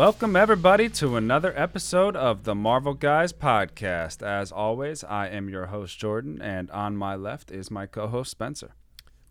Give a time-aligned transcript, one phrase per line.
[0.00, 4.22] Welcome, everybody, to another episode of the Marvel Guys podcast.
[4.22, 8.30] As always, I am your host, Jordan, and on my left is my co host,
[8.30, 8.70] Spencer.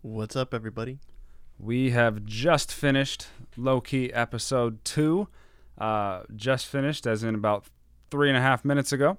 [0.00, 1.00] What's up, everybody?
[1.58, 3.26] We have just finished
[3.56, 5.26] Loki episode two.
[5.76, 7.64] Uh, just finished, as in about
[8.08, 9.18] three and a half minutes ago.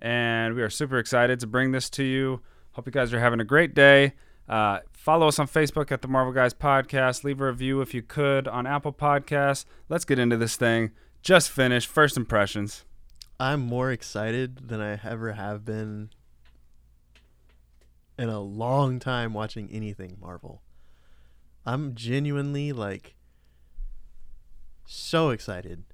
[0.00, 2.40] And we are super excited to bring this to you.
[2.72, 4.14] Hope you guys are having a great day.
[4.50, 7.22] Uh, follow us on Facebook at the Marvel Guys Podcast.
[7.22, 9.64] Leave a review if you could on Apple Podcasts.
[9.88, 10.90] Let's get into this thing.
[11.22, 11.88] Just finished.
[11.88, 12.84] First impressions.
[13.38, 16.10] I'm more excited than I ever have been
[18.18, 20.62] in a long time watching anything Marvel.
[21.64, 23.14] I'm genuinely like
[24.84, 25.84] so excited.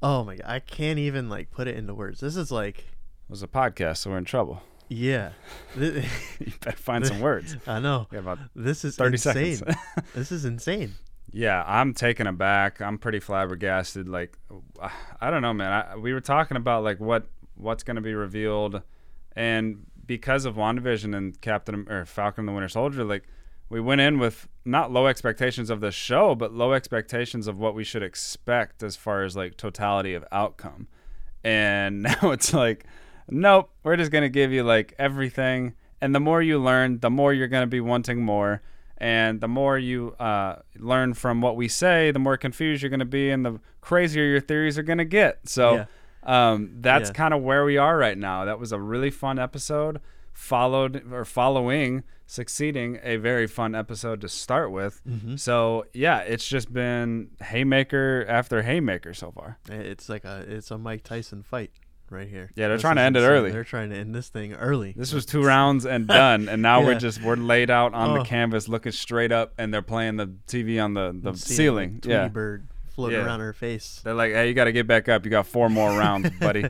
[0.00, 2.20] Oh my god, I can't even like put it into words.
[2.20, 4.62] This is like It was a podcast, so we're in trouble.
[4.88, 5.30] Yeah.
[5.76, 6.02] You
[6.60, 7.56] better find some words.
[7.66, 8.06] I know.
[8.10, 9.56] Have about This is 30 insane.
[9.56, 9.78] seconds.
[10.14, 10.94] this is insane.
[11.30, 12.80] Yeah, I'm taken aback.
[12.80, 14.08] I'm pretty flabbergasted.
[14.08, 14.38] Like,
[15.20, 15.72] I don't know, man.
[15.72, 18.82] I, we were talking about like what what's going to be revealed,
[19.34, 23.24] and because of Wandavision and Captain or Falcon and the Winter Soldier, like
[23.68, 27.74] we went in with not low expectations of the show, but low expectations of what
[27.74, 30.88] we should expect as far as like totality of outcome.
[31.44, 32.84] And now it's like,
[33.30, 37.32] nope, we're just gonna give you like everything, and the more you learn, the more
[37.32, 38.62] you're gonna be wanting more
[39.00, 42.98] and the more you uh, learn from what we say, the more confused you're going
[42.98, 45.38] to be, and the crazier your theories are going to get.
[45.48, 45.86] So
[46.24, 47.14] um, that's Yeah.
[47.14, 48.44] kind of where we are right now.
[48.44, 50.00] That was a really fun episode,
[50.32, 55.00] followed or following, succeeding a very fun episode to start with.
[55.08, 55.36] Mm-hmm.
[55.36, 59.58] So yeah, it's just been haymaker after haymaker so far.
[59.70, 61.70] It's like a it's a Mike Tyson fight
[62.10, 62.50] right here.
[62.54, 63.50] Yeah, they're This trying to end it early.
[63.50, 64.94] They're trying to end this thing early.
[64.96, 68.20] This was two rounds and done, and now we're just we're laid out on the
[68.20, 68.24] Oh.
[68.24, 71.94] canvas, looking straight up, and they're playing the TV on the the ceiling.
[71.96, 73.26] like, yeah, bird floating Yeah.
[73.26, 74.00] around her face.
[74.02, 75.24] They're like, hey, you got to get back up.
[75.24, 76.64] You got four more rounds, buddy.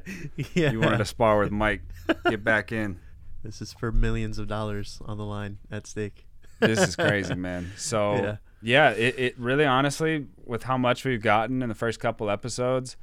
[0.55, 0.71] yeah.
[0.73, 1.83] You wanted to spar with Mike.
[2.29, 2.99] Get back in.
[3.45, 6.27] This is for millions of dollars on the line at stake.
[6.59, 7.71] This is crazy, man.
[7.77, 8.91] So, yeah, Yeah.
[8.91, 12.97] it, it really, honestly, with how much we've gotten in the first couple episodes,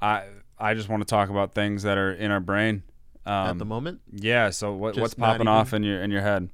[0.00, 0.26] I
[0.62, 2.82] I just want to talk about things that are in our brain.
[3.24, 4.00] Um, at the moment.
[4.12, 4.50] yeah.
[4.50, 6.48] So what, what's popping off in your in your head?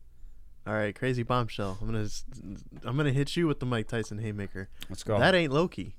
[0.67, 1.79] All right, crazy bombshell.
[1.81, 2.07] I'm gonna
[2.85, 4.69] I'm gonna hit you with the Mike Tyson haymaker.
[4.91, 5.19] Let's go.
[5.19, 5.97] That ain't Loki.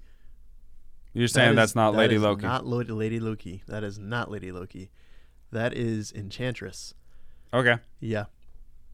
[1.14, 2.44] You're That saying is- that's not that Lady is Loki?
[2.44, 3.64] Not Lo- Lady Loki.
[3.68, 4.92] That is not Lady Loki.
[5.52, 6.94] That is Enchantress.
[7.54, 7.78] okay.
[8.00, 8.26] Yeah.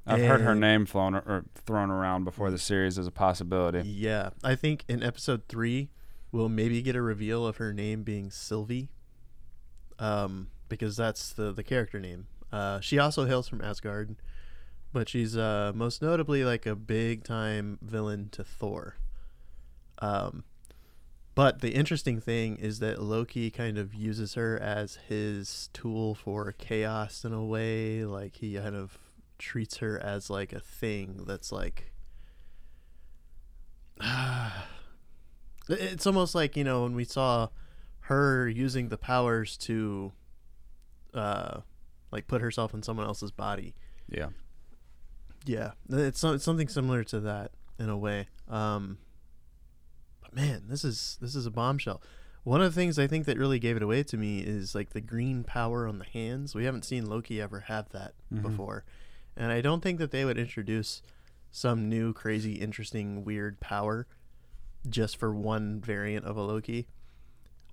[0.08, 3.82] I've heard her name flown or thrown around before the series as a possibility.
[3.90, 4.30] Yeah.
[4.44, 5.90] I think in episode three,
[6.32, 8.92] we'll maybe get a reveal of her name being Sylvie.
[10.00, 12.28] Um, because that's the the character name.
[12.52, 14.16] Uh, she also hails from Asgard,
[14.94, 18.96] but she's uh most notably like a big time villain to Thor.
[20.00, 20.44] Um,
[21.36, 26.54] but the interesting thing is that Loki kind of uses her as his tool for
[26.54, 28.06] chaos in a way.
[28.06, 28.98] Like he kind of
[29.38, 31.92] treats her as like a thing that's like
[35.70, 37.50] it's almost like you know when we saw
[38.08, 40.12] her using the powers to
[41.14, 41.62] uh
[42.12, 43.74] like put herself in someone else's body.
[44.10, 44.30] Yeah.
[45.46, 45.72] yeah.
[45.90, 48.28] It's, it's something similar to that in a way.
[48.50, 48.98] Um
[50.22, 52.02] but man this is this is a bombshell.
[52.44, 54.92] One of the things i think that really gave it away to me is like
[54.92, 56.54] the green power on the hands.
[56.54, 58.42] We haven't seen loki ever have that Mhm.
[58.44, 58.86] before.
[59.36, 61.02] And i don't think that they would introduce
[61.52, 64.08] some new crazy interesting weird power
[64.88, 66.88] just for one variant of a loki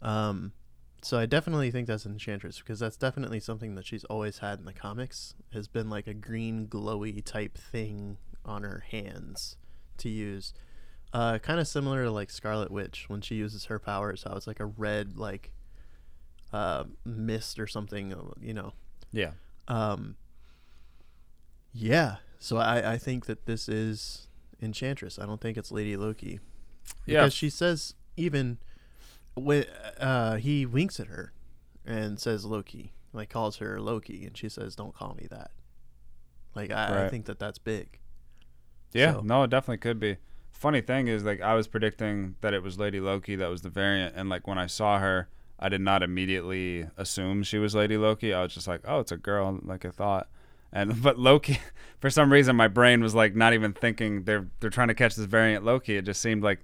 [0.03, 0.53] um
[1.01, 4.65] so i definitely think that's enchantress because that's definitely something that she's always had in
[4.65, 9.57] the comics has been like a green glowy type thing on her hands
[9.97, 10.53] to use
[11.15, 14.47] uh, kind of similar to like Scarlet Witch when she uses her powers, how it's
[14.47, 15.53] like a red like
[16.55, 18.73] uh, mist or something, uh, you know.
[19.13, 19.33] Yeah.
[19.69, 20.17] Um,
[21.75, 24.29] yeah, so I, I think that this is
[24.63, 25.19] Enchantress.
[25.19, 26.41] I don't think it's Lady Loki
[27.05, 27.21] Yeah.
[27.21, 28.57] because she says even
[29.35, 29.65] when
[29.99, 31.33] uh, he winks at her
[31.85, 35.51] and says Loki, like calls her Loki, and she says, "Don't call me that."
[36.55, 37.99] Like I, I think that that's big.
[38.93, 40.17] Yeah, So- no, it definitely could be.
[40.51, 43.71] Funny thing is, like, I was predicting that it was Lady Loki that was the
[43.71, 47.97] variant, and like when I saw her, I did not immediately assume she was Lady
[47.97, 48.33] Loki.
[48.35, 50.29] I was just like, oh, it's a girl, like I thought.
[50.73, 51.59] And but Loki,
[52.01, 55.17] for some reason, my brain was like not even thinking they're they're trying to catch
[55.17, 55.97] this variant Loki.
[55.97, 56.61] It just seemed like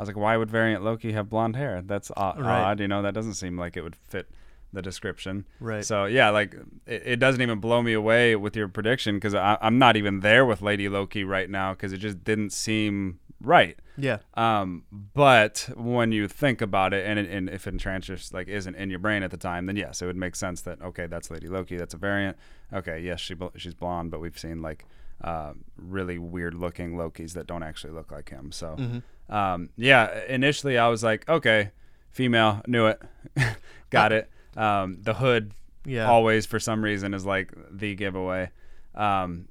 [0.00, 1.82] I was like, why would variant Loki have blonde hair?
[1.84, 2.62] That's odd, Right.
[2.62, 3.02] odd you know.
[3.02, 4.30] That doesn't seem like it would fit
[4.72, 5.44] the description.
[5.60, 5.84] Right.
[5.84, 6.54] So yeah, like
[6.86, 10.46] it, it doesn't even blow me away with your prediction because I'm not even there
[10.46, 13.76] with Lady Loki right now because it just didn't seem right.
[13.98, 14.18] Yeah.
[14.34, 19.00] Um, but when you think about it, and, and if Enchantress like isn't in your
[19.00, 21.76] brain at the time, then yes, it would make sense that okay, that's Lady Loki,
[21.76, 22.38] that's a variant.
[22.72, 24.86] Okay, yes, she she's blonde, but we've seen like
[25.22, 28.52] uh, really weird looking Lokis that don't actually look like him.
[28.52, 29.34] So, Mm-hmm.
[29.34, 31.70] um, yeah, initially I was like, okay,
[32.10, 33.00] female, knew it,
[33.90, 34.30] got it.
[34.56, 35.52] Um, the hood
[35.84, 36.08] Yeah.
[36.08, 38.50] always for some reason is like the giveaway.
[38.94, 39.48] Um,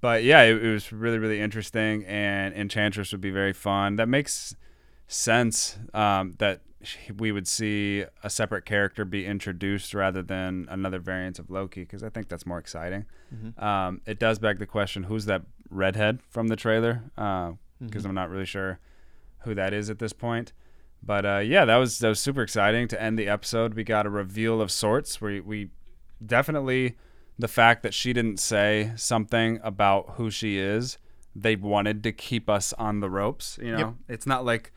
[0.00, 3.96] but yeah, it, it was really really interesting, and Enchantress would be very fun.
[3.96, 4.54] That makes
[5.08, 6.62] sense um, that
[7.18, 12.02] we would see a separate character be introduced rather than another variant of Loki, because
[12.02, 13.06] I think that's more exciting.
[13.34, 13.60] Mhm.
[13.62, 17.02] Um, it does beg the question: Who's that redhead from the trailer?
[17.14, 18.06] Because Mhm.
[18.06, 18.78] I'm not really sure
[19.40, 20.52] who that is at this point.
[21.02, 23.74] But uh, yeah, that was that was super exciting to end the episode.
[23.74, 25.20] We got a reveal of sorts.
[25.20, 25.70] We we
[26.24, 26.96] definitely
[27.38, 30.98] the fact that she didn't say something about who she is.
[31.34, 33.58] They wanted to keep us on the ropes.
[33.62, 33.94] You know, Yep.
[34.08, 34.72] it's not like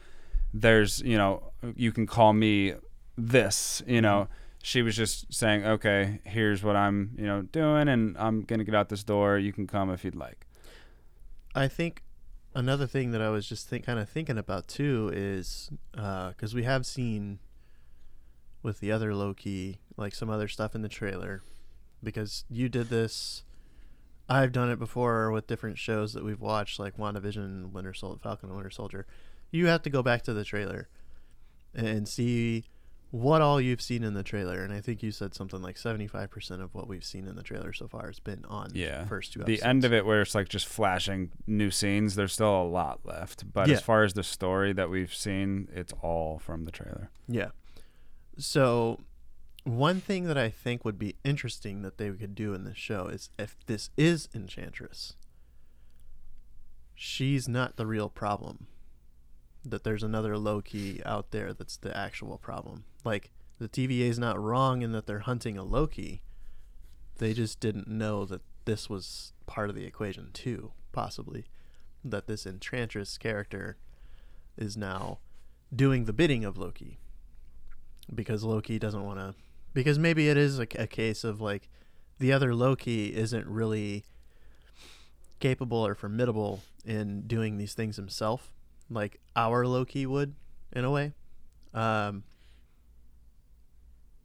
[0.54, 2.74] there's you know you can call me
[3.18, 3.82] this.
[3.88, 4.34] You know, mm-hmm.
[4.64, 8.76] she was just saying, okay, here's what I'm you know doing, and I'm gonna get
[8.76, 9.38] out this door.
[9.38, 10.46] You can come if you'd like.
[11.56, 12.04] I think
[12.54, 16.54] another thing that I was just think, kind of thinking about too is uh, because
[16.54, 17.40] we have seen
[18.62, 21.42] with the other Loki like some other stuff in the trailer
[22.04, 23.44] because you did this.
[24.28, 28.50] I've done it before with different shows that we've watched, like WandaVision, Winter Soldier, Falcon
[28.50, 29.08] and Winter Soldier.
[29.52, 30.90] You have to go back to the trailer
[31.74, 32.66] and see
[33.12, 34.62] what all you've seen in the trailer.
[34.62, 37.74] And I think you said something like 75% of what we've seen in the trailer
[37.74, 39.02] so far has been on Yeah.
[39.02, 42.34] the first two the end of it where it's like just flashing new scenes there's
[42.34, 43.76] still a lot left but Yeah.
[43.76, 47.50] as far as the story that we've seen it's all from the trailer Yeah.
[48.38, 49.00] So,
[49.64, 53.08] one thing that I think would be interesting that they could do in this show
[53.08, 55.16] is if this is Enchantress,
[56.96, 58.68] she's not the real problem.
[59.70, 62.86] That there's another Loki out there that's the actual problem.
[63.04, 66.22] Like, the TVA is not wrong in that they're hunting a Loki.
[67.18, 71.46] They just didn't know that this was part of the equation, too, possibly.
[72.04, 73.78] That this Enchantress character
[74.58, 75.20] is now
[75.76, 77.00] doing the bidding of Loki
[78.14, 79.36] because Loki doesn't want to.
[79.74, 81.70] Because maybe it is a, a case of like
[82.18, 84.04] the other Loki isn't really
[85.40, 88.52] capable or formidable in doing these things himself,
[88.90, 90.36] like our Loki would,
[90.72, 91.14] in a way.
[91.74, 92.24] Um,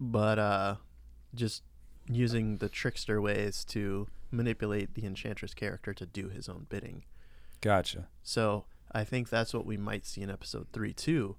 [0.01, 0.77] but uh,
[1.35, 1.63] just
[2.09, 7.05] using the trickster ways to manipulate the Enchantress character to do his own bidding.
[7.61, 11.37] gotcha So I think that's what we might see in episode three too.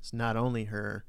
[0.00, 1.04] It's not only her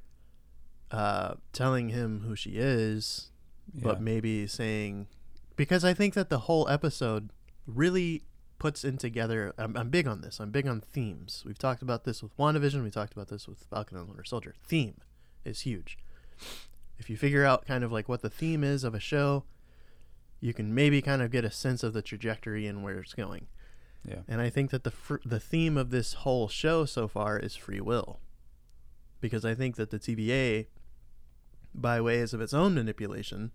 [0.92, 3.32] uh, telling him who she is,
[3.74, 5.08] but maybe saying
[5.56, 7.32] because I think that the whole episode
[7.66, 8.24] really
[8.58, 9.54] puts in together.
[9.58, 10.40] I'm, I'm big on this.
[10.40, 11.44] I'm big on themes.
[11.46, 12.84] We've talked about this with WandaVision.
[12.84, 14.56] We talked about this with Falcon and Winter Soldier.
[14.68, 15.02] Theme
[15.44, 15.98] is huge.
[16.98, 19.44] If you figure out kind of like what the theme is of a show,
[20.40, 23.48] you can maybe kind of get a sense of the trajectory and where it's going.
[24.08, 27.38] yeah And I think that the fr- the theme of this whole show so far
[27.38, 28.20] is free will,
[29.22, 30.68] because I think that the TVA,
[31.74, 33.52] by ways of its own manipulation,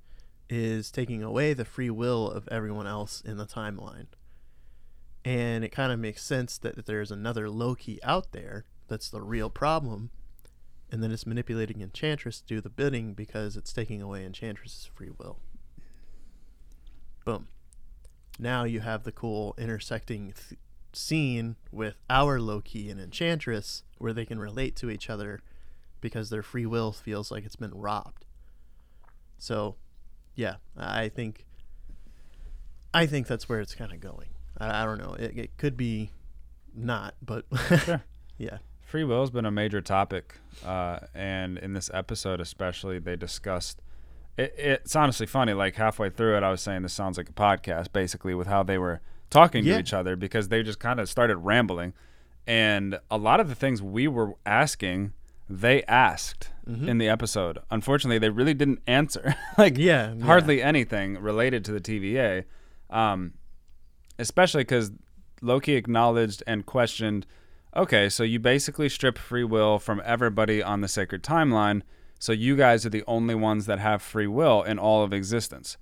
[0.49, 4.07] is taking away the free will of everyone else in the timeline.
[5.25, 9.51] And it kind of makes sense that there's another Loki out there that's the real
[9.51, 10.11] problem,
[10.91, 15.11] and then it's manipulating Enchantress to do the bidding because it's taking away Enchantress's free
[15.19, 15.39] will.
[17.25, 17.49] Boom
[18.41, 20.59] now you have the cool intersecting th-
[20.93, 25.41] scene with our Loki and Enchantress where they can relate to each other
[26.01, 28.25] because their free will feels like it's been robbed.
[29.39, 29.77] So,
[30.35, 31.45] yeah, I think
[32.93, 34.31] I think that's where it's kind of going.
[34.61, 35.15] I, I don't know.
[35.15, 36.11] It, it could be
[36.75, 37.45] not, but
[37.85, 38.03] Sure.
[38.39, 43.17] yeah, free will has been a major topic uh, and in this episode especially they
[43.17, 43.81] discussed
[44.37, 47.33] it, it's honestly funny like halfway through it i was saying this sounds like a
[47.33, 49.01] podcast basically with how they were
[49.31, 49.75] talking Yeah.
[49.75, 51.93] to each other because they just kind of started rambling
[52.49, 55.13] and a lot of the things we were asking
[55.49, 56.89] they asked Mhm.
[56.89, 60.25] in the episode unfortunately they really didn't answer like yeah, yeah.
[60.25, 62.45] hardly anything related to the TVA,
[62.91, 63.33] um,
[64.21, 64.93] especially because
[65.43, 67.27] Loki acknowledged and questioned.
[67.77, 71.83] Okay, so you basically strip free will from everybody on the sacred timeline,
[72.19, 75.77] so you guys are the only ones that have free will in all of existence.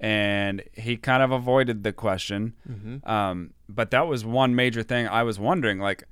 [0.00, 3.06] And he kind of avoided the question, Mhm.
[3.08, 5.78] um, but that was one major thing I was wondering.
[5.78, 6.04] Like,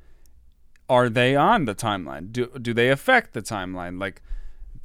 [0.88, 2.30] are they on the timeline?
[2.32, 3.98] Do do they affect the timeline?
[4.00, 4.22] Like,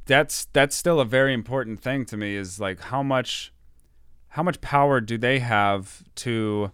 [0.06, 2.34] that's that's still a very important thing to me.
[2.34, 3.52] Is like how much
[4.34, 6.72] how much power do they have to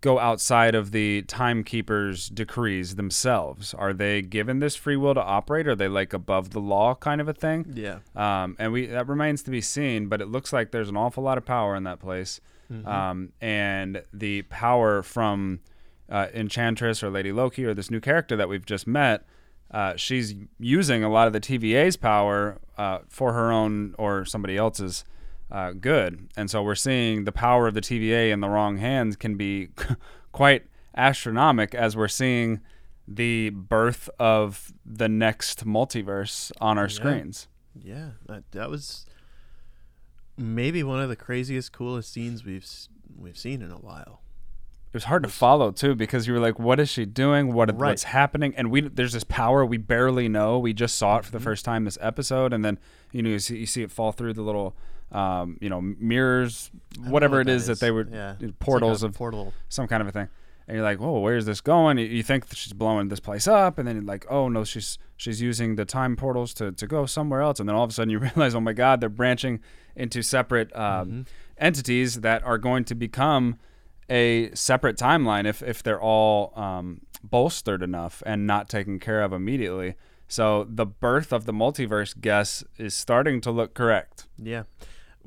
[0.00, 3.74] go outside of the timekeeper's decrees themselves?
[3.74, 5.66] Are they given this free will to operate?
[5.66, 7.72] Are they like above the law kind of a thing?
[7.74, 7.98] Yeah.
[8.14, 11.22] Um, and we that remains to be seen, but it looks like there's an awful
[11.22, 12.40] lot of power in that place.
[12.72, 12.86] Mm-hmm.
[12.86, 15.60] Um, and the power from
[16.10, 19.24] uh, Enchantress or Lady Loki or this new character that we've just met,
[19.70, 24.56] uh, she's using a lot of the TVA's power uh, for her own or somebody
[24.56, 25.04] else's
[25.50, 26.28] uh, good.
[26.36, 29.68] And so we're seeing the power of the TVA in the wrong hands can be
[30.32, 32.60] quite astronomical as we're seeing
[33.06, 36.88] the birth of the next multiverse on our Yeah.
[36.88, 37.48] screens.
[37.80, 39.06] Yeah, that, that was
[40.36, 42.66] maybe one of the craziest, coolest scenes we've
[43.16, 44.20] we've seen in a while.
[44.88, 47.52] it was hard to follow too because you were like, "What is she doing?
[47.52, 47.88] What Right.
[47.90, 50.58] what's happening?" And we there's this power we barely know.
[50.58, 51.26] We just saw it Mm-hmm.
[51.26, 52.78] for the first time this episode, and then
[53.12, 54.76] you know you see, you see it fall through the little
[55.12, 59.02] um, you know mirrors, know whatever what it is that they were Yeah, like portals
[59.02, 59.52] of portal.
[59.68, 60.28] some kind of a thing.
[60.66, 63.78] And you're like, "Whoa, where's this going?" You- think that she's blowing this place up,
[63.78, 67.06] and then you're like, "Oh no, she's she's using the time portals to, to go
[67.06, 69.60] somewhere else." And then all of a sudden you realize, "Oh my God, they're branching
[69.96, 71.22] into separate um, Mm-hmm.
[71.56, 73.56] entities that are going to become
[74.10, 79.32] a separate timeline if if they're all um, bolstered enough and not taken care of
[79.32, 79.94] immediately."
[80.30, 84.26] So the birth of the multiverse guess is starting to look correct.
[84.36, 84.64] Yeah.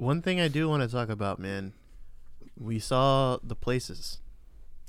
[0.01, 1.73] One thing I do want to talk about, man.
[2.57, 4.17] We saw the places.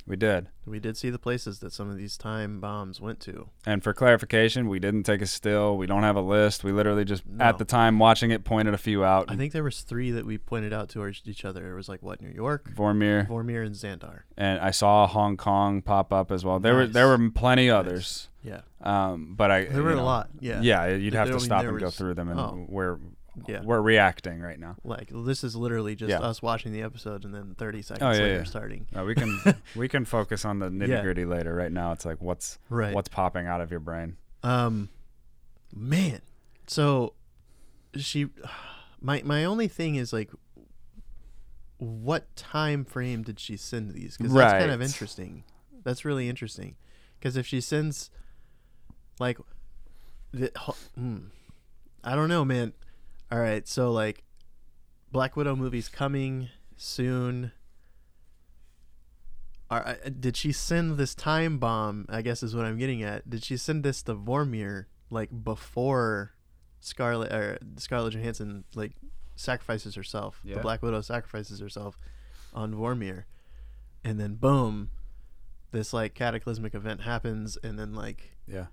[0.06, 0.48] We did.
[0.64, 3.50] We did see the places that some of these time bombs went to.
[3.66, 5.76] And for clarification, we didn't take a still.
[5.76, 6.64] We don't have a list.
[6.64, 7.44] We literally just No.
[7.44, 9.26] at the time watching it pointed a few out.
[9.30, 11.70] I think there was three that we pointed out to each other.
[11.70, 14.20] It was like what New York, Vormir Vormir, and Xandar.
[14.38, 16.58] and I saw Hong Kong pop up as well.
[16.58, 18.28] There were there were plenty others.
[18.42, 20.30] Yeah, Um, but I there were you a lot.
[20.40, 22.64] Yeah, Yeah, you'd have to stop and go through them, and oh.
[22.66, 22.98] we're
[23.48, 23.62] Yeah.
[23.62, 24.76] we're reacting right now.
[24.84, 26.20] Like this is literally just Yeah.
[26.20, 28.44] us watching the episode and then 30 seconds Oh, yeah, later yeah.
[28.44, 28.86] starting.
[28.94, 29.40] Uh, we can
[29.76, 31.54] we can focus on the nitty gritty later.
[31.54, 32.94] Right now, it's like what's Right.
[32.94, 34.16] what's popping out of your brain.
[34.42, 34.90] Um,
[35.74, 36.20] man.
[36.66, 37.14] So
[37.96, 38.28] she,
[39.00, 40.30] my my only thing is like,
[41.78, 44.16] what time frame did she send these?
[44.16, 45.44] Because that's kind of interesting.
[45.84, 46.76] That's really interesting.
[47.18, 48.10] Because if she sends,
[49.18, 49.38] like,
[50.32, 50.50] the,
[50.96, 51.18] hmm,
[52.04, 52.72] I don't know, man.
[53.32, 54.24] All right, so like,
[55.10, 57.52] Black Widow movie's coming soon.
[59.70, 62.04] Are, uh, did she send this time bomb?
[62.10, 63.28] I guess is what I'm getting at.
[63.30, 66.32] Did she send this to Vormir like before
[66.80, 68.92] Scarlet or Scarlett Johansson like
[69.34, 70.42] sacrifices herself?
[70.44, 70.56] Yeah.
[70.56, 71.98] The Black Widow sacrifices herself
[72.52, 73.24] on Vormir,
[74.04, 74.90] and then boom,
[75.70, 78.66] this like cataclysmic event happens, and then like Yeah.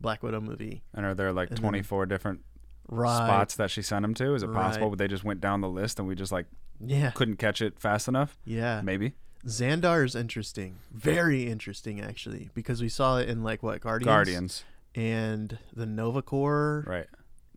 [0.00, 2.44] Black Widow movie And are there like And then- 24 different
[2.88, 4.34] right spots that she sent him to?
[4.34, 4.98] Is it possible Right.
[4.98, 6.46] they just went down the list and we just like
[6.84, 8.38] Yeah, couldn't catch it fast enough?
[8.44, 8.80] yeah.
[8.84, 9.14] Maybe.
[9.46, 14.64] Xandar is interesting, very interesting actually, because we saw it in like what Guardians, Guardians.
[14.96, 16.84] and the Nova Corps.
[16.86, 17.06] Right.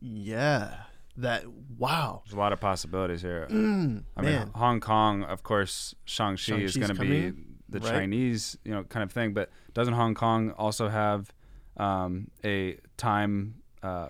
[0.01, 0.75] Yeah,
[1.17, 1.43] that
[1.77, 2.21] wow.
[2.25, 3.47] There's a lot of possibilities here.
[3.49, 7.33] Mm, I mean, Hong Kong, of course, Shang-Chi is going to be
[7.67, 7.89] the right?
[7.91, 9.33] Chinese, you know, kind of thing.
[9.33, 11.33] But doesn't Hong Kong also have
[11.77, 14.09] um, a time uh,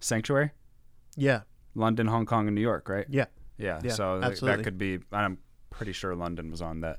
[0.00, 0.50] sanctuary?
[1.16, 1.40] yeah,
[1.74, 3.06] London, Hong Kong, and New York, right?
[3.08, 3.26] yeah.
[3.58, 3.80] Yeah.
[3.84, 4.98] Yeah, so th- that could be.
[5.12, 5.38] I'm
[5.70, 6.98] pretty sure London was on that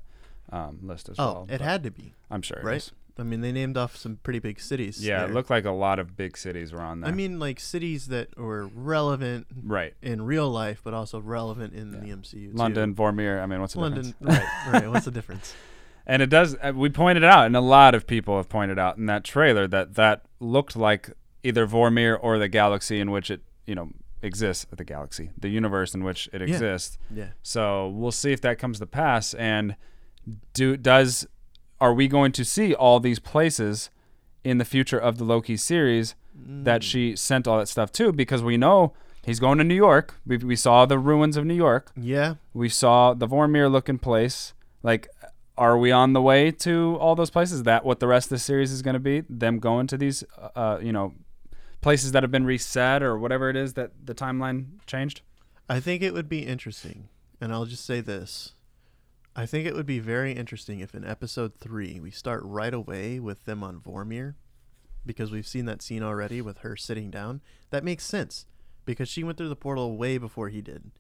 [0.52, 1.48] um, list as Oh, well.
[1.50, 2.14] it had to be.
[2.32, 2.58] I'm sure.
[2.60, 2.78] it right?
[2.78, 2.92] is.
[3.18, 5.06] I mean, they named off some pretty big cities.
[5.06, 5.30] Yeah, there.
[5.30, 7.12] it looked like a lot of big cities were on there.
[7.12, 9.94] I mean, like cities that were relevant right.
[10.02, 12.00] in real life, but also relevant in Yeah.
[12.00, 12.52] the MCU.
[12.52, 12.58] too.
[12.58, 13.42] London, Vormir.
[13.42, 14.40] I mean, what's the London, difference?
[14.68, 14.74] right?
[14.74, 14.90] Right.
[14.90, 15.54] What's the difference?
[16.06, 16.58] And it does.
[16.62, 19.68] uh, We pointed out, and a lot of people have pointed out in that trailer
[19.70, 21.12] that that looked like
[21.44, 23.90] either Vormir or the galaxy in which it, you know,
[24.22, 24.66] exists.
[24.76, 26.48] The galaxy, the universe in which it Yeah.
[26.48, 26.98] exists.
[27.14, 27.28] Yeah.
[27.42, 29.34] So we'll see if that comes to pass.
[29.34, 29.76] And
[30.54, 31.28] do does
[31.82, 33.90] are we going to see all these places
[34.44, 36.84] in the future of the Loki series that Mm.
[36.86, 38.14] she sent all that stuff to?
[38.14, 38.94] Because we know
[39.26, 40.16] he's going to New York.
[40.26, 41.92] We, we saw the ruins of New York.
[41.98, 42.36] Yeah.
[42.54, 44.54] We saw the Vormir looking place.
[44.82, 45.10] Like,
[45.58, 47.58] are we on the way to all those places?
[47.60, 49.24] Is that what the rest of the series is going to be?
[49.30, 50.24] Them going to these,
[50.56, 51.14] uh, you know,
[51.84, 55.22] places that have been reset or whatever it is that the timeline changed?
[55.70, 57.10] I think it would be interesting,
[57.40, 58.54] and I'll just say this.
[59.36, 63.20] I think it would be very interesting if in episode three we start right away
[63.20, 64.36] with them on Vormir,
[65.06, 67.42] because we've seen that scene already with her sitting down.
[67.70, 68.46] That makes sense,
[68.86, 70.92] because she went through the portal way before he did.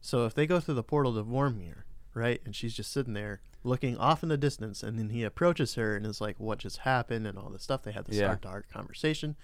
[0.00, 1.82] So if they go through the portal to Vormir,
[2.14, 5.74] right, and she's just sitting there looking off in the distance, and then he approaches
[5.74, 7.82] her and is like, "What just happened?" and all this stuff.
[7.82, 8.36] They had this Yeah.
[8.36, 9.36] to conversation.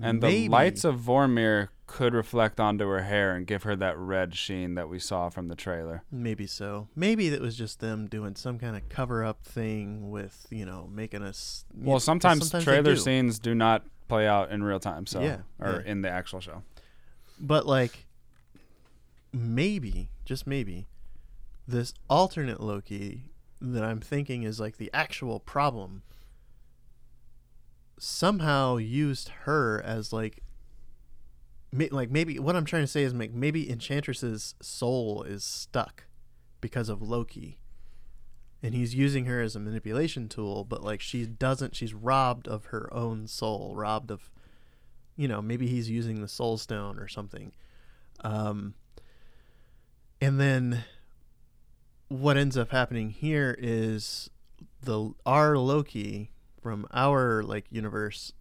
[0.00, 3.96] And maybe, the lights of Vormir could reflect onto her hair and give her that
[3.98, 6.02] red sheen that we saw from the trailer.
[6.10, 6.88] maybe so.
[6.94, 10.88] Maybe it was just them doing some kind of cover up thing with you know
[10.92, 11.64] making us.
[11.74, 13.00] Well, sometimes, they trailer do.
[13.00, 15.90] scenes do not play out in real time, so Yeah, or yeah.
[15.90, 16.62] in the actual show.
[17.40, 18.06] But like,
[19.32, 20.86] maybe, just maybe,
[21.66, 26.02] this alternate Loki that I'm thinking is like the actual problem
[27.98, 30.42] somehow used her as like
[31.72, 36.04] may, like maybe what I'm trying to say is make maybe Enchantress's soul is stuck
[36.60, 37.58] because of Loki.
[38.60, 42.66] And he's using her as a manipulation tool, but like she doesn't she's robbed of
[42.66, 44.30] her own soul, robbed of
[45.16, 47.52] you know, maybe he's using the soul stone or something.
[48.24, 48.74] Um
[50.20, 50.84] and then
[52.08, 54.30] what ends up happening here is
[54.82, 58.32] the our Loki from our like universe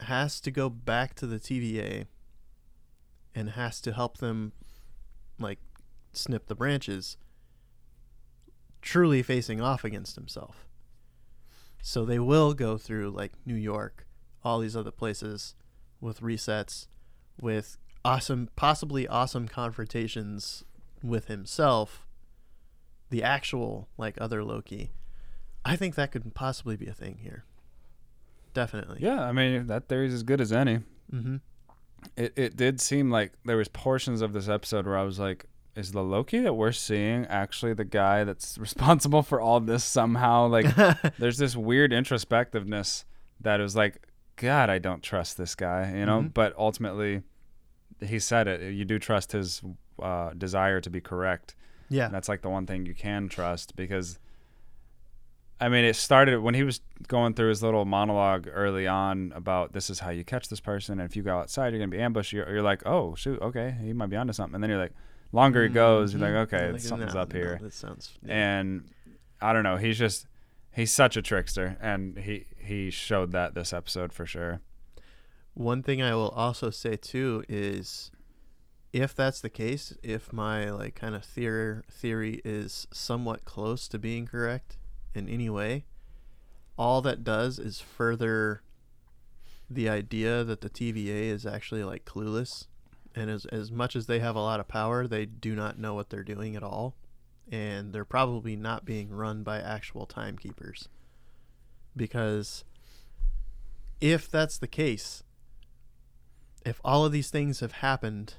[0.00, 2.06] has to go back to the TVA
[3.34, 4.52] and has to help them
[5.38, 5.58] like
[6.12, 7.16] snip the branches
[8.82, 10.66] truly facing off against himself.
[11.82, 14.06] So they will go through like New York,
[14.42, 15.54] all these other places
[16.00, 16.86] with resets
[17.40, 20.62] with awesome possibly awesome confrontations
[21.02, 22.06] with himself
[23.10, 24.92] the actual like other Loki.
[25.64, 27.44] I think that could possibly be a thing here.
[28.52, 28.98] Definitely.
[29.00, 30.80] Yeah, I mean that theory's as good as any.
[31.12, 31.36] Mm-hmm.
[32.16, 35.46] It it did seem like there was portions of this episode where I was like,
[35.74, 40.46] is the Loki that we're seeing actually the guy that's responsible for all this somehow?
[40.46, 40.66] Like
[41.18, 43.04] there's this weird introspectiveness
[43.40, 44.06] that was like,
[44.36, 46.22] God, I don't trust this guy, you know.
[46.22, 46.34] Mhm.
[46.34, 47.22] But ultimately,
[48.00, 48.72] he said it.
[48.74, 49.62] You do trust his
[50.00, 51.54] uh, desire to be correct.
[51.88, 52.04] yeah.
[52.06, 54.18] And that's like the one thing you can trust because
[55.60, 59.72] I mean it started when he was going through his little monologue early on about
[59.72, 62.00] this is how you catch this person and if you go outside you're gonna be
[62.00, 64.78] ambushed you're, you're like oh shoot okay he might be onto something and then you're
[64.78, 64.92] like
[65.32, 65.74] longer it mm-hmm.
[65.74, 68.12] goes you're like okay Like, something's no, up no, here sounds.
[68.24, 68.58] yeah.
[68.60, 68.90] and
[69.40, 70.26] I don't know he's just
[70.72, 74.60] he's such a trickster and he he showed that this episode for sure
[75.54, 78.10] One thing I will also say too is
[78.92, 83.98] if that's the case, if my like kind of theory theory is somewhat close to
[83.98, 84.76] being correct
[85.14, 85.84] in any way,
[86.76, 88.62] all that does is further
[89.70, 92.66] the idea that the TVA is actually like clueless
[93.14, 95.94] and as as much as they have a lot of power, they do not know
[95.94, 96.96] what they're doing at all
[97.50, 100.88] and they're probably not being run by actual timekeepers.
[101.96, 102.64] Because
[104.00, 105.22] if that's the case,
[106.64, 108.34] if all of these things have happened,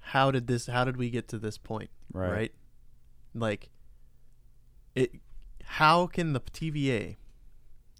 [0.00, 1.90] how did this how did we get to this point?
[2.12, 2.52] right,
[3.34, 3.70] Like
[4.94, 5.12] it
[5.72, 7.16] how can the TVA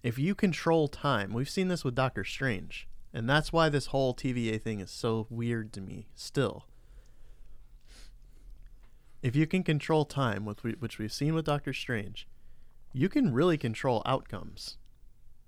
[0.03, 4.15] if you control time, we've seen this with Doctor Strange, and that's why this whole
[4.15, 6.67] TVA thing is so weird to me still.
[9.23, 12.29] If you can control time, which, we, which we've seen with Doctor Strange,
[12.93, 14.79] you can really control outcomes.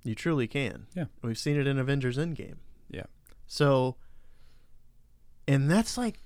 [0.02, 0.86] You truly can.
[0.94, 1.04] Yeah.
[1.22, 2.56] We've seen it in Avengers Endgame.
[2.90, 3.06] Yeah.
[3.46, 3.96] So,
[5.46, 6.20] and that's like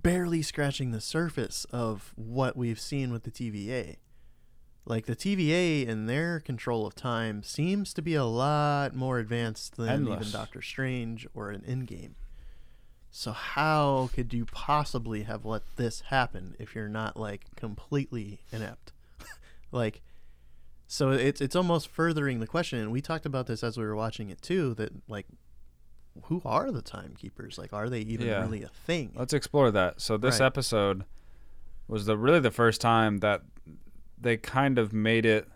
[0.00, 3.96] barely scratching the surface of what we've seen with the TVA.
[4.88, 9.76] Like the TVA and their control of time seems to be a lot more advanced
[9.76, 10.20] than Endless.
[10.20, 12.12] even Doctor Strange or an Endgame.
[13.10, 18.92] So how could you possibly have let this happen if you're not like completely inept?
[19.72, 20.00] like
[20.86, 23.94] so it's it's almost furthering the question and we talked about this as we were
[23.96, 25.26] watching it too that like
[26.24, 27.58] who are the timekeepers?
[27.58, 28.40] Like are they even Yeah.
[28.40, 29.12] really a thing?
[29.14, 30.00] Let's explore that.
[30.00, 30.46] So this Right.
[30.46, 31.04] episode
[31.88, 33.42] was the really the first time that
[34.20, 35.48] they kind of made it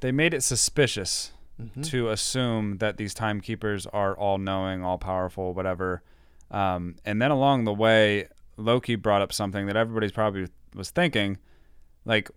[0.00, 1.84] they made it suspicious Mhm.
[1.90, 6.02] to assume that these timekeepers are all knowing, all powerful, whatever.
[6.50, 11.36] Um, and then along the way, Loki brought up something that everybody's probably was thinking,
[12.06, 12.30] like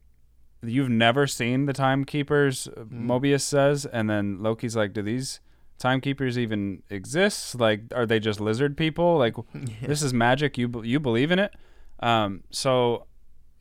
[0.62, 2.68] you've never seen the timekeepers.
[2.92, 5.40] Mobius says, and then Loki's like, "Do these
[5.78, 7.56] timekeepers even exist?
[7.60, 9.18] Like, are they just lizard people?
[9.18, 9.88] Like, Yeah.
[9.88, 10.58] this is magic.
[10.58, 11.54] You you believe in it?"
[12.02, 13.08] Um, so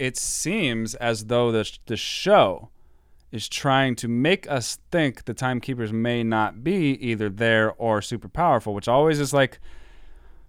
[0.03, 2.71] it seems as though the sh- the show
[3.31, 8.29] is trying to make us think the timekeepers may not be either there or super
[8.29, 9.61] powerful, which always is like,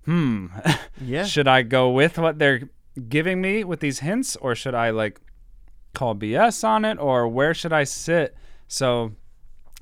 [0.06, 0.48] hmm,
[1.00, 1.24] yeah.
[1.24, 2.68] should I go with what they're
[3.08, 5.22] giving me with these hints, or should I like
[5.94, 8.36] call BS on it, or where should I sit?
[8.68, 9.12] So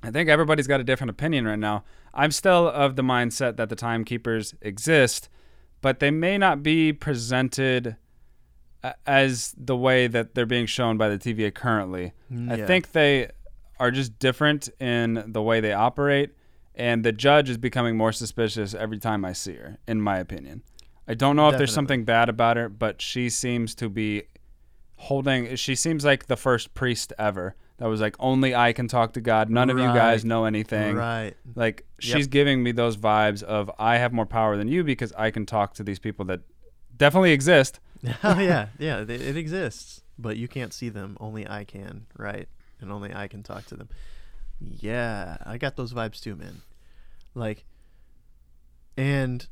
[0.04, 1.86] I think everybody's got a different opinion right now.
[2.14, 5.30] I'm still of the mindset that the timekeepers exist,
[5.80, 7.96] but they may not be presented
[9.06, 12.14] as the way that they're being shown by the TVA currently.
[12.50, 13.30] I think they
[13.80, 16.32] are just different in the way they operate
[16.76, 19.78] and the judge is becoming more suspicious every time I see her.
[19.88, 20.64] In my opinion,
[21.08, 24.24] I don't know if there's something bad about her, but she seems to be
[24.96, 25.56] holding.
[25.56, 29.22] She seems like the first priest ever that was like, only I can talk to
[29.22, 29.50] God.
[29.50, 30.96] None of you guys know anything.
[30.96, 31.34] Right.
[31.56, 32.18] Like Yep.
[32.18, 35.46] she's giving me those vibes of I have more power than you because I can
[35.46, 36.42] talk to these people that
[36.96, 37.80] definitely exist.
[38.24, 41.18] oh yeah, yeah, they, it exists, but you can't see them.
[41.20, 42.48] Only I can, right?
[42.80, 43.90] And only I can talk to them.
[44.60, 46.62] Yeah, I got those vibes too, man.
[47.36, 47.66] Like,
[48.98, 49.48] and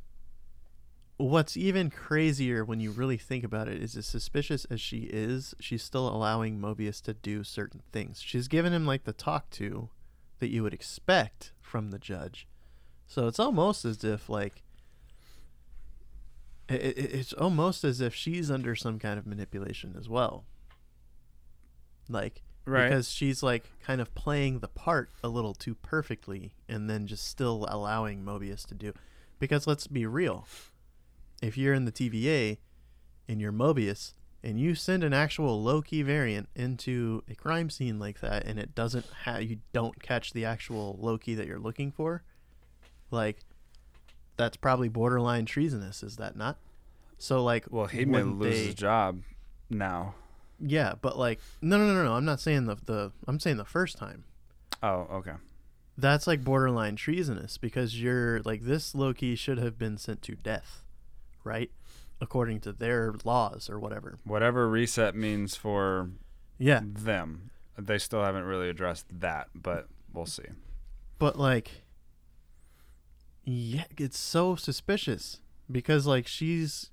[1.17, 5.53] what's even crazier when you really think about it is as suspicious as she is,
[5.59, 8.21] she's still allowing Mobius to do certain things.
[8.21, 9.89] She's given him like the talk to
[10.39, 12.47] that you would expect from the judge.
[13.05, 14.63] So it's almost as if like
[16.69, 20.45] it, it, it's almost as if she's under some kind of manipulation as well.
[22.07, 22.89] Like Right.
[22.89, 27.27] because she's like kind of playing the part a little too perfectly and then just
[27.27, 28.93] still allowing Mobius to do
[29.39, 30.45] because let's be real.
[31.41, 32.57] If you're in the TVA
[33.27, 38.19] and you're Mobius and you send an actual Loki variant into a crime scene like
[38.19, 42.23] that and it doesn't have you don't catch the actual Loki that you're looking for,
[43.09, 43.39] like
[44.39, 46.57] that's probably borderline treasonous, is that not?
[47.19, 49.21] So like well, he may lose they- his job
[49.69, 50.15] now.
[50.61, 53.65] Yeah, but like no no no no, I'm not saying the the I'm saying the
[53.65, 54.23] first time.
[54.81, 55.33] Oh, okay.
[55.97, 60.85] That's like borderline treasonous because you're like this Loki should have been sent to death,
[61.43, 61.69] right?
[62.21, 64.17] According to their laws or whatever.
[64.23, 66.09] Whatever reset means for
[66.57, 70.43] Yeah, them, they still haven't really addressed that, but we'll see.
[71.17, 71.83] but like
[73.51, 75.39] yeah, it's so suspicious
[75.71, 76.91] because like she's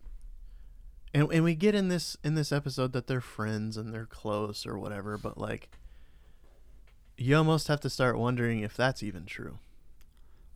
[1.13, 4.67] and and we get in this in this episode that they're friends and they're close
[4.67, 5.69] or whatever, but like
[7.19, 9.59] you almost have to start wondering if that's even true.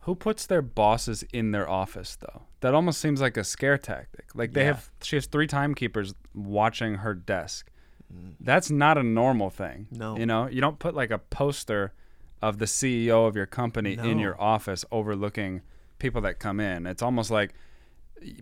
[0.01, 2.43] Who puts their bosses in their office though?
[2.61, 4.25] That almost seems like a scare tactic.
[4.33, 4.67] Like they Yeah.
[4.73, 7.69] have she has three timekeepers watching her desk.
[8.11, 8.33] Mm.
[8.39, 9.87] That's not a normal thing.
[9.91, 10.17] No.
[10.17, 11.93] You know, you don't put like a poster
[12.41, 15.61] of the CEO of your company in your office overlooking
[16.01, 16.85] people that come in.
[16.85, 17.53] It's almost like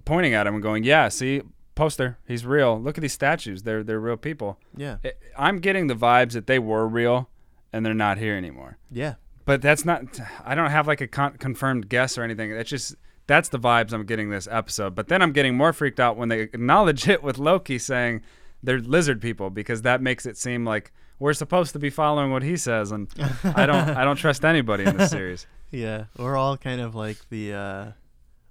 [0.05, 1.43] pointing at him and going, "Yeah, see,
[1.75, 2.81] poster, he's real.
[2.81, 3.63] Look at these statues.
[3.63, 4.97] They're they're real people." Yeah.
[5.37, 7.29] I'm getting the vibes that they were real
[7.71, 8.77] and they're not here anymore.
[8.89, 9.15] Yeah.
[9.45, 10.19] But that's not.
[10.45, 12.51] I don't have like a con- confirmed guess or anything.
[12.51, 12.95] It's just
[13.27, 14.95] that's the vibes I'm getting this episode.
[14.95, 18.21] But then I'm getting more freaked out when they acknowledge it with Loki saying
[18.61, 22.43] they're lizard people because that makes it seem like we're supposed to be following what
[22.43, 23.09] he says, and
[23.43, 23.89] I don't.
[23.89, 25.47] I don't trust anybody in this series.
[25.71, 27.91] Yeah, we're all kind of like the uh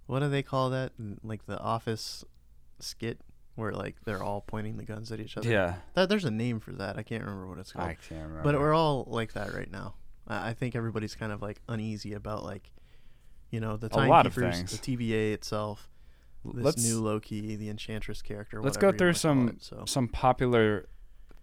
[0.07, 0.93] what do they call that?
[1.23, 2.25] Like the office
[2.81, 3.21] skit
[3.57, 5.49] where like they're all pointing the guns at each other.
[5.51, 6.97] Yeah, That there's a name for that.
[6.97, 7.89] I can't remember what it's called.
[7.89, 8.43] I can't remember.
[8.43, 9.95] but we're all like that right now.
[10.27, 12.71] I I think everybody's kind of like uneasy about like
[13.51, 15.89] you know, the A lot of timekeepers, the TVA itself,
[16.45, 18.63] this let's new Loki, the Enchantress character.
[18.63, 19.85] let's go through some it, so.
[19.87, 20.87] some popular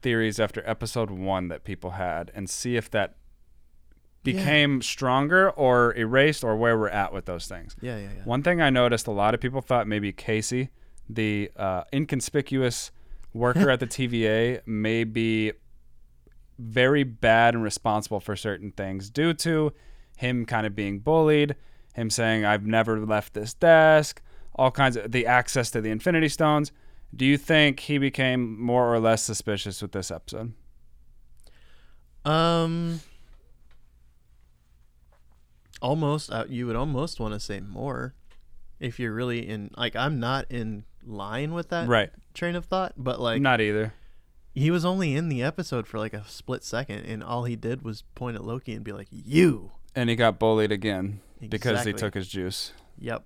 [0.02, 3.16] theories after episode one that people had, and see if that
[4.26, 4.34] Yeah.
[4.34, 7.76] became stronger or erased or where we're at with those things.
[7.82, 8.24] Yeah, yeah, yeah.
[8.24, 10.70] One thing I noticed a lot of people thought maybe Casey,
[11.10, 12.92] the uh, inconspicuous
[13.34, 15.52] worker at the TVA, may be
[16.58, 19.74] very bad and responsible for certain things due to
[20.18, 21.56] him kind of being bullied,
[21.94, 24.22] him saying, I've never left this desk,
[24.56, 26.72] all kinds of the access to the Infinity Stones.
[27.14, 30.54] Do you think he became more or less suspicious with this episode?
[32.24, 33.02] Um,
[35.86, 36.32] almost.
[36.32, 38.14] Uh, you would almost want to say more,
[38.80, 39.72] if you're really in.
[39.78, 42.10] Like, I'm not in line with that right.
[42.34, 43.94] train of thought, but like, Not either.
[44.54, 47.84] he was only in the episode for like a split second, and all he did
[47.84, 51.94] was point at Loki and be like, "You." And he got bullied again because he
[51.94, 52.74] took his juice.
[53.00, 53.24] Yep.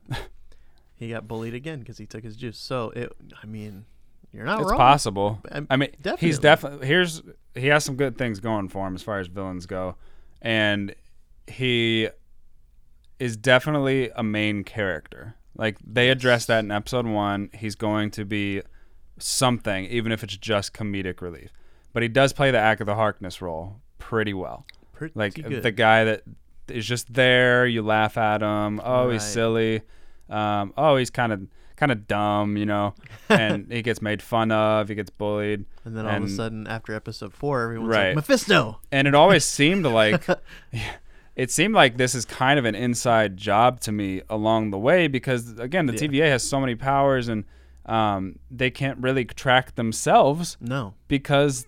[0.98, 2.58] he got bullied again because he took his juice.
[2.58, 3.12] So it.
[3.41, 3.86] I mean,
[4.32, 4.78] you're not it's wrong.
[4.78, 5.39] possible.
[5.52, 6.28] Um, I mean, definitely.
[6.28, 6.80] he's definitely.
[6.80, 7.22] definitely here's
[7.56, 9.95] he has some good things going for him as far as villains go,
[10.41, 10.93] and
[11.48, 12.10] he
[13.20, 15.36] is definitely a main character.
[15.56, 17.50] Like they addressed that in episode one.
[17.54, 18.62] He's going to be
[19.18, 21.52] something, even if it's just comedic relief.
[21.94, 24.66] But he does play the act of the Harkness role pretty well.
[24.94, 25.64] Pretty Like good.
[25.64, 26.24] the guy that
[26.68, 27.66] is just there.
[27.66, 28.80] You laugh at him.
[28.84, 29.82] Oh, he's silly.
[30.30, 31.42] Um, oh, he's kind of
[31.76, 32.94] kind of dumb, you know.
[33.30, 34.88] And he gets made fun of.
[34.90, 35.66] He gets bullied.
[35.84, 38.08] and then all of a sudden, after episode four, everyone's Right.
[38.10, 40.26] like, "Mephisto." And it always seemed like
[41.36, 45.08] it seemed like this is kind of an inside job to me along the way
[45.08, 46.00] because again, the Yeah.
[46.00, 47.46] TVA has so many powers and
[47.86, 50.94] um, they can't really track themselves No.
[51.08, 51.65] because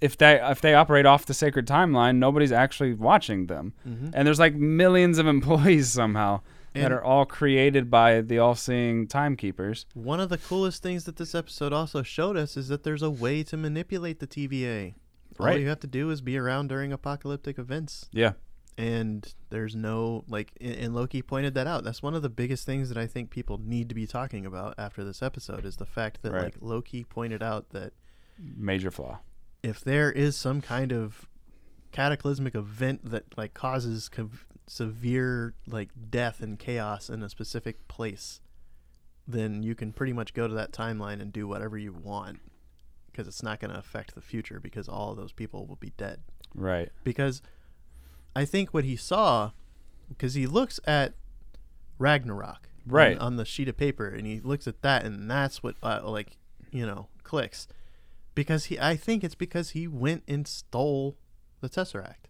[0.00, 3.72] if they if they operate off the sacred timeline, nobody's actually watching them.
[3.88, 4.08] Mm-hmm.
[4.14, 6.40] And there's like millions of employees somehow
[6.74, 9.84] that are all created by the all-seeing timekeepers.
[9.92, 13.10] One of the coolest things that this episode also showed us is that there's a
[13.10, 14.94] way to manipulate the TVA.
[15.38, 15.52] Right.
[15.52, 18.08] All you have to do is be around during apocalyptic events.
[18.10, 18.32] Yeah.
[18.78, 21.84] And there's no, like, and Loki pointed that out.
[21.84, 24.74] That's one of the biggest things that I think people need to be talking about
[24.78, 26.44] after this episode is the fact that, Right.
[26.44, 27.92] like, Loki pointed out that
[28.38, 29.18] Major flaw.
[29.62, 31.28] if there is some kind of
[31.92, 38.40] cataclysmic event that, like, causes cov- severe, like, death and chaos in a specific place,
[39.28, 42.40] then you can pretty much go to that timeline and do whatever you want
[43.10, 45.92] because it's not going to affect the future because all of those people will be
[45.98, 46.20] dead.
[46.54, 46.90] Right.
[47.04, 47.42] Because
[48.34, 49.52] I think what he saw,
[50.08, 51.14] because he looks at
[51.98, 53.18] Ragnarok on- Right.
[53.18, 56.36] on, the sheet of paper and he looks at that and that's what uh, like
[56.72, 57.68] you know clicks
[58.34, 61.16] because he I think it's because he went and stole
[61.60, 62.26] the Tesseract.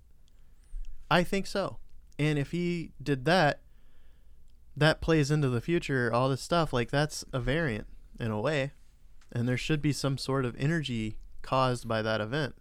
[1.10, 1.78] I think so.
[2.18, 3.60] And if he did that,
[4.76, 7.86] that plays into the future, all this stuff, like that's a variant
[8.20, 8.72] in a way.
[9.30, 12.54] And there should be some sort of energy caused by that event.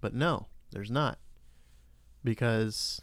[0.00, 1.18] But no, there's not.
[2.24, 3.00] Because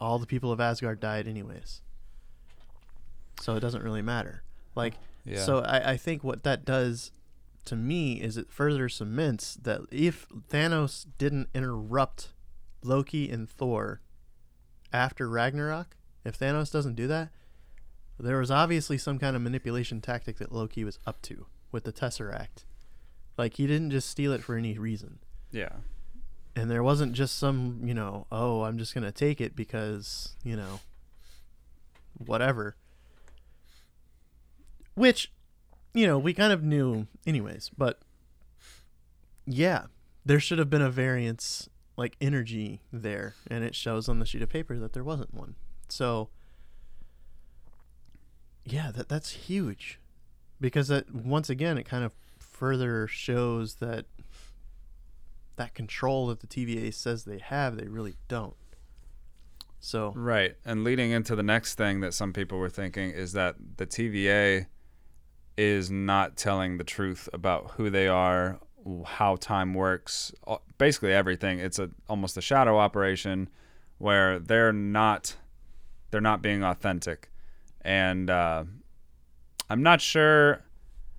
[0.00, 1.80] all the people of Asgard died anyways.
[3.40, 4.42] So it doesn't really matter.
[4.74, 4.94] Like
[5.24, 5.44] Yeah.
[5.44, 7.10] so I, I think what that does
[7.66, 12.28] to me is it further cements that if Thanos didn't interrupt
[12.82, 14.00] Loki and Thor
[14.92, 17.30] after Ragnarok, if Thanos doesn't do that,
[18.18, 21.92] there was obviously some kind of manipulation tactic that Loki was up to with the
[21.92, 22.64] Tesseract.
[23.36, 25.18] Like he didn't just steal it for any reason.
[25.50, 25.76] yeah.
[26.56, 30.56] And there wasn't just some, you know, oh, I'm just to take it because, you
[30.56, 30.80] know,
[32.16, 32.76] whatever.
[34.94, 35.32] Which,
[35.92, 38.00] you know, we kind of knew anyways, but
[39.46, 39.86] yeah,
[40.24, 44.42] there should have been a variance like energy there, and it shows on the sheet
[44.42, 45.54] of paper that there wasn't one.
[45.88, 46.28] So
[48.64, 50.00] yeah, that that's huge.
[50.60, 54.06] Because that once again it kind of further shows that
[55.56, 58.54] that control that the TVA says they have, they really don't.
[59.80, 60.56] So Right.
[60.64, 64.66] And leading into the next thing that some people were thinking is that the TVA
[65.56, 68.58] is not telling the truth about who they are,
[69.04, 70.32] how time works,
[70.78, 71.58] basically everything.
[71.58, 73.48] It's a almost a shadow operation
[73.98, 75.36] where they're not
[76.10, 77.30] they're not being authentic.
[77.82, 78.64] And uh,
[79.68, 80.62] I'm not sure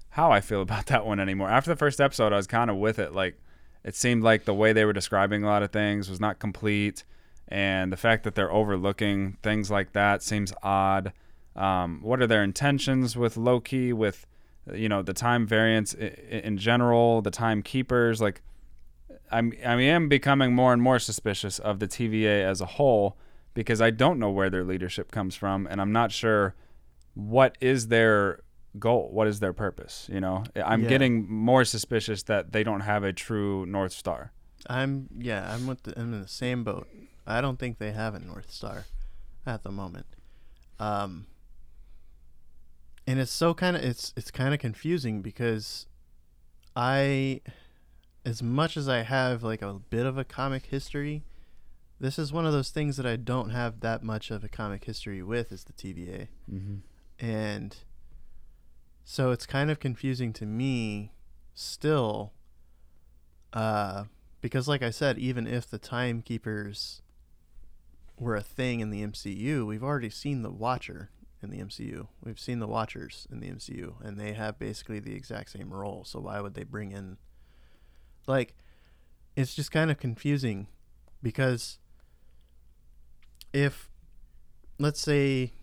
[0.09, 1.49] how I feel about that one anymore.
[1.49, 3.13] After the first episode, I was kind of with it.
[3.13, 3.39] Like,
[3.85, 7.03] it seemed like the way they were describing a lot of things was not complete,
[7.47, 11.13] and the fact that they're overlooking things like that seems odd.
[11.55, 13.93] Um, what are their intentions with Loki?
[13.93, 14.25] With
[14.73, 18.19] you know the time variance in, general, the timekeepers.
[18.19, 18.41] Like,
[19.31, 23.15] I'm I am becoming more and more suspicious of the TVA as a whole
[23.53, 26.55] because I don't know where their leadership comes from, and I'm not sure
[27.13, 28.39] what is their
[28.79, 30.07] goal, what is their purpose.
[30.11, 30.89] You know, I'm Yeah.
[30.89, 34.31] getting more suspicious that they don't have a true north star.
[34.67, 36.87] I'm yeah, I'm with the, I'm in the same boat.
[37.27, 38.85] I don't think they have a North Star
[39.45, 40.05] at the moment.
[40.79, 41.27] Um
[43.07, 45.85] and it's so kind of it's it's kind of confusing because
[46.75, 47.41] I
[48.25, 51.23] as much as I have like a bit of a comic history,
[51.99, 54.85] this is one of those things that I don't have that much of a comic
[54.85, 56.27] history with is the TVA.
[56.51, 57.25] Mm-hmm.
[57.25, 57.77] and
[59.05, 61.11] so it's kind of confusing to me
[61.53, 62.33] still
[63.53, 64.03] uh
[64.41, 67.01] because like i said even if the timekeepers
[68.19, 72.39] were a thing in the mcu we've already seen the watcher in the mcu we've
[72.39, 76.19] seen the watchers in the mcu and they have basically the exact same role so
[76.19, 77.17] why would they bring in
[78.27, 78.55] like
[79.35, 80.67] it's just kind of confusing
[81.21, 81.77] because
[83.53, 83.89] if
[84.79, 85.53] let's say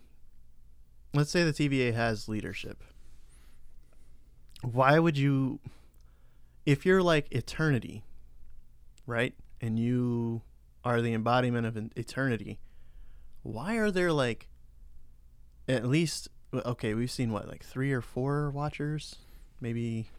[1.13, 2.83] let's say the TVA has leadership.
[4.63, 5.59] Why would you
[6.65, 8.03] if you're like eternity,
[9.05, 9.33] right?
[9.61, 10.41] And you
[10.83, 12.59] are the embodiment of eternity.
[13.41, 14.47] Why are there like
[15.67, 19.15] at least okay, we've seen what like 3 or 4 watchers,
[19.59, 20.09] maybe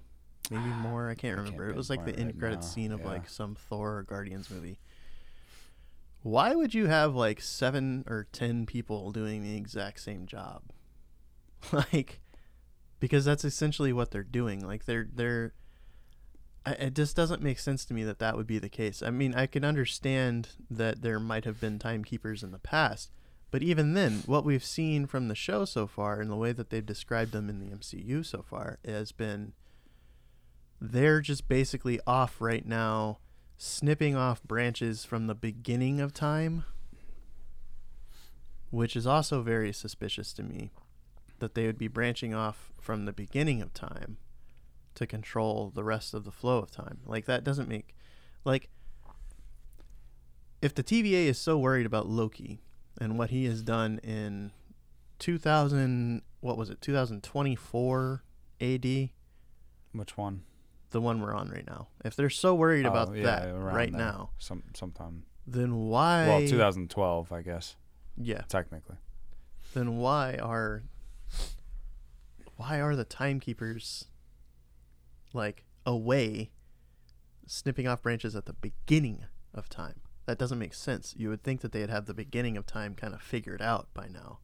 [0.51, 1.65] maybe more, I can't remember.
[1.65, 3.09] can't it was like the end right credit scene of yeah.
[3.09, 4.79] like some Thor or Guardians movie.
[6.23, 10.63] Why would you have like 7 or 10 people doing the exact same job?
[11.73, 12.21] like
[13.05, 15.53] because that's essentially what they're doing like they're they're
[16.64, 19.03] I, it just doesn't make sense to me that that would be the case.
[19.03, 23.12] I mean i can understand that there might have been timekeepers in the past
[23.51, 26.71] but even then what we've seen from the show so far and the way that
[26.71, 29.53] they've described them in the mcu so far has been
[30.81, 33.19] they're just basically off right now,
[33.59, 36.64] snipping off branches from the beginning of time,
[38.71, 40.71] which is also very suspicious to me
[41.38, 44.16] that they would be branching off from the beginning of time
[44.94, 46.99] to control the rest of the flow of time.
[47.07, 47.94] Like that doesn't make
[48.44, 48.68] like
[50.62, 52.61] if the TVA is so worried about Loki
[53.01, 54.53] and what he has done in
[55.18, 58.23] 2000 what was it 2024
[58.61, 59.11] AD
[59.92, 60.42] Which one?
[60.90, 63.90] the one we're on right now if they're so worried Oh, about yeah, that right
[63.90, 64.01] there.
[64.01, 65.25] now Some sometime.
[65.47, 67.77] then why Well, 2012, I guess
[68.16, 68.97] yeah technically.
[69.75, 70.85] then why are
[72.57, 74.07] why are the timekeepers
[75.33, 76.51] like away
[77.47, 81.61] snipping off branches at the beginning of time that doesn't make sense you would think
[81.61, 84.38] that they'd have the beginning of time kind of figured out by now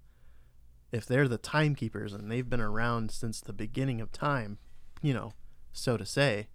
[0.92, 4.58] if they're the timekeepers and they've been around since the beginning of time
[5.00, 5.32] you know
[5.72, 6.48] so to say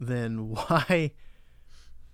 [0.00, 1.12] then why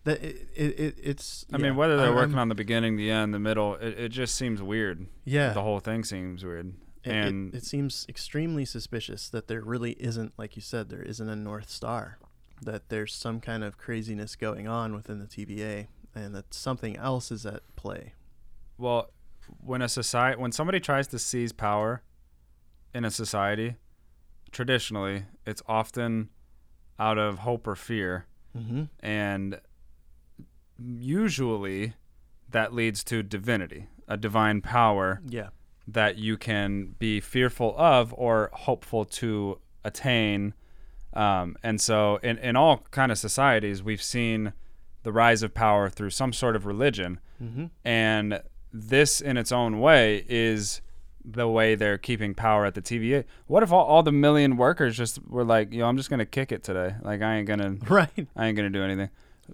[0.05, 2.97] that it, it, it it's I yeah, mean, whether they're I'm- working on the beginning,
[2.97, 5.07] the end, the middle, it, it just seems weird.
[5.27, 6.73] yeah The whole thing seems weird.
[7.05, 11.29] It- it- it, seems extremely suspicious that there really isn't, like you said, there isn't
[11.29, 12.19] a North Star,
[12.63, 17.31] that there's some kind of craziness going on within the TVA, and that something else
[17.33, 18.13] is at play.
[18.77, 19.11] Well,
[19.61, 22.03] when a society, when somebody tries to seize power
[22.95, 23.77] in a society,
[24.53, 26.29] traditionally it's often
[26.99, 28.85] out of hope or fear, Mm-hmm.
[28.99, 29.61] and
[30.79, 31.95] usually
[32.51, 35.49] that leads to divinity, a divine power Yeah.
[35.89, 40.55] That you can be fearful of or hopeful to attain.
[41.15, 44.53] Um, and so, in, in all kind of societies, we've seen
[45.03, 47.67] the rise of power through some sort of religion, Mm-hmm.
[47.87, 50.83] and this, in its own way, is
[51.25, 53.25] the way they're keeping power at the TVA.
[53.47, 56.53] What if all, all the million workers just were like, "Yo, I'm just gonna kick
[56.53, 56.95] it today.
[57.03, 58.29] Like, I ain't gonna, Right.
[58.37, 59.09] I ain't gonna do anything."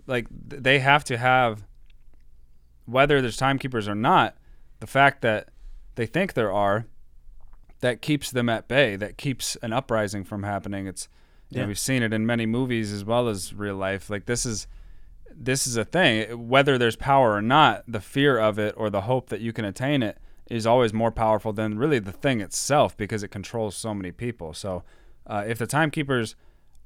[0.08, 1.64] Like, th- they have to have,
[2.84, 4.36] whether there's timekeepers or not,
[4.80, 5.48] the fact that
[5.96, 6.86] they think there are,
[7.80, 8.96] that keeps them at bay.
[8.96, 10.86] That keeps an uprising from happening.
[10.86, 11.08] It's,
[11.50, 11.68] you know, Yeah.
[11.68, 14.08] we've seen it in many movies as well as real life.
[14.08, 14.66] Like, this is
[15.38, 16.48] this is a thing.
[16.48, 19.66] Whether there's power or not, the fear of it or the hope that you can
[19.66, 20.16] attain it
[20.50, 24.54] is always more powerful than really the thing itself because it controls so many people.
[24.54, 24.82] So,
[25.26, 26.36] uh, if the timekeepers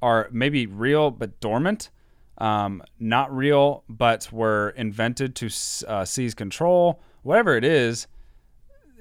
[0.01, 1.91] are maybe real but dormant,
[2.39, 5.45] um, not real but were invented to
[5.87, 8.07] uh, seize control, whatever it is,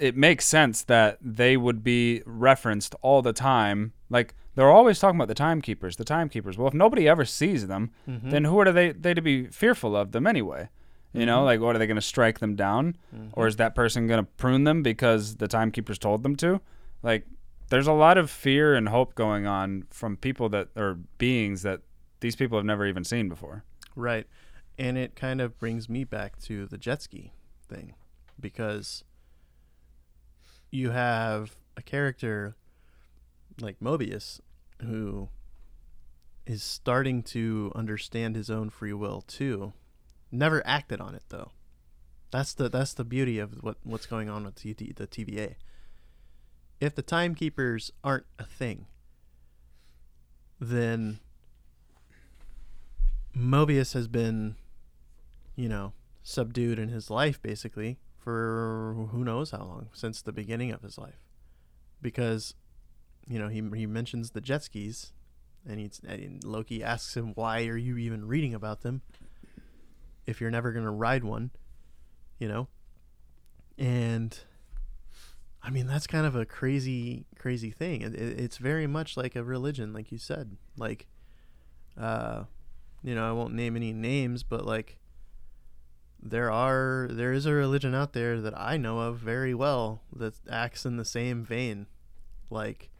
[0.01, 3.93] it makes sense that they would be referenced all the time.
[4.09, 6.59] Like they're always talking about the timekeepers, the timekeepers.
[6.59, 8.31] Well, if nobody ever sees them, Mm-hmm.
[8.31, 10.69] then who are they they to be fearful of them anyway?
[11.13, 12.97] You know, like what are they going to strike them down,
[13.33, 16.61] or is that person going to prune them because the timekeepers told them to?
[17.03, 17.27] Like,
[17.69, 21.81] there's a lot of fear and hope going on from people that or beings that
[22.21, 23.65] these people have never even seen before.
[23.97, 24.27] Right.
[24.79, 27.33] And it kind of brings me back to the jet ski
[27.69, 27.95] thing
[28.39, 29.03] because
[30.71, 32.57] you have a character
[33.61, 34.41] like Mobius
[34.83, 35.29] who
[36.47, 39.73] is starting to understand his own free will too.
[40.33, 41.53] Never acted on it though.
[42.31, 45.57] That's the that's the beauty of what what's going on with the, the TVA.
[46.81, 48.87] If the timekeepers aren't a thing,
[50.59, 51.21] then
[53.37, 54.57] Mobius has been,
[55.57, 60.71] you know, subdued in his life basically for who knows how long since the beginning
[60.71, 61.21] of his life,
[62.01, 62.55] because,
[63.27, 65.13] you know, he he mentions the jet skis,
[65.67, 69.03] and he's and Loki asks him why are you even reading about them,
[70.27, 71.51] if you're never gonna ride one,
[72.39, 72.69] you know,
[73.79, 74.39] and.
[75.63, 78.01] I mean that's kind of a crazy, crazy thing.
[78.01, 80.57] It, it, it's very much like a religion, like you said.
[80.79, 81.07] Like,
[81.99, 82.45] uh,
[83.03, 84.99] you know, I won't name any names, but like
[86.23, 90.35] there are there is a religion out there that I know of very well that
[90.51, 91.87] acts in the same vein.
[92.51, 92.91] Like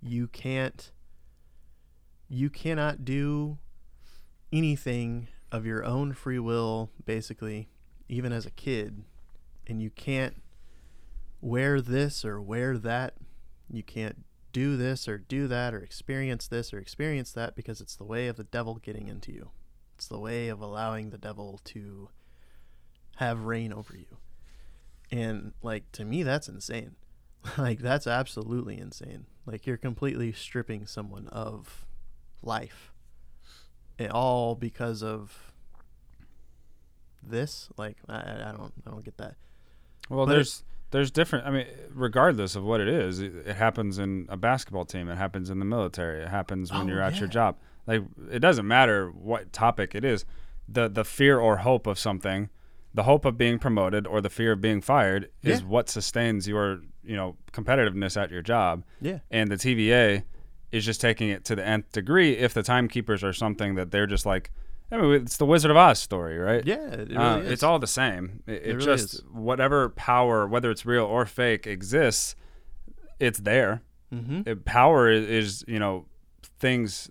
[0.00, 0.90] you can't
[2.28, 3.58] you cannot do
[4.52, 7.68] anything of your own free will basically
[8.08, 9.04] even as a kid
[9.66, 10.42] and you can't
[11.40, 13.14] wear this or wear that.
[13.70, 17.94] You can't do this or do that or experience this or experience that because it's
[17.94, 19.50] the way of the devil getting into you.
[19.96, 22.08] It's the way of allowing the devil to
[23.20, 24.16] have reign over you.
[25.12, 26.96] And like to me that's insane.
[27.58, 29.26] like that's absolutely insane.
[29.46, 31.86] Like you're completely stripping someone of
[32.42, 32.92] life.
[33.98, 35.52] It all because of
[37.22, 39.34] this like I, I don't I don't get that.
[40.08, 41.46] Well, But there's there's different.
[41.46, 45.08] I mean, regardless of what it is, it, it happens in a basketball team.
[45.08, 46.22] It happens in the military.
[46.22, 47.56] It happens when Oh, you're at your job.
[47.86, 50.24] Like it doesn't matter what topic it is.
[50.68, 52.48] The the fear or hope of something,
[52.94, 55.66] the hope of being promoted or the fear of being fired is Yeah.
[55.66, 58.84] what sustains your you know competitiveness at your job.
[59.00, 59.20] Yeah.
[59.30, 60.24] And the TVA
[60.72, 62.36] is just taking it to the nth degree.
[62.36, 64.50] If the timekeepers are something that they're just like,
[64.92, 66.64] I mean, it's the Wizard of Oz story, right?
[66.66, 67.38] Yeah, it really Uh.
[67.38, 68.42] It's all the same.
[68.46, 69.22] It, it, It really just is.
[69.32, 72.34] whatever power, whether it's real or fake, exists.
[73.18, 73.82] It's there.
[74.12, 74.42] Mm-hmm.
[74.46, 76.06] It- power is, is, you know,
[76.58, 77.10] things.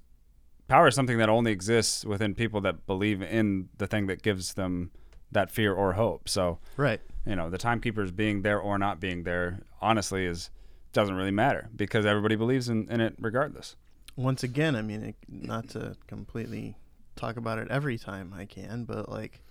[0.67, 4.53] Power is something that only exists within people that believe in the thing that gives
[4.53, 4.91] them
[5.31, 6.27] that fear or hope.
[6.29, 7.01] So Right.
[7.25, 10.49] you know, the timekeepers being there or not being there, honestly, is
[10.93, 13.75] doesn't really matter because everybody believes in, in it regardless.
[14.15, 16.75] Once again, I mean, it, not to completely
[17.15, 19.41] talk about it every time I can, but like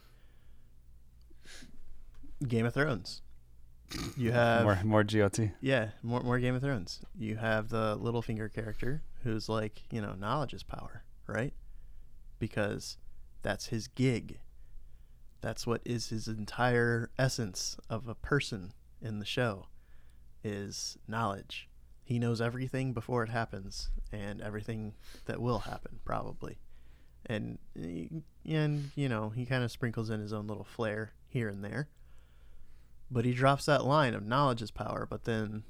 [2.46, 3.22] Game of Thrones.
[4.16, 5.50] You have more more GOT.
[5.60, 7.00] Yeah, more more Game of Thrones.
[7.16, 11.52] You have the Littlefinger character who's like, you know, knowledge is power, right?
[12.38, 12.96] Because
[13.42, 14.38] that's his gig.
[15.40, 19.66] That's what is his entire essence of a person in the show
[20.42, 21.68] is knowledge.
[22.04, 24.94] He knows everything before it happens and everything
[25.26, 26.58] that will happen probably.
[27.26, 31.62] And and you know, he kind of sprinkles in his own little flair here and
[31.62, 31.88] there
[33.10, 35.62] but he drops that line of knowledge is power but then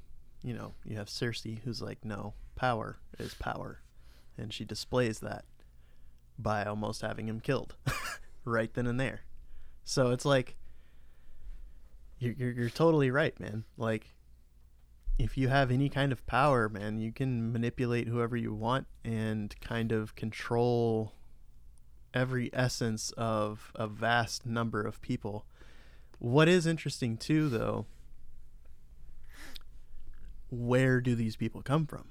[0.43, 3.81] you know you have cersei who's like no power is power
[4.37, 5.45] and she displays that
[6.37, 7.75] by almost having him killed
[8.45, 9.21] right then and there
[9.83, 10.55] so it's like
[12.19, 14.13] you're, you're, you're totally right man like
[15.17, 19.55] if you have any kind of power man you can manipulate whoever you want and
[19.61, 21.13] kind of control
[22.13, 25.45] every essence of a vast number of people
[26.19, 27.85] what is interesting too, though,
[30.49, 32.09] where do these people come from?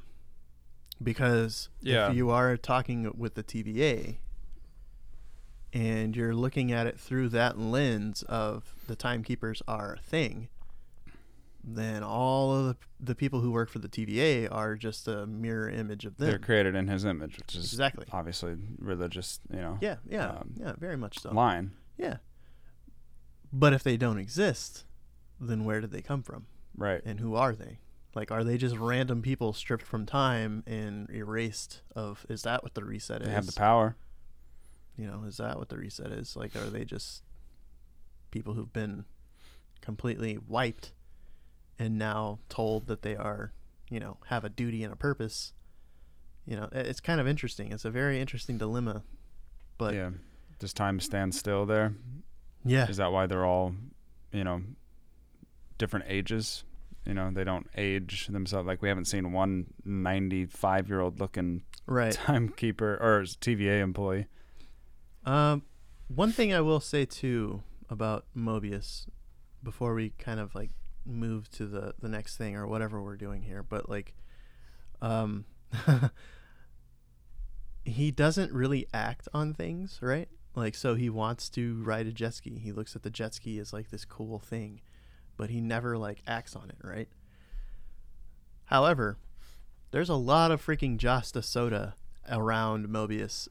[1.03, 2.11] Because Yeah.
[2.11, 4.19] if you are talking with the TVA
[5.73, 10.49] and you're looking at it through that lens of the timekeepers are a thing,
[11.63, 15.69] then all of the, the people who work for the TVA are just a mirror
[15.69, 16.29] image of them.
[16.31, 18.07] They're created in his image, which is Exactly.
[18.13, 21.31] obviously religious, you know, Yeah, yeah, um, yeah, very much so.
[21.33, 21.73] line.
[21.99, 22.19] Yeah.
[23.53, 24.85] But if they don't exist,
[25.41, 26.47] then where did they come from?
[26.77, 27.01] Right.
[27.05, 27.79] And who are they?
[28.15, 31.83] Like, are they just random people stripped from time and erased?
[31.95, 33.29] Of is that what the reset They is?
[33.29, 33.97] They have the power.
[34.99, 36.37] You know, is that what the reset is?
[36.37, 37.23] Like, are they just
[38.31, 39.05] people who've been
[39.81, 40.93] completely wiped
[41.79, 43.53] and now told that they are,
[43.89, 45.53] you know, have a duty and a purpose?
[46.45, 47.71] You know, it's kind of interesting.
[47.73, 49.05] It's a very interesting dilemma.
[49.77, 50.11] But yeah.
[50.59, 51.95] Does time stand still there?
[52.65, 53.75] yeah, Is that why they're all,
[54.33, 54.63] you know,
[55.79, 56.65] different ages?
[57.07, 58.67] You know, they don't age themselves.
[58.67, 62.13] Like we haven't seen one 95 year old looking right.
[62.27, 64.27] timekeeper or TVA employee.
[65.29, 65.63] Um,
[66.09, 69.07] one thing I will say too about Mobius,
[69.63, 70.71] before we kind of like
[71.05, 74.15] move to the the next thing or whatever we're doing here, but like,
[75.03, 75.45] um,
[77.85, 80.31] he doesn't really act on things, right?
[80.55, 82.59] Like, so he wants to ride a jet ski.
[82.59, 84.81] He looks at the jet ski as like this cool thing,
[85.37, 87.09] but he never like acts on it, right?
[88.65, 89.19] However,
[89.91, 91.97] there's a lot of freaking Josta soda
[92.31, 93.49] around Mobius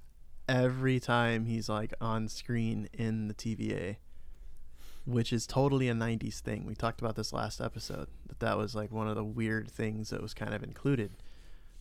[0.47, 3.97] every time he's like on screen in the TVA,
[5.05, 6.65] which is totally a 90s thing.
[6.65, 10.09] We talked about this last episode that that was like one of the weird things
[10.09, 11.11] that was kind of included.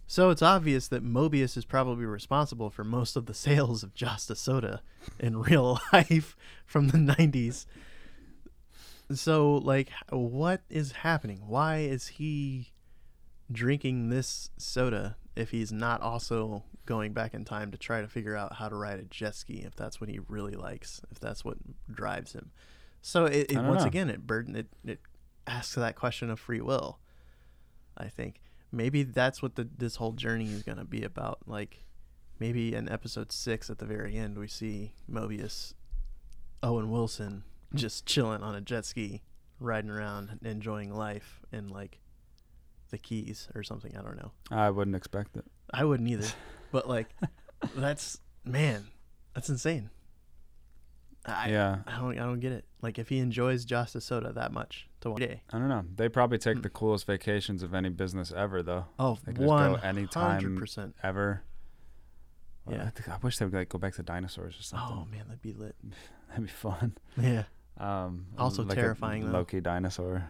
[0.06, 4.36] So it's obvious that Mobius is probably responsible for most of the sales of Josta
[4.36, 4.82] soda
[5.18, 7.66] in real life from the 90s.
[9.12, 11.42] So like what is happening?
[11.46, 12.72] Why is he
[13.50, 18.36] drinking this soda if he's not also going back in time to try to figure
[18.36, 21.44] out how to ride a jet ski if that's what he really likes if that's
[21.44, 21.58] what
[21.92, 22.50] drives him.
[23.02, 23.86] So it, it once know.
[23.86, 25.00] again it burden it, it
[25.46, 26.98] asks that question of free will
[27.96, 28.40] i think.
[28.72, 31.38] Maybe that's what the this whole journey is going to be about.
[31.46, 31.84] Like
[32.38, 35.74] maybe in episode six at the very end we see mobius
[36.62, 37.76] owen wilson hmm.
[37.76, 39.22] just chilling on a jet ski
[39.58, 41.98] riding around enjoying life and like
[42.90, 45.44] the keys or something i don't know I wouldn't expect it.
[45.72, 46.28] I wouldn't either.
[46.72, 47.08] But like,
[47.74, 48.86] that's man,
[49.34, 49.90] that's insane.
[51.24, 51.78] I, yeah.
[51.86, 52.64] I don't I don't get it.
[52.82, 55.42] Like if he enjoys Josta Soda that much to one day.
[55.52, 55.84] I don't know.
[55.96, 56.62] They probably take Hmm.
[56.62, 58.86] the coolest vacations of any business ever, though.
[58.98, 60.40] Oh, They could just go one anytime.
[60.40, 60.94] hundred percent.
[61.02, 61.42] Ever.
[62.64, 62.84] Well, Yeah.
[62.86, 64.88] I, think, I wish they would like go back to dinosaurs or something.
[64.98, 65.76] Oh man, that'd be lit.
[66.28, 66.96] That'd be fun.
[67.16, 67.44] Yeah.
[67.78, 69.30] Um, Also like terrifying.
[69.32, 70.24] Loki dinosaur,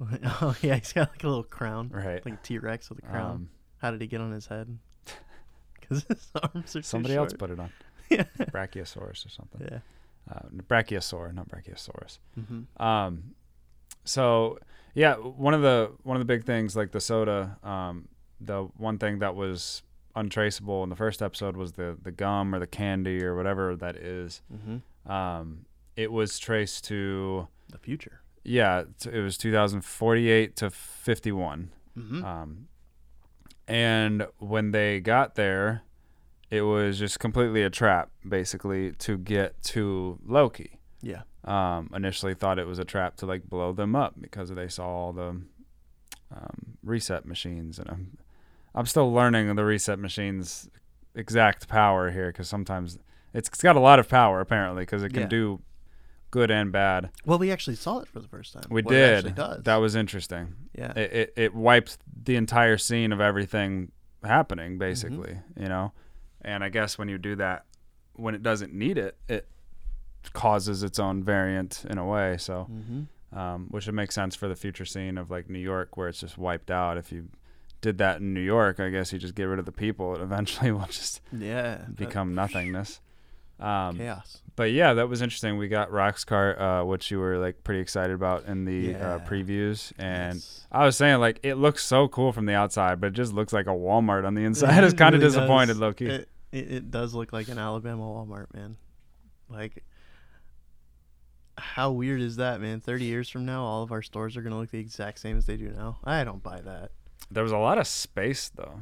[0.24, 2.24] oh yeah, he's got like a little crown, right?
[2.24, 3.30] like a T Rex with a crown.
[3.30, 3.48] Um,
[3.78, 4.78] How did he get on his head?
[5.80, 7.70] Because his arms are somebody else put it on.
[8.08, 8.24] Yeah.
[8.38, 9.60] Brachiosaurus or something.
[9.70, 9.78] Yeah.
[10.30, 12.18] Uh, Brachiosaur, not Brachiosaurus.
[12.34, 13.34] hmm Um,
[14.04, 14.58] so
[14.94, 17.58] yeah, one of the one of the big things like the soda.
[17.64, 18.08] Um,
[18.40, 19.82] the one thing that was
[20.14, 23.96] untraceable in the first episode was the the gum or the candy or whatever that
[23.96, 24.42] is.
[24.50, 25.64] hmm Um,
[25.96, 28.20] it was traced to The future.
[28.44, 31.70] yeah, it was 2048 to 51.
[31.94, 32.68] hmm Um,
[33.68, 35.82] and when they got there,
[36.50, 40.78] it was just completely a trap, basically, to get to Loki.
[41.00, 41.22] yeah.
[41.44, 44.86] Um, initially thought it was a trap to like blow them up because they saw
[44.86, 45.30] all the
[46.30, 48.16] um, reset machines, and I'm
[48.76, 50.68] I'm still learning the reset machines
[51.16, 52.96] exact power here because sometimes
[53.34, 55.28] it's, it's got a lot of power apparently because it can Yeah.
[55.28, 55.60] do
[56.32, 57.10] good and bad.
[57.24, 58.64] Well, we actually saw it for the first time.
[58.68, 59.14] We what It did.
[59.18, 59.62] actually does.
[59.62, 60.54] That was interesting.
[60.76, 60.92] yeah.
[60.96, 63.92] it, it, it wiped the entire scene of everything
[64.24, 65.90] happening basically you know
[66.42, 67.64] and i guess when you do that
[68.14, 69.48] when it doesn't need it it
[70.32, 73.02] causes its own variant in a way so hmm
[73.36, 76.20] um, which would make sense for the future scene of like new york where it's
[76.20, 77.28] just wiped out if you
[77.80, 80.20] did that in new york i guess you just get rid of the people it
[80.20, 81.78] eventually will just Yeah.
[81.94, 83.00] become nothingness
[83.62, 84.42] um, chaos.
[84.56, 85.56] but yeah, that was interesting.
[85.58, 89.14] We got Roxxcart, uh, which you were like pretty excited about in the Yeah.
[89.14, 90.66] uh, previews, and Yes.
[90.72, 93.52] I was saying like it looks so cool from the outside, but it just looks
[93.52, 94.70] like a Walmart on the inside.
[94.80, 95.76] I was kind of really disappointed.
[95.76, 96.06] Loki.
[96.06, 98.76] It, it, it does look like an Alabama Walmart, man.
[99.48, 99.82] Like,
[101.58, 102.80] how weird is that, man?
[102.80, 105.36] 30 years from now, all of our stores are going to look the exact same
[105.36, 105.98] as they do now.
[106.04, 106.90] I don't buy that.
[107.30, 108.80] There was a lot of space though.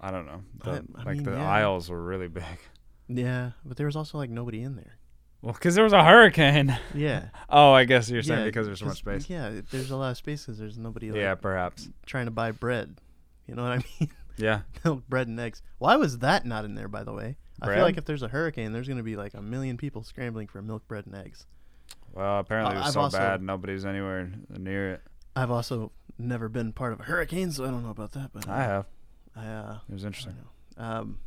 [0.00, 0.42] I don't know.
[0.64, 1.48] The, I- I like mean, the yeah.
[1.48, 2.44] aisles were really big.
[3.08, 4.98] Yeah, but there was also like nobody in there.
[5.42, 6.76] Well, because there was a hurricane.
[6.94, 7.28] Yeah.
[7.50, 9.28] oh, I guess you're saying yeah, because there's so much space.
[9.30, 11.88] Yeah, there's a lot of space because there's nobody like, Yeah, perhaps.
[12.04, 12.96] trying to buy bread.
[13.46, 14.10] You know what I mean?
[14.36, 14.60] Yeah.
[14.84, 15.62] Milk, bread, and eggs.
[15.78, 17.36] Why was that not in there, by the way?
[17.62, 20.02] I feel like if there's a hurricane, there's going to be like a million people
[20.02, 21.46] scrambling for milk, bread, and eggs.
[22.12, 25.02] Well, apparently it Uh, was I've so also- bad nobody's anywhere near it.
[25.34, 28.30] I've also never been part of a hurricane, so I don't know about that.
[28.32, 28.86] But I have.
[29.36, 30.34] I, uh, It was interesting.
[30.76, 31.18] Um,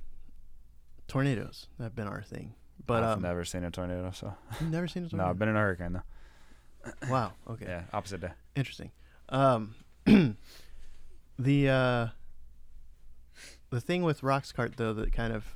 [1.10, 2.54] tornadoes have been our thing,
[2.86, 5.26] but I've um, never seen a tornado, so never seen a tornado.
[5.26, 5.32] no.
[5.32, 7.10] I've been in a hurricane though.
[7.10, 7.34] Wow.
[7.50, 7.66] Okay.
[7.68, 8.32] Yeah, opposite day.
[8.56, 8.92] Interesting.
[9.30, 12.08] Um, the uh,
[13.70, 15.56] the thing with Roxxcart though that kind of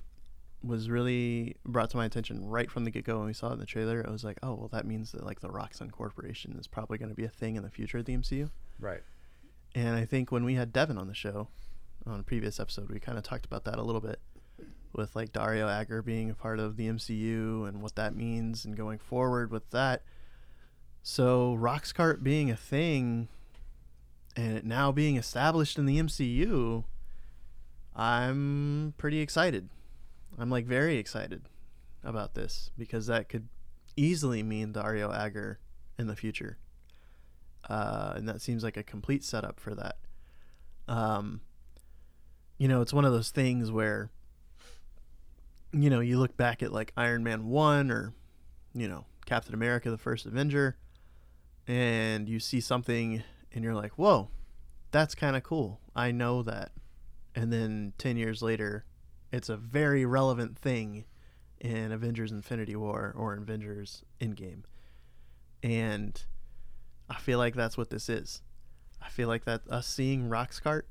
[0.63, 3.53] was really brought to my attention right from the get go when we saw it
[3.53, 4.03] in the trailer.
[4.07, 7.09] I was like, oh well, that means that like the Roxxon Corporation is probably going
[7.09, 8.49] to be a thing in the future of the MCU.
[8.79, 9.01] Right.
[9.75, 11.47] And I think when we had Devin on the show
[12.05, 14.19] on a previous episode, we kind of talked about that a little bit
[14.93, 18.77] with like Dario Agger being a part of the MCU and what that means and
[18.77, 20.03] going forward with that.
[21.01, 23.27] So Roxxcart being a thing
[24.35, 26.83] and it now being established in the MCU,
[27.95, 29.69] I'm pretty excited.
[30.37, 31.43] I'm like very excited
[32.03, 33.47] about this because that could
[33.95, 35.59] easily mean Dario Agger
[35.97, 36.57] in the future
[37.69, 39.97] uh, and that seems like a complete setup for that.
[40.87, 41.41] Um,
[42.57, 44.11] you know, it's one of those things where,
[45.73, 48.13] you know, you look back at like Iron Man 1 or,
[48.73, 50.77] you know, Captain America, the first Avenger,
[51.67, 54.29] and you see something and you're like, whoa,
[54.91, 55.79] that's kind of cool.
[55.95, 56.71] I know that.
[57.35, 58.85] And then 10 years later,
[59.31, 61.05] it's a very relevant thing
[61.59, 64.63] in Avengers Infinity War or Avengers Endgame.
[65.63, 66.21] And
[67.09, 68.41] I feel like that's what this is.
[69.01, 70.83] I feel like that us seeing Roxxcart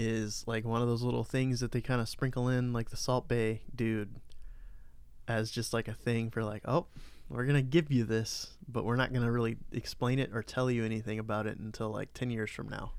[0.00, 2.96] is like one of those little things that they kind of sprinkle in, like the
[2.96, 4.16] Salt Bae dude,
[5.28, 6.86] as just like a thing for like, oh,
[7.28, 10.84] we're gonna give you this, but we're not gonna really explain it or tell you
[10.84, 12.92] anything about it until like ten years from now.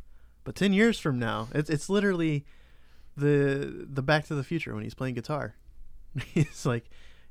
[0.43, 2.45] But ten years from now, it's it's literally
[3.18, 5.56] the the Back to the Future when he's playing guitar.
[6.36, 6.86] it's like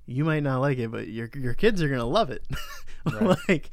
[0.07, 2.45] you might not like it, but your your kids are gonna love it.
[3.11, 3.39] Right.
[3.49, 3.71] like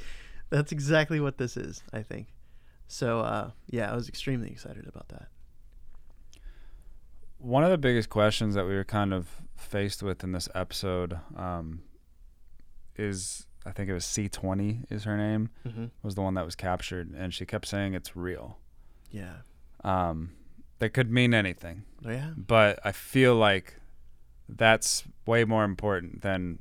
[0.50, 2.28] that's exactly what this is, I think.
[2.88, 5.28] So uh, yeah, I was extremely excited about that.
[7.40, 11.20] One of the biggest questions that we were kind of faced with in this episode
[11.36, 11.82] um,
[12.96, 15.86] is I think it was C20 is her name Mm-hmm.
[16.04, 18.58] was the one that was captured, and she kept saying it's real.
[19.12, 19.38] Yeah.
[19.84, 20.32] Um,
[20.80, 22.32] that could mean anything, Oh, yeah.
[22.36, 23.76] but I feel like
[24.50, 26.60] that's way more important than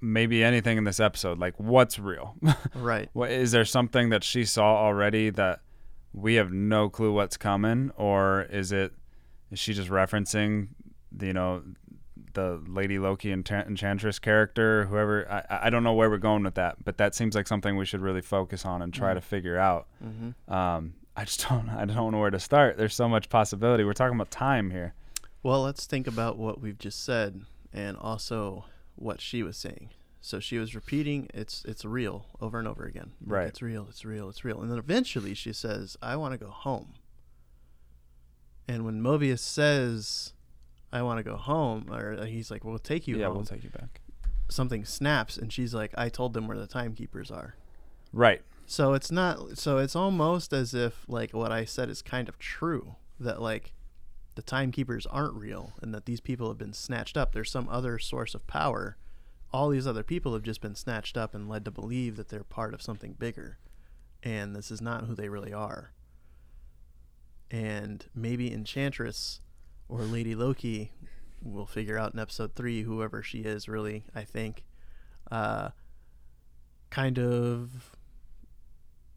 [0.00, 1.38] maybe anything in this episode.
[1.38, 2.36] Like, what's real?
[2.74, 3.08] Right.
[3.12, 5.60] What is there something that she saw already that
[6.12, 8.92] we have no clue what's coming, or is it
[9.54, 10.68] is she just referencing,
[11.20, 11.62] you know,
[12.34, 15.30] the Lady Loki enchant- Enchantress character, whoever.
[15.30, 17.86] I, I don't know where we're going with that, but that seems like something we
[17.86, 19.16] should really focus on and try Mm.
[19.16, 19.86] to figure out.
[20.04, 20.52] Mm-hmm.
[20.52, 21.68] Um, I just don't.
[21.68, 22.76] I don't know where to start.
[22.76, 23.84] There's so much possibility.
[23.84, 24.94] We're talking about time here.
[25.44, 27.42] Well, let's think about what we've just said
[27.72, 28.64] and also
[28.96, 29.90] what she was saying.
[30.20, 33.12] So she was repeating it's it's real over and over again.
[33.24, 33.46] Right.
[33.46, 34.60] It's real, it's real, it's real.
[34.62, 36.94] And then eventually she says, I want to go home.
[38.66, 40.32] And when Mobius says
[40.92, 43.44] I want to go home or uh, he's like, "We'll take you yeah, home." we'll
[43.44, 44.00] take you back.
[44.48, 47.56] something snaps and she's like, "I told them where the timekeepers are."
[48.12, 48.42] Right.
[48.66, 52.38] So it's not so it's almost as if like what I said is kind of
[52.38, 53.72] true that like
[54.36, 57.32] the timekeepers aren't real and that these people have been snatched up.
[57.32, 58.96] There's some other source of power.
[59.52, 62.44] All these other people have just been snatched up and led to believe that they're
[62.44, 63.58] part of something bigger.
[64.22, 65.92] And this is not who they really are.
[67.50, 69.40] And maybe Enchantress
[69.88, 70.92] or Lady Loki
[71.42, 74.64] will figure out in episode three, whoever she is, really, I think,
[75.30, 75.70] uh,
[76.90, 77.94] kind of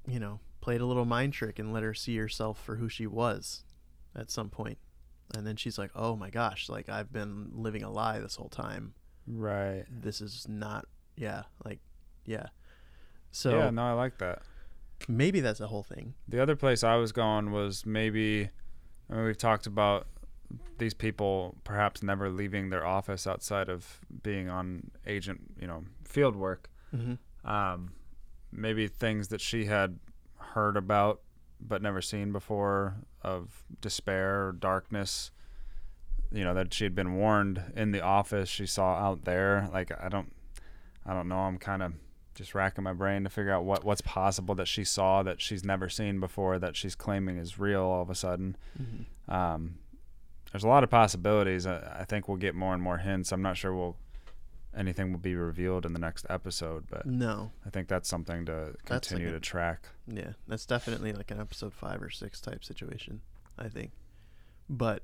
[0.07, 3.05] you know, played a little mind trick and let her see herself for who she
[3.05, 3.63] was
[4.15, 4.77] at some point.
[5.35, 8.49] And then she's like, "Oh my gosh, like I've been living a lie this whole
[8.49, 8.93] time.
[9.27, 9.83] Right.
[9.89, 10.85] This is not
[11.17, 11.79] yeah, like
[12.25, 12.47] yeah."
[13.31, 13.69] So yeah.
[13.69, 14.41] No, I like that.
[15.07, 16.13] Maybe that's the whole thing.
[16.27, 18.49] The other place I was going was maybe
[19.09, 20.07] I mean, we've talked about
[20.77, 26.35] these people perhaps never leaving their office outside of being on agent, you know, field
[26.35, 26.69] work.
[26.95, 27.49] Mm-hmm.
[27.49, 27.93] Um,
[28.51, 29.99] maybe things that she had
[30.37, 31.21] heard about
[31.59, 35.31] but never seen before of despair or darkness.
[36.31, 38.49] You know that she had been warned in the office.
[38.49, 39.69] She saw out there.
[39.71, 40.33] Like I don't,
[41.05, 41.39] I don't know.
[41.39, 41.93] I'm kind of
[42.37, 45.63] just racking my brain to figure out what what's possible that she saw that she's
[45.65, 48.55] never seen before that she's claiming is real all of a sudden.
[48.81, 49.31] Mm-hmm.
[49.33, 49.79] Um,
[50.51, 51.65] there's a lot of possibilities.
[51.65, 53.31] I, I think we'll get more and more hints.
[53.31, 53.97] I'm not sure we'll
[54.75, 58.75] anything will be revealed in the next episode, but No, I think that's something to
[58.85, 59.87] continue like a- to track.
[60.07, 63.21] yeah, that's definitely like an episode five or six type situation,
[63.57, 63.91] I think.
[64.69, 65.01] But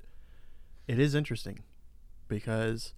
[0.87, 1.61] it is interesting
[2.27, 2.93] because,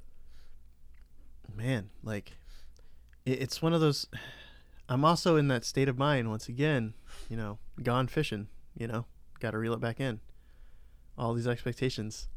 [1.56, 2.34] man, like
[3.26, 4.08] it's one of those.
[4.90, 6.94] I'm also in that state of mind once again.
[7.30, 8.48] You know, gone fishing.
[8.78, 9.06] You know,
[9.40, 10.20] got to reel it back in.
[11.18, 12.28] All these expectations,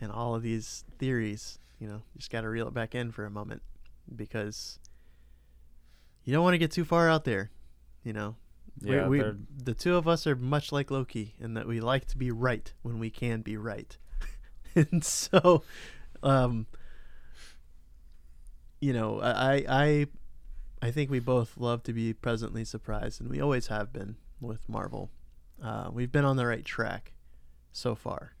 [0.00, 1.58] and all of these theories.
[1.80, 3.62] You know, just got to reel it back in for a moment
[4.14, 4.78] because
[6.24, 7.50] you don't want to get too far out there.
[8.04, 8.36] You know,
[8.80, 12.06] Yeah, we, they're- the two of us are much like Loki in that we like
[12.08, 13.96] to be right when we can be right.
[14.74, 15.64] and so,
[16.22, 16.66] um,
[18.84, 20.06] you know, I, I,
[20.82, 24.68] I think we both love to be presently surprised, and we always have been with
[24.68, 25.10] Marvel.
[25.62, 27.14] Uh, we've been on the right track
[27.72, 28.34] so far.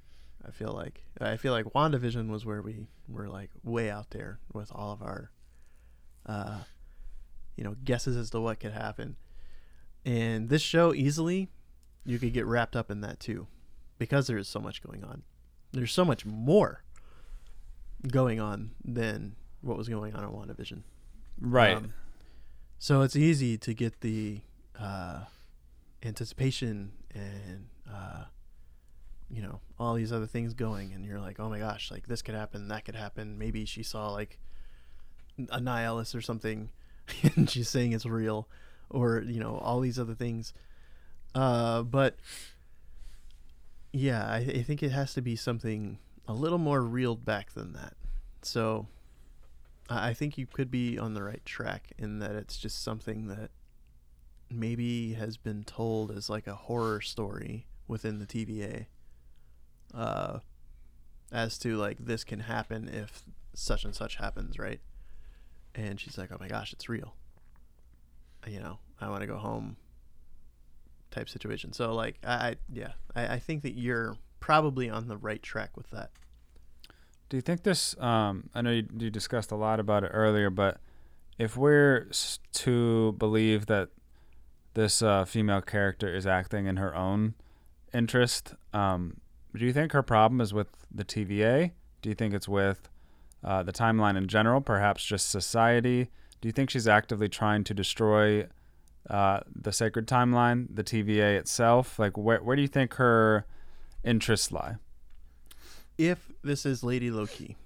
[0.46, 4.38] I feel like I feel like WandaVision was where we were like way out there
[4.52, 5.30] with all of our,
[6.26, 6.58] uh,
[7.56, 9.16] you know, guesses as to what could happen.
[10.04, 11.48] And this show easily,
[12.04, 13.46] you could get wrapped up in that too,
[13.98, 15.22] because there is so much going on.
[15.72, 16.84] There's so much more
[18.06, 20.82] going on than what was going on in WandaVision.
[21.40, 21.76] right.
[21.76, 21.94] Um,
[22.78, 24.40] so it's easy to get the
[24.78, 25.20] uh,
[26.02, 28.24] anticipation and uh,
[29.30, 32.22] you know all these other things going, and you're like, oh my gosh, like this
[32.22, 33.38] could happen, that could happen.
[33.38, 34.38] Maybe she saw like
[35.50, 36.70] a nihilist or something,
[37.36, 38.48] and she's saying it's real,
[38.90, 40.52] or you know all these other things.
[41.34, 42.16] Uh, but
[43.92, 45.98] yeah, I, I think it has to be something
[46.28, 47.94] a little more reeled back than that.
[48.42, 48.86] So
[49.88, 53.50] I think you could be on the right track in that it's just something that
[54.50, 58.86] maybe has been told as like a horror story within the TVA.
[59.92, 60.38] Uh,
[61.32, 63.24] as to like this can happen if
[63.54, 64.80] such and such happens, right?
[65.74, 67.14] And she's like, "Oh my gosh, it's real."
[68.46, 69.76] You know, I want to go home.
[71.10, 71.72] Type situation.
[71.72, 75.76] So like, I, I yeah, I, I think that you're probably on the right track
[75.76, 76.10] with that.
[77.28, 77.96] Do you think this?
[77.98, 80.78] Um, I know you, you discussed a lot about it earlier, but
[81.38, 82.08] if we're
[82.52, 83.88] to believe that
[84.74, 87.34] this uh, female character is acting in her own
[87.92, 89.18] interest, um,
[89.56, 91.72] do you think her problem is with the TVA?
[92.02, 92.88] Do you think it's with
[93.42, 96.10] uh, the timeline in general, perhaps just society?
[96.40, 98.46] Do you think she's actively trying to destroy
[99.08, 101.98] uh, the sacred timeline, the TVA itself?
[101.98, 103.46] Like, where where do you think her
[104.02, 104.76] interests lie?
[105.98, 107.56] If this is Lady Loki,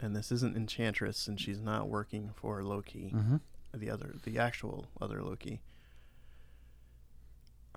[0.00, 3.36] and this isn't Enchantress, and she's not working for Loki, Mm-hmm.
[3.74, 5.60] the other, the actual other Loki,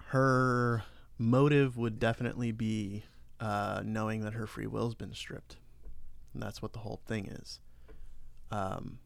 [0.08, 0.84] her
[1.18, 3.04] motive would definitely be
[3.40, 5.58] uh, knowing that her free will's been stripped,
[6.34, 7.60] And that's what the whole thing is.
[8.52, 9.00] Um,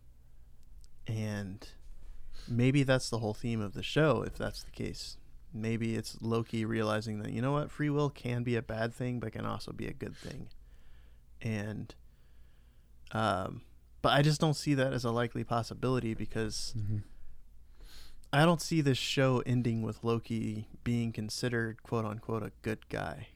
[1.08, 1.68] and
[2.48, 5.18] maybe that's the whole theme of the show, if that's the case.
[5.54, 9.20] Maybe it's Loki realizing that, you know what, free will can be a bad thing,
[9.20, 10.50] but can also be a good thing.
[11.42, 11.94] And,
[13.12, 13.62] um,
[14.02, 16.98] but I just don't see that as a likely possibility because Mm-hmm.
[18.32, 23.30] I don't see this show ending with Loki being considered quote unquote a good guy.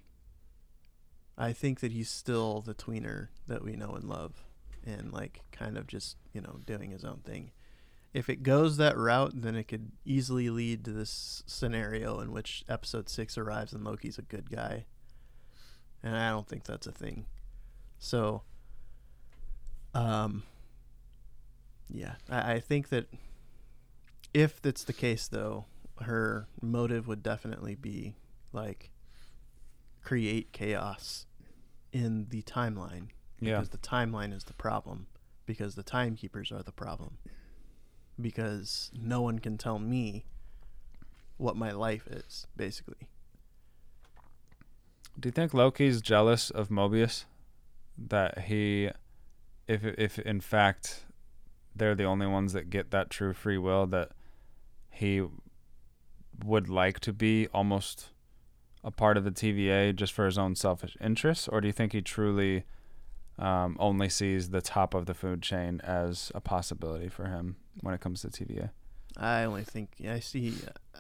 [1.37, 4.43] I think that he's still the tweener that we know and love
[4.85, 7.51] and like kind of just, you know, doing his own thing.
[8.13, 12.65] If it goes that route, then it could easily lead to this scenario in which
[12.67, 14.85] episode 6 arrives and Loki's a good guy.
[16.03, 17.27] And I don't think that's a thing.
[18.01, 18.41] So
[19.93, 20.43] um
[21.89, 23.07] yeah, I, I think that
[24.33, 25.65] if that's the case though
[26.01, 28.15] her motive would definitely be
[28.53, 28.89] like
[30.03, 31.27] create chaos
[31.93, 33.51] in the timeline Yeah.
[33.59, 35.05] because the timeline is the problem
[35.45, 37.17] because the timekeepers are the problem
[38.19, 40.25] because no one can tell me
[41.37, 43.07] what my life is basically
[45.19, 47.25] Do you think Loki's jealous of Mobius?
[47.97, 48.89] That he,
[49.67, 51.05] if if in fact
[51.75, 54.11] they're the only ones that get that true free will, that
[54.89, 55.23] he
[56.43, 58.09] would like to be almost
[58.83, 61.93] a part of the TVA just for his own selfish interests, or do you think
[61.93, 62.63] he truly
[63.37, 67.93] um, only sees the top of the food chain as a possibility for him when
[67.93, 68.71] it comes to TVA?
[69.17, 70.55] I only think I see.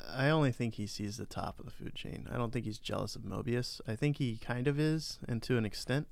[0.09, 2.27] I only think he sees the top of the food chain.
[2.31, 3.79] I don't think he's jealous of Mobius.
[3.87, 6.07] I think he kind of is, and to an extent,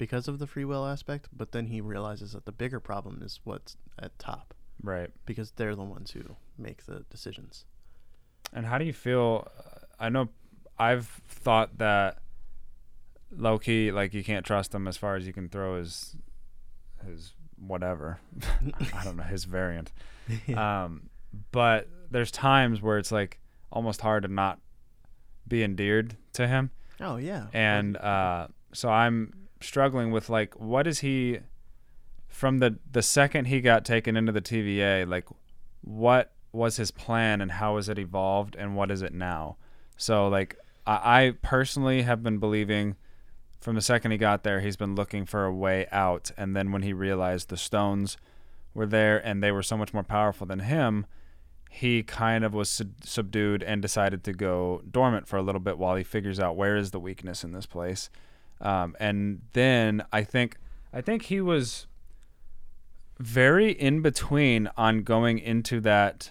[0.00, 1.28] because of the free will aspect.
[1.32, 5.10] But then he realizes that the bigger problem is what's at top, Right.
[5.26, 6.22] because they're the ones who
[6.58, 7.66] make the decisions.
[8.52, 9.46] And how do you feel?
[10.00, 10.30] I know
[10.78, 12.18] I've thought that
[13.30, 16.16] Loki, like you can't trust him as far as you can throw his
[17.06, 18.18] his whatever.
[18.94, 19.92] I don't know his variant.
[20.56, 21.10] Um,
[21.50, 23.40] but there's times where it's like
[23.72, 24.60] almost hard to not
[25.48, 26.70] be endeared to him,
[27.00, 31.40] oh yeah, and uh, so I'm struggling with like what is he
[32.28, 35.26] from the the second he got taken into the TVA, like
[35.82, 39.56] what was his plan and how has it evolved and what is it now?
[39.96, 40.56] So like
[40.86, 42.96] I, I personally have been believing
[43.60, 46.72] from the second he got there, he's been looking for a way out, and then
[46.72, 48.16] when he realized the stones
[48.72, 51.04] were there and they were so much more powerful than him,
[51.70, 55.78] he kind of was sub- subdued and decided to go dormant for a little bit
[55.78, 58.08] while he figures out where is the weakness in this place.
[58.60, 60.56] Um, and then I think
[60.92, 61.86] I think he was
[63.18, 66.30] very in between on going into that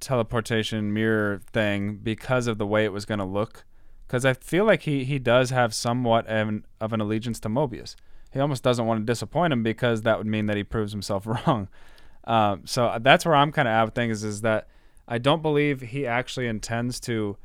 [0.00, 3.64] teleportation mirror thing because of the way it was going to look.
[4.06, 7.48] Because I feel like he, he does have somewhat of an, of an allegiance to
[7.48, 7.94] Mobius.
[8.32, 11.26] He almost doesn't want to disappoint him because that would mean that he proves himself
[11.46, 11.68] wrong.
[12.24, 14.68] Um, so that's where I'm kind of at with things is that
[15.06, 17.36] I don't believe he actually intends to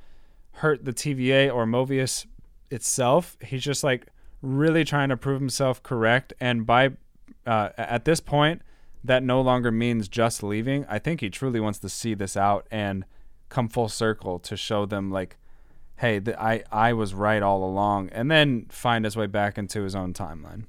[0.58, 2.26] hurt the TVA or Mobius
[2.70, 3.38] itself.
[3.44, 4.08] He's just like
[4.44, 6.34] really trying to prove himself correct.
[6.40, 6.92] And by
[7.48, 8.62] uh, at this point,
[9.04, 10.86] that no longer means just leaving.
[10.88, 13.06] I think he truly wants to see this out and
[13.50, 15.38] come full circle to show them like,
[15.96, 19.82] hey, th- I I was right all along, and then find his way back into
[19.82, 20.66] his own timeline.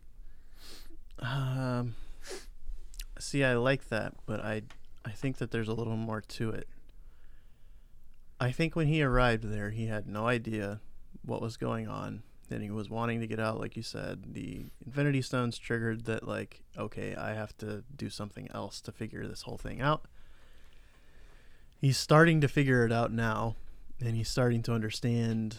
[1.18, 1.94] Um,
[3.18, 4.62] see, I like that, but I,
[5.04, 6.68] I think that there's a little more to it.
[8.40, 10.80] I think when he arrived there, he had no idea
[11.24, 12.22] what was going on.
[12.49, 14.34] Then he was wanting to get out, like you said.
[14.34, 19.26] The Infinity Stones triggered that, like, okay, I have to do something else to figure
[19.26, 20.07] this whole thing out.
[21.80, 23.57] He's starting to figure it out now,
[24.01, 25.57] and he's starting to understand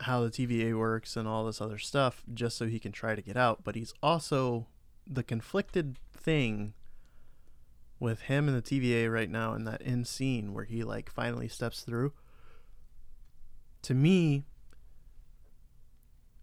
[0.00, 3.22] how the TVA works and all this other stuff just so he can try to
[3.22, 3.64] get out.
[3.64, 4.66] But he's also
[5.06, 6.74] the conflicted thing
[8.00, 11.48] with him and the TVA right now in that end scene where he like finally
[11.48, 12.12] steps through.
[13.82, 14.44] To me,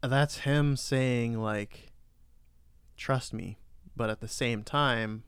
[0.02, 1.92] that's him saying like
[2.98, 3.58] trust me,
[3.96, 5.24] but at the same time,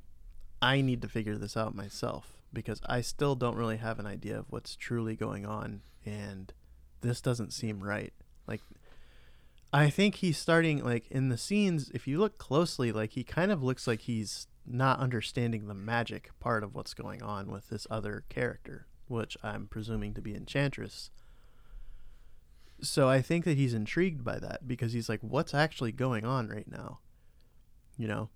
[0.61, 4.37] I need to figure this out myself because I still don't really have an idea
[4.37, 6.53] of what's truly going on and
[7.01, 8.13] this doesn't seem right.
[8.47, 8.61] Like
[9.73, 13.51] I think he's starting like in the scenes if you look closely like he kind
[13.51, 17.87] of looks like he's not understanding the magic part of what's going on with this
[17.89, 21.09] other character, which I'm presuming to be Enchantress.
[22.83, 26.49] So I think that he's intrigued by that because he's like what's actually going on
[26.49, 26.99] right now?
[27.97, 28.29] You know?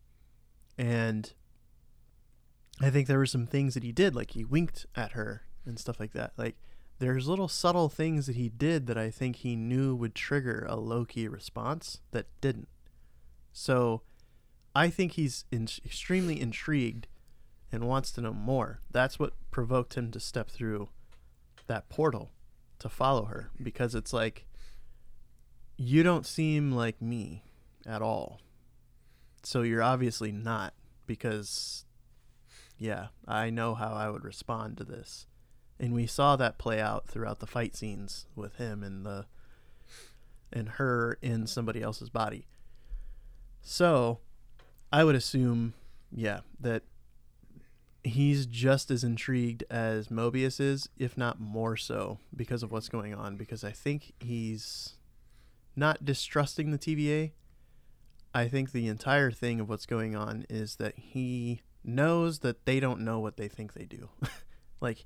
[0.77, 1.33] And
[2.81, 5.77] I think there were some things that he did like he winked at her and
[5.77, 6.31] stuff like that.
[6.37, 6.55] Like
[6.99, 10.77] there's little subtle things that he did that I think he knew would trigger a
[10.77, 12.69] Loki response that didn't.
[13.51, 14.01] So
[14.73, 17.07] I think he's in, extremely intrigued
[17.71, 18.79] and wants to know more.
[18.89, 20.89] That's what provoked him to step through
[21.67, 22.31] that portal
[22.80, 24.45] to follow her because it's like
[25.78, 27.43] you don't seem like me
[27.86, 28.39] at all.
[29.43, 30.73] So you're obviously not
[31.05, 31.86] because
[32.78, 35.25] yeah, I know how I would respond to this.
[35.80, 39.25] And we saw that play out throughout the fight scenes with him and the
[40.51, 42.47] and her in somebody else's body.
[43.61, 44.19] So,
[44.93, 45.73] I would assume
[46.11, 46.84] yeah, that
[48.08, 53.14] he's just as intrigued as Mobius is, if not more so, because of what's going
[53.14, 53.38] on.
[53.38, 54.95] Because I think he's
[55.76, 57.32] not distrusting the TVA.
[58.34, 62.80] I think the entire thing of what's going on is that he knows that they
[62.80, 64.10] don't know what they think they do.
[64.82, 65.05] like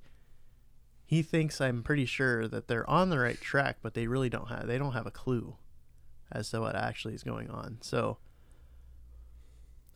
[1.05, 4.49] he thinks I'm pretty sure that they're on the right track, but they really don't
[4.49, 5.55] have they don't have a clue
[6.31, 7.77] as to what actually is going on.
[7.81, 8.17] So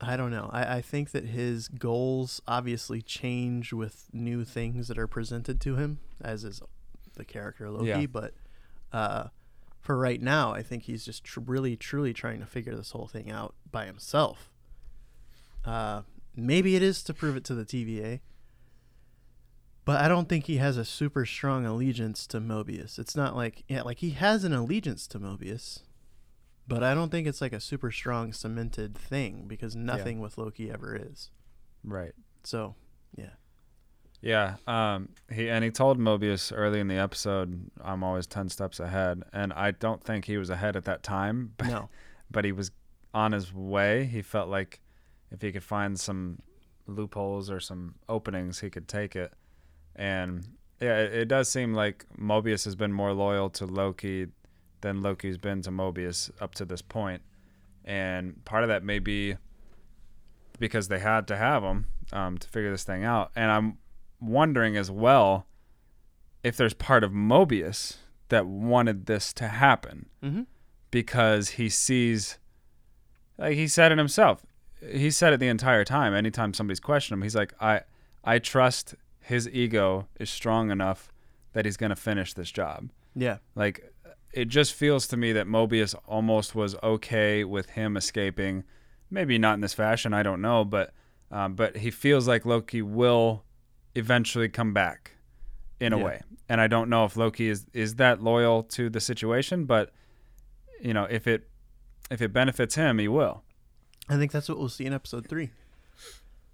[0.01, 0.49] I don't know.
[0.51, 5.75] I, I think that his goals obviously change with new things that are presented to
[5.75, 6.61] him, as is
[7.15, 7.87] the character Loki.
[7.87, 8.05] Yeah.
[8.07, 8.33] But
[8.91, 9.27] uh,
[9.79, 13.07] for right now, I think he's just tr- really, truly trying to figure this whole
[13.07, 14.51] thing out by himself.
[15.63, 16.01] Uh,
[16.35, 18.19] maybe it is to prove it to the TVA,
[19.85, 22.99] but I don't think he has a super strong allegiance to Mobius.
[22.99, 25.81] It's not like yeah, like he has an allegiance to Mobius,
[26.67, 30.71] but I don't think it's like a super strong cemented thing because nothing with Loki
[30.71, 31.29] ever is.
[31.83, 32.13] Right.
[32.43, 32.75] So,
[33.15, 33.31] yeah.
[34.21, 38.79] Yeah, um, he and he told Mobius early in the episode, "I'm always ten steps
[38.79, 41.89] ahead," and I don't think he was ahead at that time, but, No.
[42.31, 42.71] but he was
[43.13, 44.05] on his way.
[44.05, 44.81] He felt like
[45.31, 46.39] if he could find some
[46.87, 49.31] loopholes or some openings, he could take it.
[49.95, 50.47] And
[50.81, 54.27] yeah, it, it does seem like Mobius has been more loyal to Loki
[54.85, 57.23] than Loki's been to Mobius up to this point,
[57.83, 59.35] and part of that may be
[60.59, 63.31] because they had to have him um, to figure this thing out.
[63.35, 63.77] And I'm
[64.21, 65.47] wondering as well
[66.43, 67.97] if there's part of Mobius
[68.29, 70.43] that wanted this to happen Mm-hmm.
[70.91, 72.37] because he sees,
[73.39, 74.45] like he said it himself.
[74.87, 76.13] He said it the entire time.
[76.13, 77.81] Anytime somebody's questioned him, he's like, "I,
[78.23, 81.11] I trust his ego is strong enough
[81.53, 83.37] that he's gonna finish this job." Yeah.
[83.55, 83.93] Like,
[84.35, 88.63] it just feels to me that Mobius almost was okay with him escaping.
[89.09, 90.13] Maybe not in this fashion.
[90.13, 90.93] I don't know, but
[91.31, 93.43] um, but he feels like Loki will
[93.95, 95.11] eventually come back
[95.79, 96.03] in a Yeah.
[96.05, 96.21] way.
[96.49, 99.91] And I don't know if Loki is is that loyal to the situation, but
[100.81, 101.47] you know, if it
[102.11, 103.43] if it benefits him, he will.
[104.07, 105.49] I think that's what we'll see in episode three.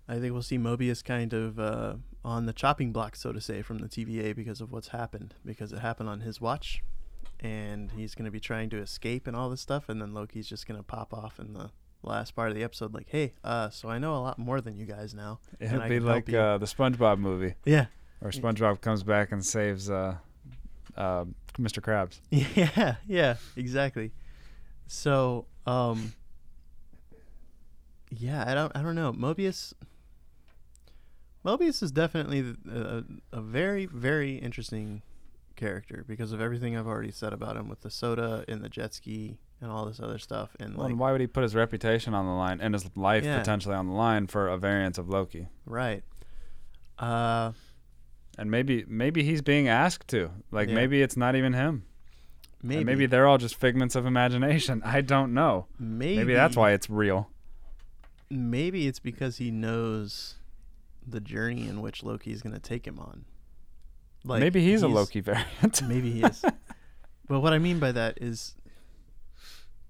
[0.08, 3.62] I think we'll see Mobius kind of uh, on the chopping block, so to say,
[3.62, 6.82] from the TVA because of what's happened, because it happened on his watch,
[7.42, 10.48] and he's going to be trying to escape and all this stuff, and then Loki's
[10.48, 11.72] just going to pop off in the
[12.04, 14.78] last part of the episode, like, "Hey, uh, so I know a lot more than
[14.78, 17.88] you guys now." It'll I be like uh, the SpongeBob movie, Yeah,
[18.20, 20.16] where SpongeBob comes back and saves uh,
[20.96, 21.26] uh,
[21.60, 21.82] Mr.
[21.82, 22.20] Krabs.
[22.30, 24.12] yeah, yeah, exactly.
[24.88, 26.14] So, um,
[28.10, 29.14] yeah, I don't, I don't know.
[29.14, 29.74] Mobius,
[31.46, 35.02] Mobius is definitely a, a very, very interesting
[35.66, 38.94] character because of everything I've already said about him with the soda and the jet
[38.94, 40.56] ski and all this other stuff.
[40.60, 42.86] And Well, like, and why would he put his reputation on the line and his
[42.98, 43.38] life Yeah.
[43.40, 45.48] potentially on the line for a variant of Loki?
[45.66, 46.04] right?
[47.00, 47.52] Uh,
[48.38, 50.32] And maybe maybe he's being asked to.
[50.52, 50.76] Like Yeah.
[50.76, 51.84] maybe it's not even him.
[52.64, 54.82] maybe, And maybe they're all just figments of imagination.
[54.86, 55.68] I don't know.
[55.80, 57.30] maybe, Maybe that's why it's real.
[58.30, 60.36] maybe it's because he knows
[61.06, 63.26] the journey in which Loki is going to take him on.
[64.24, 65.82] Maybe he's, a Loki variant.
[65.88, 66.44] Maybe he is.
[67.28, 68.56] but what I mean by that is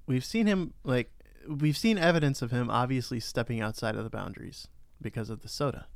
[0.05, 1.11] we've seen him like
[1.47, 4.67] we've seen evidence of him obviously stepping outside of the boundaries
[5.01, 5.87] because of the soda.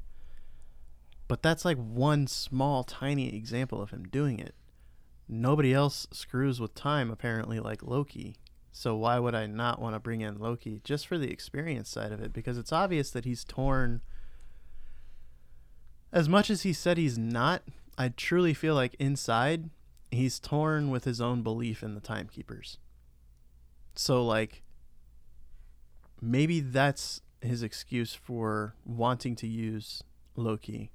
[1.28, 4.54] But that's like one small tiny example of him doing it.
[5.28, 8.36] Nobody else screws with time apparently like Loki.
[8.72, 12.12] So why would I not want to bring in Loki just for the experience side
[12.12, 14.02] of it because it's obvious that he's torn
[16.12, 17.64] as much as he said he's not,
[17.98, 19.70] I truly feel like inside
[20.12, 22.78] he's torn with his own belief in the timekeepers.
[23.96, 24.64] So like
[26.22, 30.04] maybe that's his excuse for wanting to use
[30.36, 30.92] Loki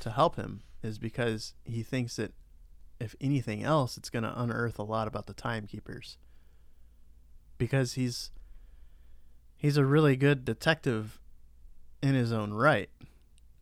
[0.00, 2.32] to help him is because he thinks that
[3.00, 6.18] if anything else it's going to unearth a lot about the timekeepers.
[7.58, 8.30] Because he's
[9.56, 11.20] he's a really good detective
[12.02, 12.90] in his own right.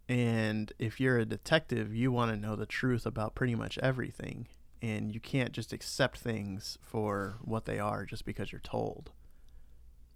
[0.09, 4.49] And if you're a detective, you want to know the truth about pretty much everything.
[4.83, 9.13] And you can't just accept things for what they are just because you're told.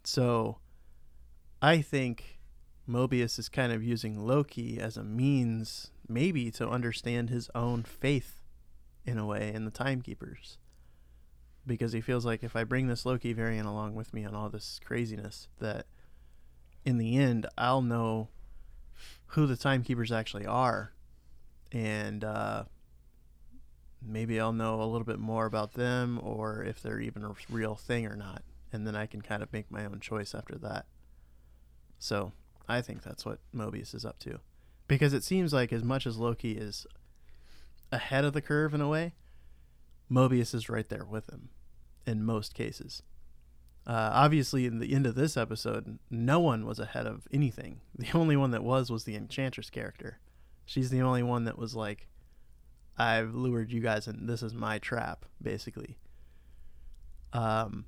[0.05, 0.59] So
[1.62, 2.39] I think
[2.89, 8.43] Mobius is kind of using Loki as a means, maybe, to understand his own faith
[9.05, 10.59] in a way in the Timekeepers.
[11.66, 14.49] Because he feels like if I bring this Loki variant along with me on all
[14.49, 15.86] this craziness, that
[16.84, 18.28] in the end, I'll know
[19.28, 20.92] who the Timekeepers actually are.
[21.72, 22.64] And uh,
[24.02, 27.74] maybe I'll know a little bit more about them or if they're even a real
[27.74, 28.42] thing or not.
[28.72, 30.86] And then I can kind of make my own choice after that.
[31.98, 32.32] So
[32.68, 34.40] I think that's what Mobius is up to.
[34.86, 36.86] Because it seems like as much as Loki is
[37.92, 39.14] ahead of the curve in a way,
[40.10, 41.50] Mobius is right there with him
[42.06, 43.02] in most cases.
[43.89, 47.80] Uh, obviously, in the end of this episode, no one was ahead of anything.
[47.99, 50.18] The only one that was was the Enchantress character.
[50.66, 52.07] She's the only one that was like,
[52.99, 55.97] I've lured you guys and this is my trap, basically.
[57.32, 57.86] Um,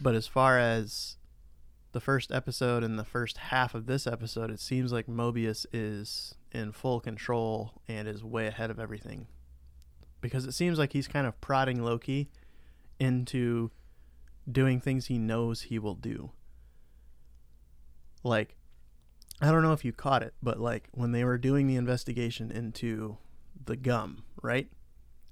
[0.00, 1.16] but as far as
[1.92, 6.34] the first episode and the first half of this episode, it seems like Mobius is
[6.52, 9.26] in full control and is way ahead of everything.
[10.20, 12.30] Because it seems like he's kind of prodding Loki
[13.00, 13.70] into
[14.50, 16.30] doing things he knows he will do.
[18.22, 18.56] Like,
[19.40, 22.50] I don't know if you caught it, but like when they were doing the investigation
[22.50, 23.18] into
[23.64, 24.68] the gum, right?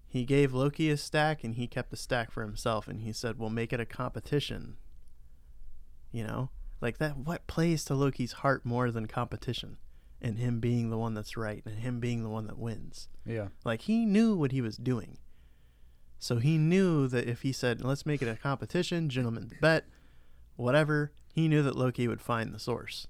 [0.07, 3.39] He gave Loki a stack and he kept a stack for himself and he said,
[3.39, 4.77] We'll make it a competition.
[6.13, 6.51] You know?
[6.81, 9.79] Like that what plays to Loki's heart more than competition
[10.21, 13.09] and him being the one that's right and him being the one that wins.
[13.27, 13.49] Yeah.
[13.65, 15.19] Like he knew what he was doing.
[16.25, 19.85] So he knew that if he said, let's make it a competition, gentlemen's bet,
[20.57, 23.07] whatever, he knew that Loki would find the source.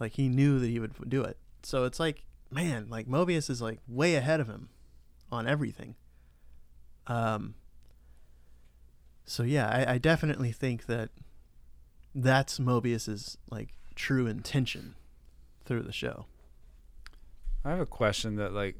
[0.00, 1.38] Like he knew that he would do it.
[1.62, 4.68] So it's like, man, like Mobius is like way ahead of him
[5.30, 5.94] on everything.
[7.06, 7.54] Um,
[9.24, 11.10] so yeah, I, I definitely think that
[12.16, 14.96] that's Mobius's like true intention
[15.64, 16.26] through the show.
[17.64, 18.74] I have a question that like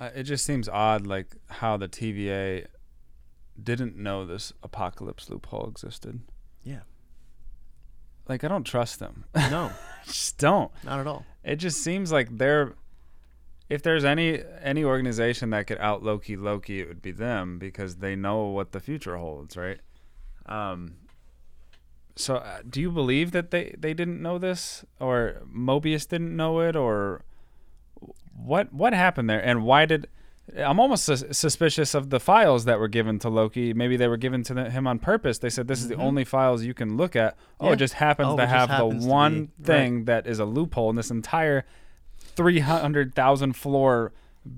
[0.00, 2.66] uh, it just seems odd like how the TVA
[3.60, 6.20] didn't know this apocalypse loophole existed.
[6.62, 6.80] Yeah.
[8.28, 9.24] Like I don't trust them.
[9.50, 9.72] No,
[10.06, 10.70] just don't.
[10.84, 11.24] not at all.
[11.42, 12.74] It just seems like they're
[13.68, 17.96] if there's any any organization that could out Loki Loki, it would be them because
[17.96, 19.80] they know what the future holds, right?
[20.46, 20.96] Um.
[22.16, 26.60] So, uh, do you believe that they they didn't know this, or Mobius didn't know
[26.60, 27.22] it, or
[28.34, 30.08] what what happened there, and why did?
[30.56, 33.74] I'm almost sus- suspicious of the files that were given to Loki.
[33.74, 35.38] Maybe they were given to the, him on purpose.
[35.38, 36.02] They said this is the Mhm.
[36.02, 37.36] only files you can look at.
[37.60, 37.72] Oh, Yeah.
[37.74, 40.88] it just happens Oh, to have happens the one be- thing that is a loophole
[40.88, 41.66] in this entire
[42.16, 44.12] 300,000 floor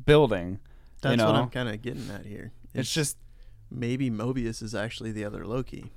[0.07, 0.61] building.
[1.01, 2.53] That's you know, what I'm kind of getting at here.
[2.75, 3.17] it's just
[3.71, 5.91] maybe Mobius is actually the other Loki,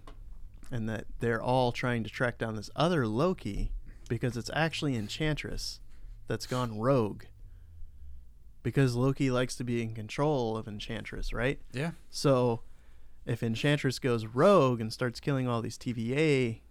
[0.72, 3.72] and that they're all trying to track down this other Loki
[4.10, 5.80] because it's actually Enchantress
[6.28, 7.24] that's gone rogue.
[8.64, 11.60] Because Loki likes to be in control of Enchantress, right?
[11.74, 11.92] yeah.
[12.10, 12.62] So
[13.26, 16.62] if Enchantress goes rogue and starts killing all these TVA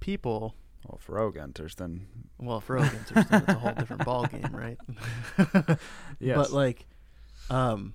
[0.00, 0.54] people,
[0.86, 2.06] Well, if Rogue enters, then
[2.38, 4.78] well, if Rogue enters, then it's a whole different ball game, right?
[6.20, 6.36] yes.
[6.36, 6.86] But like,
[7.50, 7.94] um,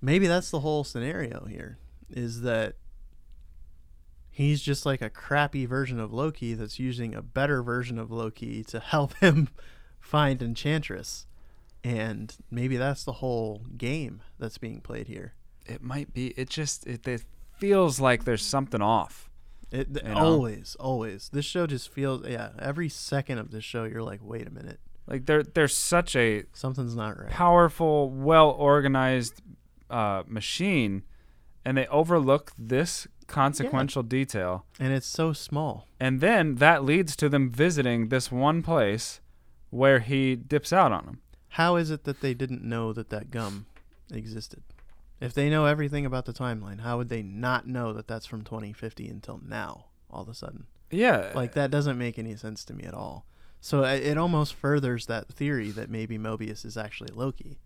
[0.00, 1.78] maybe that's the whole scenario here
[2.10, 2.76] is that
[4.30, 8.62] he's just like a crappy version of Loki that's using a better version of Loki
[8.64, 9.48] to help him
[10.00, 11.26] find Enchantress.
[11.84, 15.34] And maybe that's the whole game that's being played here.
[15.66, 16.28] it might be.
[16.28, 17.22] It just it, it
[17.58, 19.30] feels like there's something off.
[19.70, 20.18] It th- You know?
[20.20, 21.28] always, always.
[21.32, 22.50] This show just feels yeah.
[22.58, 26.44] Every second of this show, you're like, wait a minute, Like they're they're such a
[26.54, 27.30] something's not right.
[27.30, 29.42] powerful, well organized
[29.90, 31.02] uh, machine,
[31.64, 34.64] and they overlook this consequential detail.
[34.80, 35.86] and it's so small.
[36.00, 39.20] And then that leads to them visiting this one place
[39.70, 41.20] where he dips out on them.
[41.54, 43.66] How is it that they didn't know that that gum
[44.12, 44.62] existed?
[45.20, 48.42] If they know everything about the timeline, how would they not know that that's from
[48.42, 49.86] 2050 until now?
[50.10, 53.24] All of a sudden, Yeah, like that doesn't make any sense to me at all.
[53.60, 57.58] So it it almost furthers that theory that maybe Mobius is actually Loki.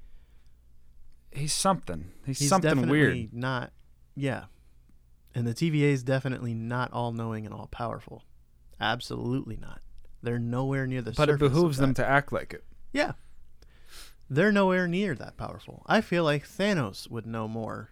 [1.33, 2.11] he's something.
[2.25, 3.35] He's, He's something definitely weird.
[3.35, 3.73] not.
[4.15, 4.45] Yeah,
[5.35, 8.23] and the TVA is definitely not all knowing and all powerful.
[8.81, 9.81] Absolutely not.
[10.23, 11.13] They're nowhere near the.
[11.13, 12.65] But it behooves them to act like it.
[12.93, 13.13] Yeah.
[14.31, 15.83] They're nowhere near that powerful.
[15.87, 17.91] I feel like Thanos would know more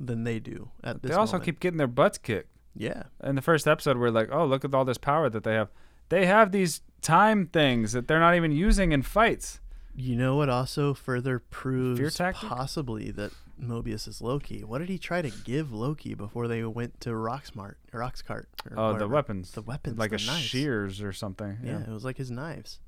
[0.00, 1.12] than they do at this point.
[1.12, 1.44] They also moment.
[1.44, 2.50] keep getting their butts kicked.
[2.74, 3.04] Yeah.
[3.22, 5.68] In the first episode, we're like, oh, look at all this power that they have.
[6.08, 9.60] They have these time things that they're not even using in fights.
[9.94, 14.62] You know what also further proves possibly that Mobius is Loki?
[14.62, 18.44] What did he try to give Loki before they went to Rocksmart, Roxxcart?
[18.70, 19.50] or Oh, the weapons.
[19.50, 20.42] The weapons, like the a knives.
[20.42, 21.58] shears or something.
[21.64, 21.80] Yeah.
[21.80, 21.82] Yeah.
[21.82, 22.78] it was like his knives.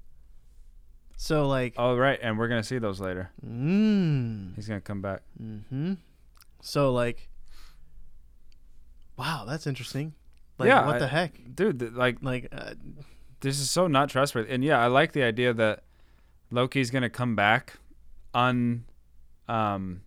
[1.22, 3.30] So like, Oh right, and we're gonna see those later.
[3.46, 5.20] mm, He's gonna come back.
[5.38, 5.92] hmm
[6.62, 7.28] So like,
[9.18, 10.14] wow, that's interesting.
[10.58, 11.34] Like, Yeah, what I- the heck?
[11.54, 12.72] Dude, like Like, uh,
[13.40, 14.50] this is so not trustworthy.
[14.50, 15.82] And yeah, I like the idea that
[16.50, 17.74] Loki's gonna come back
[18.32, 18.84] un
[19.46, 20.00] um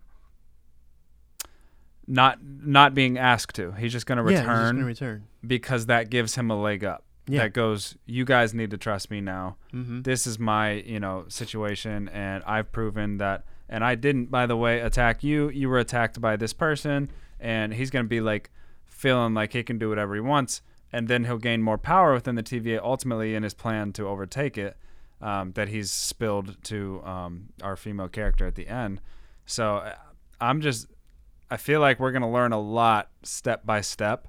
[2.08, 3.70] not not being asked to.
[3.72, 4.44] He's just gonna return.
[4.46, 5.24] yeah, he's just gonna return.
[5.46, 7.04] because that gives him a leg up.
[7.26, 7.44] Yeah.
[7.44, 9.56] That goes, you guys need to trust me now.
[9.72, 10.02] Mm-hmm.
[10.02, 14.56] This is my, you know, situation and I've proven that and I didn't by the
[14.56, 15.48] way attack you.
[15.48, 17.10] You were attacked by this person
[17.40, 18.50] and he's going to be like
[18.84, 20.60] feeling like he can do whatever he wants
[20.92, 24.58] and then he'll gain more power within the TVA ultimately in his plan to overtake
[24.58, 24.76] it
[25.20, 29.00] um, that he's spilled to um, our female character at the end.
[29.46, 29.94] So uh,
[30.40, 30.88] I'm just
[31.50, 34.28] I feel like we're going to learn a lot step by step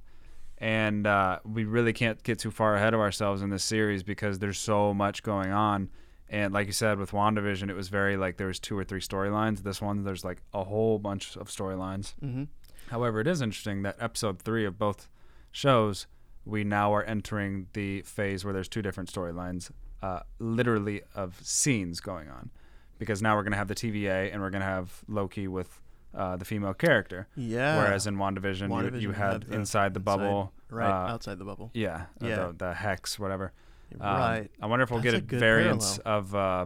[0.58, 4.40] and uh, we really can't get too far ahead of ourselves in this series because
[4.40, 5.90] there's so much going on.
[6.30, 9.02] And like you said, with WandaVision, it was very like there was two or three
[9.02, 9.64] storylines.
[9.64, 12.16] This one, there's like a whole bunch of storylines.
[12.24, 12.46] Mm-hmm.
[12.88, 15.10] However, it is interesting that episode three of both
[15.52, 16.08] shows,
[16.46, 22.00] we now are entering the phase where there's two different storylines, uh, literally of scenes
[22.00, 22.52] going on,
[23.00, 25.82] because now we're gonna have the TVA and we're gonna have Loki with
[26.16, 27.28] uh, the female character.
[27.36, 27.78] Yeah.
[27.78, 31.38] Whereas in WandaVision, WandaVision you, you had the inside the inside- bubble, right uh, outside
[31.38, 31.72] the bubble.
[31.74, 32.48] yeah, Yeah.
[32.48, 33.52] The, the hex, whatever.
[34.00, 34.52] Um, right.
[34.62, 36.66] I wonder if we'll That's get a a, variance of uh,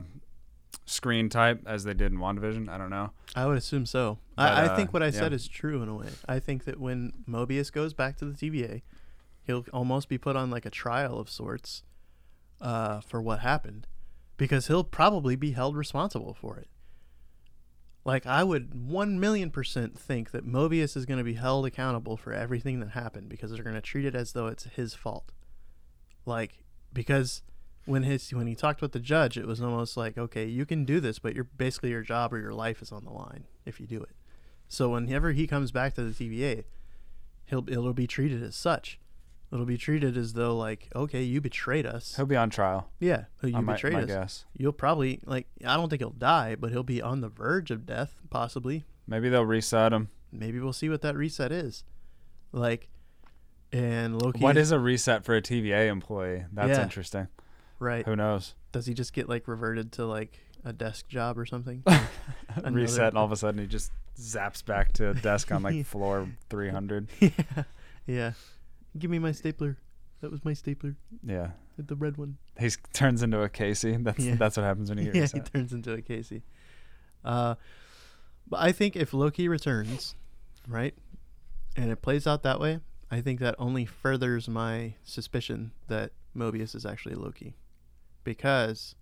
[0.86, 2.70] screen type as they did in WandaVision.
[2.70, 3.12] I don't know.
[3.36, 4.20] I would assume so.
[4.36, 5.12] But, I, I uh, think what I yeah.
[5.12, 6.08] said is true in a way.
[6.28, 8.82] I think that when Mobius goes back to the TVA,
[9.44, 11.84] he'll almost be put on like a trial of sorts
[12.62, 13.88] uh, for what happened,
[14.38, 16.68] because he'll probably be held responsible for it.
[18.10, 22.18] Like I would one million percent think that Mobius is going to be held accountable
[22.18, 25.32] for everything that happened because they're going to treat it as though it's his fault.
[26.26, 27.44] Like because
[27.86, 30.86] when his when he talked with the judge, it was almost like, okay, you can
[30.86, 33.80] do this, but you're basically your job or your life is on the line if
[33.80, 34.16] you do it.
[34.68, 36.64] So whenever he comes back to the TVA,
[37.46, 39.00] he'll it'll be treated as such.
[39.52, 42.16] It'll be treated as though like, okay, you betrayed us.
[42.16, 42.90] He'll be on trial.
[43.00, 44.06] Yeah, you I betrayed my us.
[44.08, 44.46] guess.
[44.56, 45.48] You'll probably like.
[45.66, 48.86] I don't think he'll die, but he'll be on the verge of death, possibly.
[49.08, 50.10] Maybe they'll reset him.
[50.32, 51.84] Maybe we'll see what that reset is.
[52.52, 52.90] Like,
[53.72, 54.40] and Loki.
[54.40, 56.46] What is a reset for a TVA employee?
[56.54, 56.84] That's Yeah.
[56.84, 57.28] interesting.
[57.80, 58.06] right?
[58.06, 58.54] Who knows?
[58.72, 61.84] Does he just get like reverted to like a desk job or something?
[62.64, 65.86] Reset, and all of a sudden he just zaps back to a desk on like
[65.88, 67.08] floor 300.
[67.20, 67.30] yeah,
[68.06, 68.32] yeah.
[68.98, 69.78] Give me my stapler.
[70.22, 71.52] That was my stapler, Yeah.
[71.78, 72.38] the red one.
[72.60, 73.96] He turns into a Casey.
[74.00, 74.36] That's Yeah.
[74.36, 75.48] that's what happens when he get yeah, reset.
[75.48, 76.44] he turns into a Casey.
[77.24, 77.56] Uh,
[78.48, 80.16] but I think if Loki returns,
[80.68, 80.94] right,
[81.78, 82.80] and it plays out that way,
[83.12, 87.56] I think that only furthers my suspicion that Mobius is actually Loki,
[88.24, 88.96] because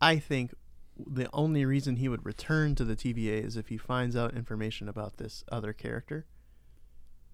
[0.00, 0.54] I think
[0.96, 4.88] the only reason he would return to the TVA is if he finds out information
[4.88, 6.26] about this other character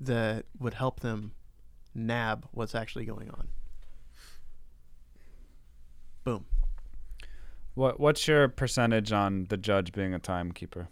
[0.00, 1.32] that would help them
[1.94, 3.48] nab what's actually going on.
[6.24, 6.46] Boom.
[7.74, 10.88] What What's your percentage on the judge being a timekeeper?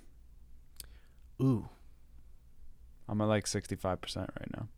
[1.40, 1.68] Ooh.
[3.08, 4.68] I'm at like 65% right now.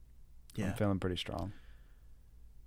[0.54, 0.66] Yeah.
[0.66, 1.52] I'm feeling pretty strong.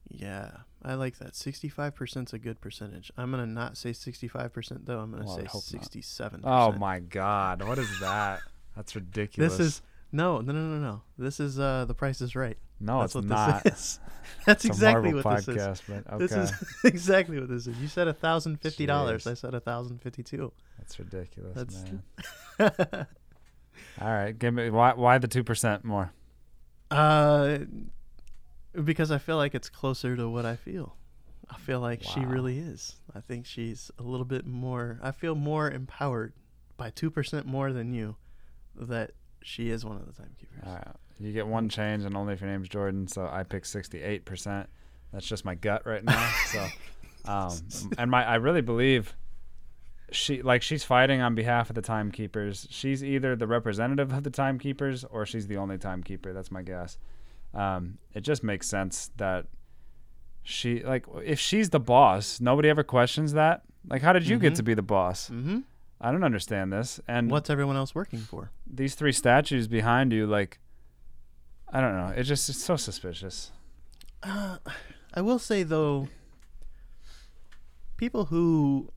[0.09, 0.51] Yeah,
[0.84, 1.34] I like that.
[1.36, 3.11] Sixty-five percent's a good percentage.
[3.18, 4.99] I'm gonna not say sixty-five percent though.
[4.99, 5.64] I'm gonna Well, I say hope not.
[5.64, 6.41] sixty-seven.
[6.43, 8.41] Oh my god, what is that?
[8.76, 9.57] That's ridiculous.
[9.57, 9.81] This is
[10.14, 11.02] no, no, no, no, no.
[11.18, 12.57] This is uh, the Price is Right.
[12.80, 13.64] no, That's it's what not.
[13.64, 13.99] this is.
[14.45, 15.81] That's It's exactly what this is.
[15.88, 16.53] but okay, This is
[16.85, 17.77] exactly what this is.
[17.80, 19.27] You said a thousand fifty dollars.
[19.27, 20.52] I said a thousand fifty-two.
[20.77, 21.85] that's ridiculous, That's-
[22.60, 23.07] man.
[24.02, 26.14] All right, give me why why the two percent more?
[26.91, 27.60] uh,
[28.84, 30.95] because I feel like it's closer to what I feel.
[31.49, 32.95] I feel like she really is.
[33.15, 34.99] I think she's a little bit more.
[35.03, 36.34] I feel more empowered
[36.77, 38.15] by two percent more than you.
[38.76, 39.11] That
[39.44, 40.60] she is one of the timekeepers.
[40.65, 40.88] All right,
[41.20, 43.07] you get one change, and only if your name's Jordan.
[43.07, 44.70] So I pick sixty-eight percent.
[45.11, 46.32] That's just my gut right now.
[46.48, 46.68] so,
[47.26, 47.52] um,
[47.98, 49.15] and my I really believe
[50.11, 52.68] she like she's fighting on behalf of the timekeepers.
[52.70, 56.34] She's either the representative of the timekeepers or she's the only timekeeper.
[56.34, 56.98] That's my guess.
[57.53, 59.45] Um, it just makes sense that
[60.44, 63.61] she like if she's the boss, nobody ever questions that.
[63.88, 64.57] Like, how did you get Mhm.
[64.57, 65.30] to be the boss?
[65.30, 65.60] Mm-hmm.
[66.03, 66.99] I don't understand this.
[67.07, 68.51] And What's everyone else working for?
[68.67, 70.59] these three statues behind you, like,
[71.69, 72.13] I don't know.
[72.15, 73.51] It just it's so suspicious.
[74.21, 74.57] Uh,
[75.13, 76.09] I will say though,
[77.97, 78.91] people who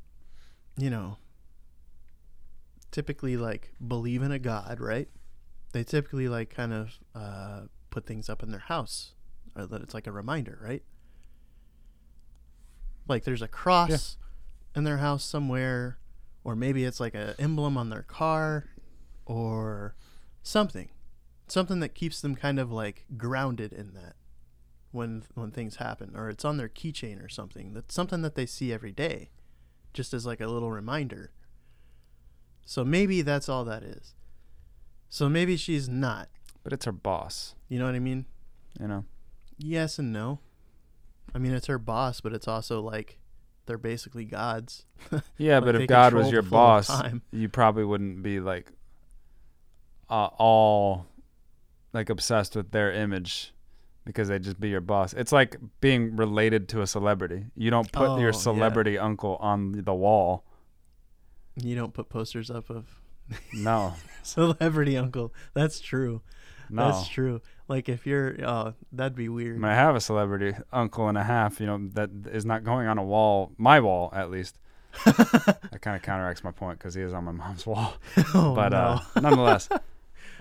[0.76, 1.16] you know,
[2.90, 5.08] typically like believe in a god, right?
[5.72, 7.60] They typically like kind of uh,
[7.90, 9.12] put things up in their house,
[9.54, 10.82] or that it's like a reminder, right?
[13.08, 14.16] Like there's a cross
[14.74, 15.98] in their house somewhere,
[16.46, 18.66] or maybe it's like an emblem on their car,
[19.24, 19.96] or
[20.44, 20.88] something,
[21.48, 24.14] something that keeps them kind of like grounded in that
[24.92, 27.74] when when things happen, or it's on their keychain or something.
[27.74, 29.30] That's something that they see every day,
[29.92, 31.32] just as like a little reminder.
[32.64, 34.14] So maybe that's all that is.
[35.08, 36.28] So maybe she's not.
[36.62, 38.26] But it's her boss, You know what I mean?
[38.80, 39.04] you know.
[39.58, 40.38] Yes and no.
[41.34, 43.18] I mean, it's her boss, but it's also like
[43.66, 44.84] they're basically gods.
[45.36, 48.40] Yeah, Like, but if God was your the flow of boss, you probably wouldn't be
[48.40, 48.72] like
[50.08, 51.06] uh, all
[51.92, 53.52] like obsessed with their image
[54.04, 55.12] because they'd just be your boss.
[55.12, 57.46] It's like being related to a celebrity.
[57.56, 58.38] You don't put Oh, your yeah.
[58.38, 60.44] celebrity uncle on the wall.
[61.56, 62.86] You don't put posters up of
[63.52, 65.32] No, celebrity uncle.
[65.54, 66.22] That's true.
[66.70, 66.90] No.
[66.90, 67.40] That's true.
[67.68, 69.56] Like if you're, oh, that'd be I weird.
[69.56, 72.86] mean, I have a celebrity uncle and a half, you know, that is not going
[72.86, 74.58] on a wall, my wall at least.
[75.04, 77.94] that kind of counteracts my point because he is on my mom's wall.
[78.34, 78.78] oh, but no.
[78.78, 79.68] uh, nonetheless,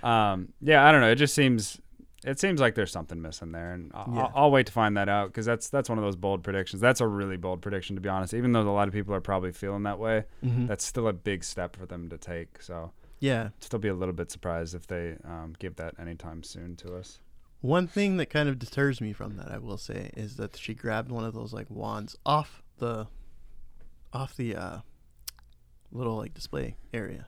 [0.04, 1.12] um, yeah, I don't know.
[1.12, 1.80] It just seems
[2.24, 4.22] it seems like there's something missing there, and I'll, Yeah.
[4.22, 6.82] I'll, I'll wait to find that out because that's that's one of those bold predictions.
[6.82, 8.34] That's a really bold prediction to be honest.
[8.34, 10.68] Even though a lot of people are probably feeling that way, Mhm.
[10.68, 12.62] that's still a big step for them to take.
[12.62, 13.50] So yeah.
[13.60, 17.20] Still be a little bit surprised if they um, give that anytime soon to us.
[17.62, 20.74] One thing that kind of deters me from that, I will say, is that she
[20.74, 23.08] grabbed one of those like wands off the,
[24.14, 24.78] off the uh,
[25.92, 27.28] little like display area.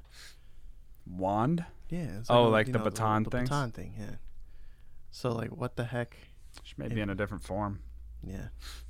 [1.05, 1.65] Wand?
[1.89, 2.19] Yeah.
[2.19, 3.49] It's Oh, a- like the know, baton the, things?
[3.49, 3.93] baton thing.
[3.97, 4.15] Yeah.
[5.09, 6.15] So like, what the heck?
[6.63, 7.79] She may be in a different form.
[8.23, 8.47] Yeah.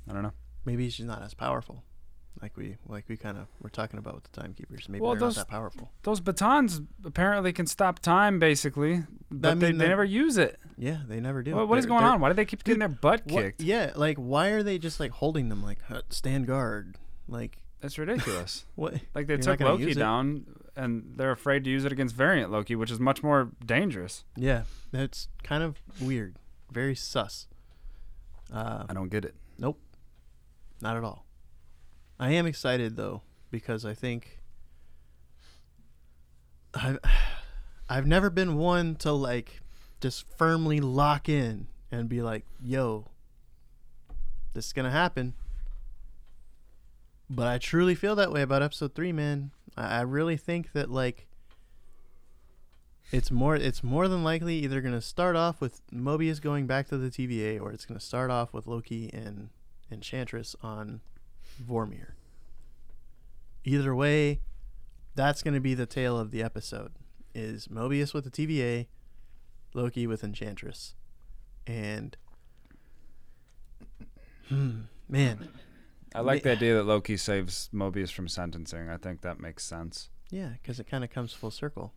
[0.08, 0.32] I don't know.
[0.64, 1.82] Maybe she's not as powerful,
[2.42, 4.88] like we like we kind of were talking about with the timekeepers.
[4.88, 5.90] Maybe Well, they're those- not that powerful.
[6.02, 10.58] Those batons apparently can stop time, basically, but they, mean, they that- never use it.
[10.76, 11.54] Yeah, they never do.
[11.54, 12.20] What, what is They're- going on?
[12.20, 13.60] Why do they keep getting their butt what- kicked?
[13.62, 15.78] yeah, like why are they just like holding them like
[16.10, 16.96] stand guard?
[17.26, 18.64] Like That's ridiculous.
[18.74, 18.94] what?
[19.14, 20.46] Like they You're took Loki down,
[20.76, 24.24] and they're afraid to use it against variant Loki, which is much more dangerous.
[24.36, 24.62] Yeah,
[24.92, 26.36] that's kind of weird.
[26.70, 27.46] Very sus.
[28.52, 29.34] Uh, I don't get it.
[29.58, 29.78] Nope.
[30.80, 31.24] Not at all.
[32.18, 34.40] I am excited though because I think
[36.74, 36.98] I've
[37.88, 39.62] I've never been one to like
[40.00, 43.06] just firmly lock in and be like, "Yo,
[44.52, 45.34] this is gonna happen."
[47.30, 49.52] But I truly feel that way about episode three, man.
[49.76, 51.26] I, I really think that like
[53.10, 56.98] it's more it's more than likely either gonna start off with Mobius going back to
[56.98, 59.48] the TVA or it's gonna start off with Loki and
[59.90, 61.00] Enchantress on
[61.58, 62.12] Vormir.
[63.64, 64.40] Either way,
[65.14, 66.92] that's going to be the tale of the episode.
[67.34, 68.86] Is Mobius with the TVA,
[69.74, 70.94] Loki with Enchantress,
[71.66, 72.16] and
[74.48, 75.48] hmm, man,
[76.14, 78.88] I like the idea that Loki saves Mobius from sentencing.
[78.88, 80.10] I think that makes sense.
[80.30, 81.92] yeah, because it kind of comes full circle.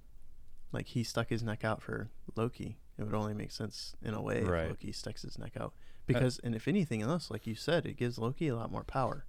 [0.72, 2.78] Like he stuck his neck out for Loki.
[2.98, 4.64] It would only make sense in a way Right.
[4.66, 5.74] if Loki sticks his neck out.
[6.06, 9.26] Because, and if anything else, like you said, it gives Loki a lot more power,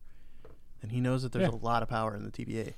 [0.82, 1.54] and he knows that there's Yeah.
[1.54, 2.74] a lot of power in the TVA.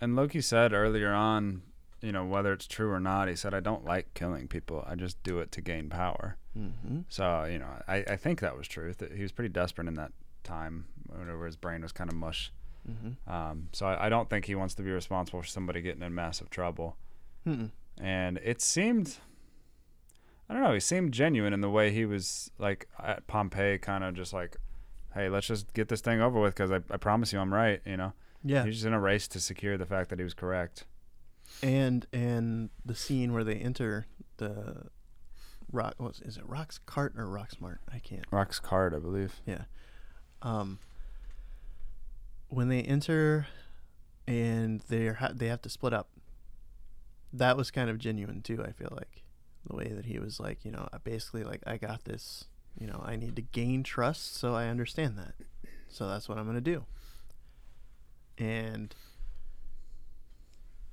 [0.00, 1.62] And Loki said earlier on,
[2.02, 4.84] you know, whether it's true or not, he said, I don't like killing people.
[4.86, 6.36] I just do it to gain power.
[6.58, 7.00] Mm-hmm.
[7.08, 8.92] So, you know, I, I think that was true.
[9.14, 10.12] He was pretty desperate in that
[10.42, 12.52] time, whenever his brain was kind of mush.
[12.88, 13.32] Mm-hmm.
[13.32, 16.14] Um, so I, I don't think he wants to be responsible for somebody getting in
[16.14, 16.96] massive trouble.
[17.46, 17.70] Mm-mm.
[17.98, 19.16] And it seemed,
[20.50, 24.04] I don't know, he seemed genuine in the way he was like at Pompeii, kind
[24.04, 24.56] of just like,
[25.14, 27.80] hey, let's just get this thing over with because I, I promise you I'm right,
[27.86, 28.12] you know?
[28.42, 30.84] Yeah, He's just in a race to secure the fact that he was correct.
[31.62, 34.06] and and the scene where they enter
[34.38, 34.86] the
[35.72, 39.40] rock what is it rock's cart or rock smart i can't Roxxcart, I believe.
[39.46, 39.64] Yeah.
[40.42, 40.78] Um
[42.48, 43.46] when they enter
[44.26, 46.08] and they're ha- they have to split up
[47.32, 49.22] that was kind of genuine too i feel like
[49.68, 52.44] the way that he was like you know basically like i got this
[52.78, 55.34] you know i need to gain trust so i understand that
[55.88, 56.84] so that's what i'm going to do
[58.38, 58.94] and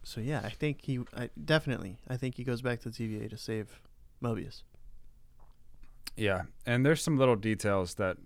[0.03, 3.29] so yeah i think he I, definitely i think he goes back to the tva
[3.29, 3.81] to save
[4.23, 4.63] mobius
[6.17, 8.17] Yeah, and there's some little details that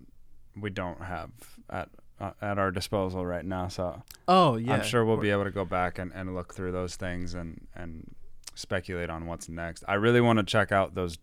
[0.60, 1.30] we don't have
[1.70, 1.88] at
[2.20, 3.68] uh, at our disposal right now.
[3.68, 6.72] So oh yeah I'm sure we'll be able to go back and, and look through
[6.72, 8.14] those things and and
[8.54, 9.84] speculate on what's next.
[9.86, 11.18] I really want to check out those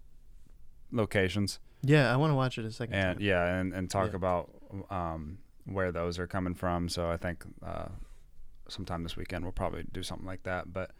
[0.91, 4.09] locations yeah i want to watch it a second and time yeah, and, and talk
[4.11, 4.15] Yeah.
[4.15, 4.49] about
[4.89, 6.89] um, where those are coming from.
[6.89, 7.89] So I think uh,
[8.67, 10.73] sometime this weekend we'll probably do something like that.
[10.73, 10.91] But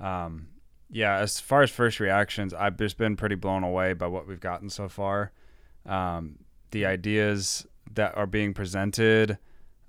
[0.00, 0.48] um,
[0.90, 4.40] yeah, as far as first reactions, I've just been pretty blown away by what we've
[4.40, 5.32] gotten so far.
[5.84, 6.38] Um,
[6.70, 9.38] the ideas that are being presented,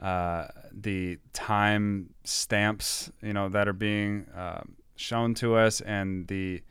[0.01, 4.61] uh, the time stamps, you know, that are being uh,
[4.95, 6.61] shown to us, and the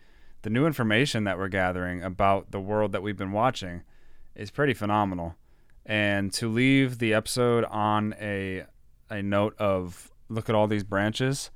[0.43, 3.81] the new information that we're gathering about the world that we've been watching
[4.35, 5.35] is pretty phenomenal.
[5.85, 8.65] And to leave the episode on a
[9.09, 11.49] a note of look at all these branches,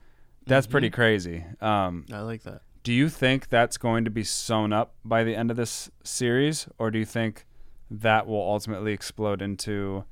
[0.47, 0.93] that's pretty Mhm.
[0.93, 1.45] crazy.
[1.59, 2.61] Um, I like that.
[2.83, 6.67] do you think that's going to be sewn up by the end of this series,
[6.77, 7.45] or do you think
[7.91, 10.05] that will ultimately explode into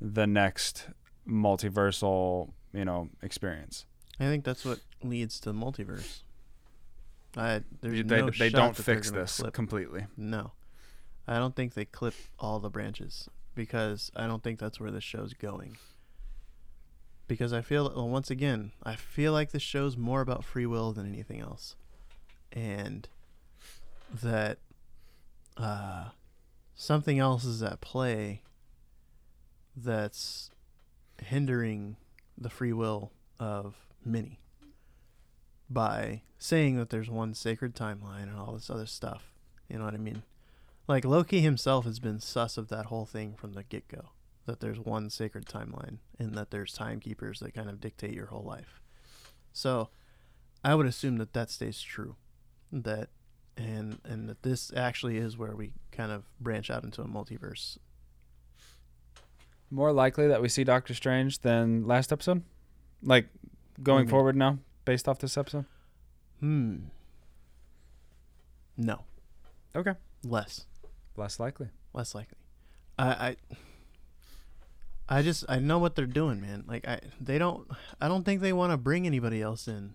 [0.00, 0.88] the next
[1.28, 3.86] multiversal, you know, experience?
[4.20, 6.22] I think that's what leads to the multiverse.
[7.36, 10.06] I there's they no they don't fix this clip- completely.
[10.16, 10.52] No,
[11.26, 15.00] I don't think they clip all the branches because I don't think that's where the
[15.00, 15.76] show's going.
[17.26, 20.92] Because I feel well, once again, I feel like the show's more about free will
[20.92, 21.76] than anything else,
[22.52, 23.06] and
[24.22, 24.58] that
[25.56, 26.08] uh,
[26.74, 28.42] something else is at play
[29.76, 30.50] that's
[31.22, 31.96] hindering
[32.36, 33.74] the free will of
[34.04, 34.40] many
[35.68, 39.32] by saying that there's one sacred timeline and all this other stuff.
[39.68, 40.22] You know what I mean?
[40.86, 44.10] Like Loki himself has been sus of that whole thing from the get go.
[44.46, 48.44] That there's one sacred timeline and that there's timekeepers that kind of dictate your whole
[48.44, 48.80] life.
[49.52, 49.90] So
[50.64, 52.16] I would assume that that stays true.
[52.72, 53.10] That
[53.56, 57.76] and and that this actually is where we kind of branch out into a multiverse.
[59.70, 62.42] More likely that we see Doctor Strange than last episode,
[63.02, 63.26] like
[63.82, 64.10] going mean?
[64.10, 64.58] forward now,
[64.88, 65.66] based off this episode.
[66.40, 66.76] Hmm.
[68.78, 69.04] No.
[69.76, 69.92] Okay,
[70.24, 70.64] Less.
[71.14, 71.68] less likely.
[71.92, 72.38] less likely.
[72.98, 73.36] I, I
[75.18, 76.64] I just I know what they're doing, man.
[76.66, 77.68] Like I they don't
[78.00, 79.94] I don't think they want to bring anybody else in.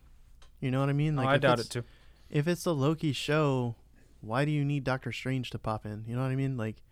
[0.60, 1.18] You know what I mean?
[1.18, 1.84] Oh, Like I doubt it too.
[2.30, 3.76] If it's the Loki show,
[4.22, 6.04] why do you need Doctor Strange to pop in?
[6.08, 6.56] You know what I mean?
[6.56, 6.84] Like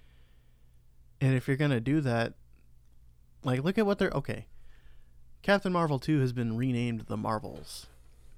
[1.22, 2.34] and if you're going to do that,
[3.44, 4.48] like look at what they're okay.
[5.42, 7.88] Captain Marvel 2 has been renamed the Marvels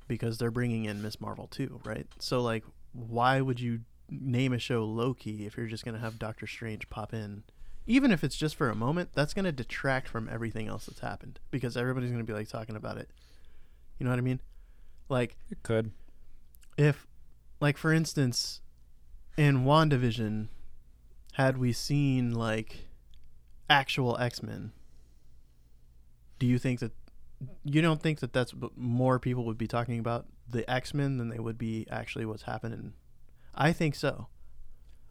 [0.07, 2.07] because they're bringing in Miss Marvel 2, right?
[2.19, 2.63] So like
[2.93, 6.89] why would you name a show Loki if you're just going to have Doctor Strange
[6.89, 7.43] pop in?
[7.85, 11.01] Even if it's just for a moment, that's going to detract from everything else that's
[11.01, 13.09] happened because everybody's going to be like talking about it.
[13.97, 14.39] You know what I mean?
[15.09, 15.91] Like It could.
[16.77, 17.07] if
[17.59, 18.61] like for instance
[19.37, 20.47] in WandaVision
[21.33, 22.87] had we seen like
[23.69, 24.71] actual X-Men
[26.43, 26.91] do you think that
[27.63, 31.39] you don't think that that's more people would be talking about the X-Men than they
[31.39, 32.91] would be actually what's happening
[33.55, 34.27] I think so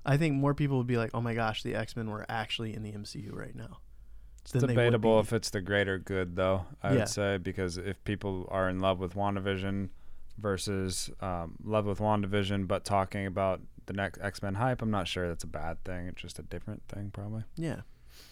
[0.04, 2.82] I think more people would be like oh my gosh the X-Men were actually in
[2.82, 3.78] the MCU right now
[4.42, 6.66] It's than they would debatable if it's the greater good, though.
[6.82, 6.98] I Yeah.
[6.98, 9.88] would say because if people are in love with WandaVision
[10.38, 15.08] versus um, love with WandaVision, but talking about the next X Men hype, I'm not
[15.08, 16.08] sure that's a bad thing.
[16.08, 17.44] It's just a different thing, probably.
[17.56, 17.80] Yeah.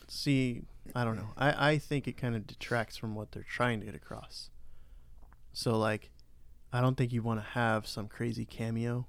[0.09, 0.63] See,
[0.95, 1.31] I don't know.
[1.37, 4.51] I, I think it kind of detracts from what they're trying to get across.
[5.53, 6.11] So, like,
[6.73, 9.07] I don't think you want to have some crazy cameo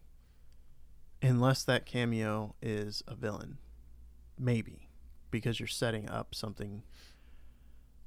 [1.21, 3.57] unless that cameo is a villain.
[4.37, 4.89] Maybe.
[5.29, 6.83] Because you're setting up something,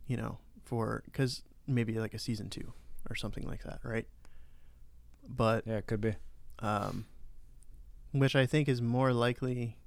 [0.06, 1.02] you know, for.
[1.06, 2.72] Because maybe like a season two
[3.08, 4.06] or something like that, right?
[5.26, 6.14] But Yeah, it could be.
[6.58, 7.06] um,
[8.12, 9.78] which I think is more likely.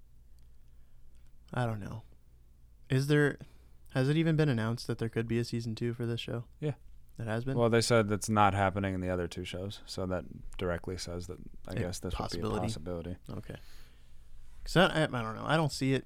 [1.53, 2.01] I don't know.
[2.89, 3.37] Is there?
[3.93, 6.43] Has it even been announced that there could be a season two for this show?
[6.59, 6.73] Yeah.
[7.19, 7.57] it has been.
[7.57, 10.25] Well, they said that's not happening in the other two shows, so that
[10.57, 11.37] directly says that
[11.67, 12.59] I A guess this would be a possibility.
[12.61, 13.15] possibility.
[13.37, 13.55] okay.
[14.65, 15.45] Cause I, I, I don't know.
[15.45, 16.05] I don't see it.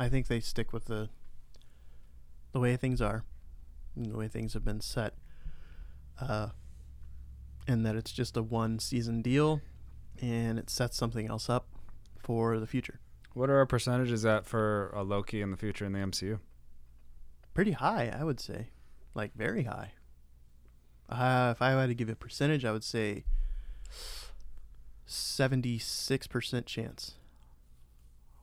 [0.00, 1.08] I think they stick with the
[2.52, 3.24] the way things are,
[3.94, 5.14] and the way things have been set.
[6.20, 6.48] Uh,
[7.66, 9.60] and that it's just a one season deal,
[10.20, 11.66] and it sets something else up
[12.18, 13.00] for the future.
[13.34, 16.38] What are our percentages at for a Loki in the future in the MCU?
[17.52, 18.70] pretty high, I would say,
[19.14, 19.92] like very high.
[21.08, 23.24] Uh, if I had to give a percentage, I would say
[25.06, 27.12] seventy-six percent chance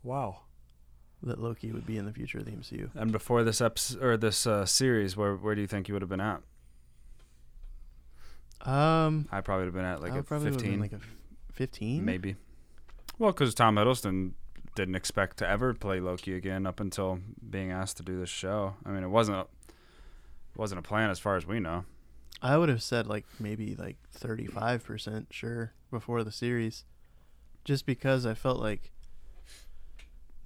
[0.04, 0.42] Wow.
[1.22, 2.90] that Loki would be in the future of the MCU.
[2.96, 6.02] And before this episode or this uh, series, where where do you think you would
[6.02, 6.42] have been at?
[8.62, 10.94] Um, I probably would have been at like I a probably would've been fifteen, like
[10.94, 11.00] a
[11.52, 12.36] fifteen, maybe.
[13.18, 14.34] Well, because Tom Hiddleston
[14.76, 17.20] didn't expect to ever play Loki again up until
[17.50, 18.76] being asked to do this show.
[18.86, 19.46] I mean, it wasn't a,
[20.56, 21.86] wasn't a plan as far as we know.
[22.42, 26.86] I would have said like maybe like thirty-five percent sure before the series,
[27.64, 28.92] just because I felt like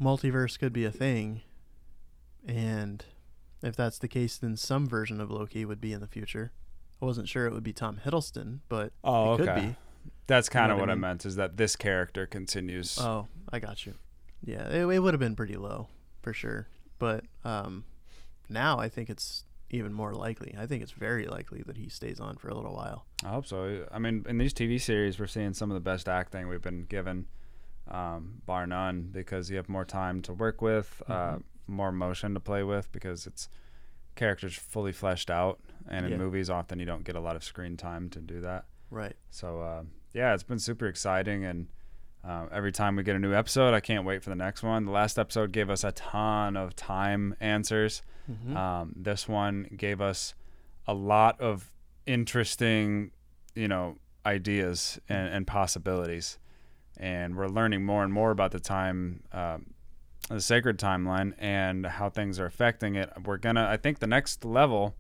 [0.02, 1.42] multiverse could be a thing,
[2.46, 3.06] and
[3.62, 6.52] if that's the case, then some version of Loki would be in the future.
[7.02, 9.62] I wasn't sure it would be Tom Hiddleston, but Oh, it could okay.
[9.68, 9.76] be.
[10.28, 11.02] That's kind of what I what I mean?
[11.02, 12.98] meant is that this character continues.
[13.00, 13.94] Oh, I got you.
[14.46, 15.88] Yeah, it, it would have been pretty low
[16.22, 16.68] for sure.
[17.00, 17.84] But um,
[18.50, 20.56] now I think it's even more likely.
[20.58, 23.06] I think it's very likely that he stays on for a little while.
[23.26, 23.88] I hope so.
[23.92, 26.84] I mean, in these TV series, we're seeing some of the best acting we've been
[26.86, 27.26] given,
[27.90, 31.44] um, bar none, because you have more time to work with, uh, Mhm.
[31.68, 33.50] more emotion to play with, because it's
[34.16, 35.60] characters fully fleshed out.
[35.88, 36.18] And in Yeah.
[36.20, 38.66] movies, often you don't get a lot of screen time to do that.
[38.92, 39.16] Right.
[39.32, 41.68] So uh, yeah, it's been super exciting, and
[42.28, 44.86] uh, every time we get a new episode, I can't wait for the next one.
[44.86, 48.02] The last episode gave us a ton of time answers.
[48.26, 50.34] hmm Um, this one gave us
[50.88, 51.72] a lot of
[52.06, 53.12] interesting,
[53.56, 56.40] you know, ideas and, and possibilities,
[56.98, 59.68] and we're learning more and more about the time, um,
[60.30, 63.12] the sacred timeline, and how things are affecting it.
[63.24, 64.96] We're gonna, I think, the next level.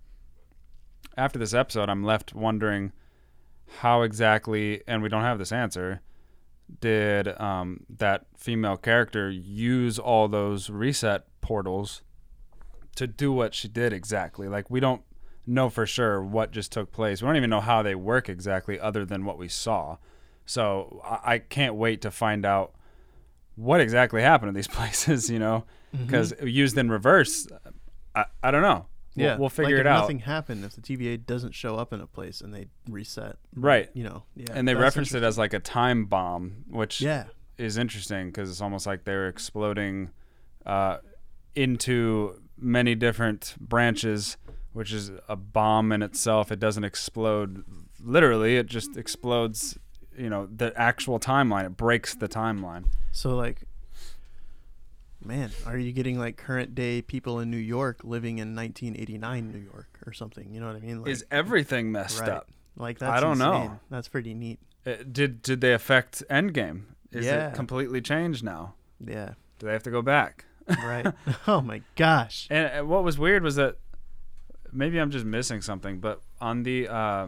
[1.17, 2.91] After this episode, I'm left wondering
[3.79, 6.01] how exactly, and we don't have this answer.
[6.81, 12.01] Did um, that female character use all those reset portals
[12.95, 14.47] to do what she did exactly.
[14.47, 15.01] Like we don't
[15.45, 17.21] know for sure what just took place.
[17.21, 19.97] We don't even know how they work exactly, other than what we saw.
[20.47, 22.73] So I, I can't wait to find out
[23.55, 25.29] what exactly happened in these places.
[25.29, 25.65] You know,
[25.95, 26.07] Mm-hmm.
[26.07, 27.47] because used in reverse,
[28.13, 28.87] I, I don't know.
[29.15, 30.01] We'll, yeah, we'll figure like it if out.
[30.01, 33.37] Nothing happened if the TVA doesn't show up in a place and they reset.
[33.55, 33.89] Right.
[33.93, 34.23] You know.
[34.35, 34.47] Yeah.
[34.53, 37.25] and they that's referenced it as like a time bomb, which Yeah.
[37.57, 40.09] is interesting because it's almost like they're exploding
[40.65, 40.97] uh,
[41.55, 44.37] into many different branches,
[44.73, 46.51] which is a bomb in itself.
[46.51, 47.63] It doesn't explode
[48.03, 49.77] literally; it just explodes.
[50.17, 51.65] You know, the actual timeline.
[51.65, 52.85] It breaks the timeline.
[53.11, 53.64] So like,
[55.25, 59.59] man, are you getting like current day people in New York living in 1989 New
[59.59, 60.53] York or something?
[60.53, 61.01] You know what I mean?
[61.01, 62.29] Like, is everything messed right.
[62.29, 62.49] up?
[62.77, 63.79] Like that's I don't know.
[63.89, 64.59] That's pretty neat.
[64.85, 66.83] Uh, did did they affect Endgame?
[67.11, 67.49] Is Yeah.
[67.49, 68.75] it completely changed now?
[68.99, 69.33] Yeah.
[69.59, 70.45] Do they have to go back?
[70.67, 71.07] Right.
[71.47, 72.47] oh my gosh.
[72.49, 73.77] And uh, what was weird was that
[74.71, 77.27] maybe I'm just missing something, but on the uh,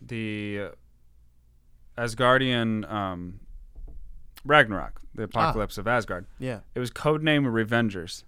[0.00, 0.70] the
[1.96, 3.40] Asgardian um,
[4.44, 6.60] Ragnarok, the apocalypse of Asgard, Yeah.
[6.74, 8.24] it was codenamed Revengers.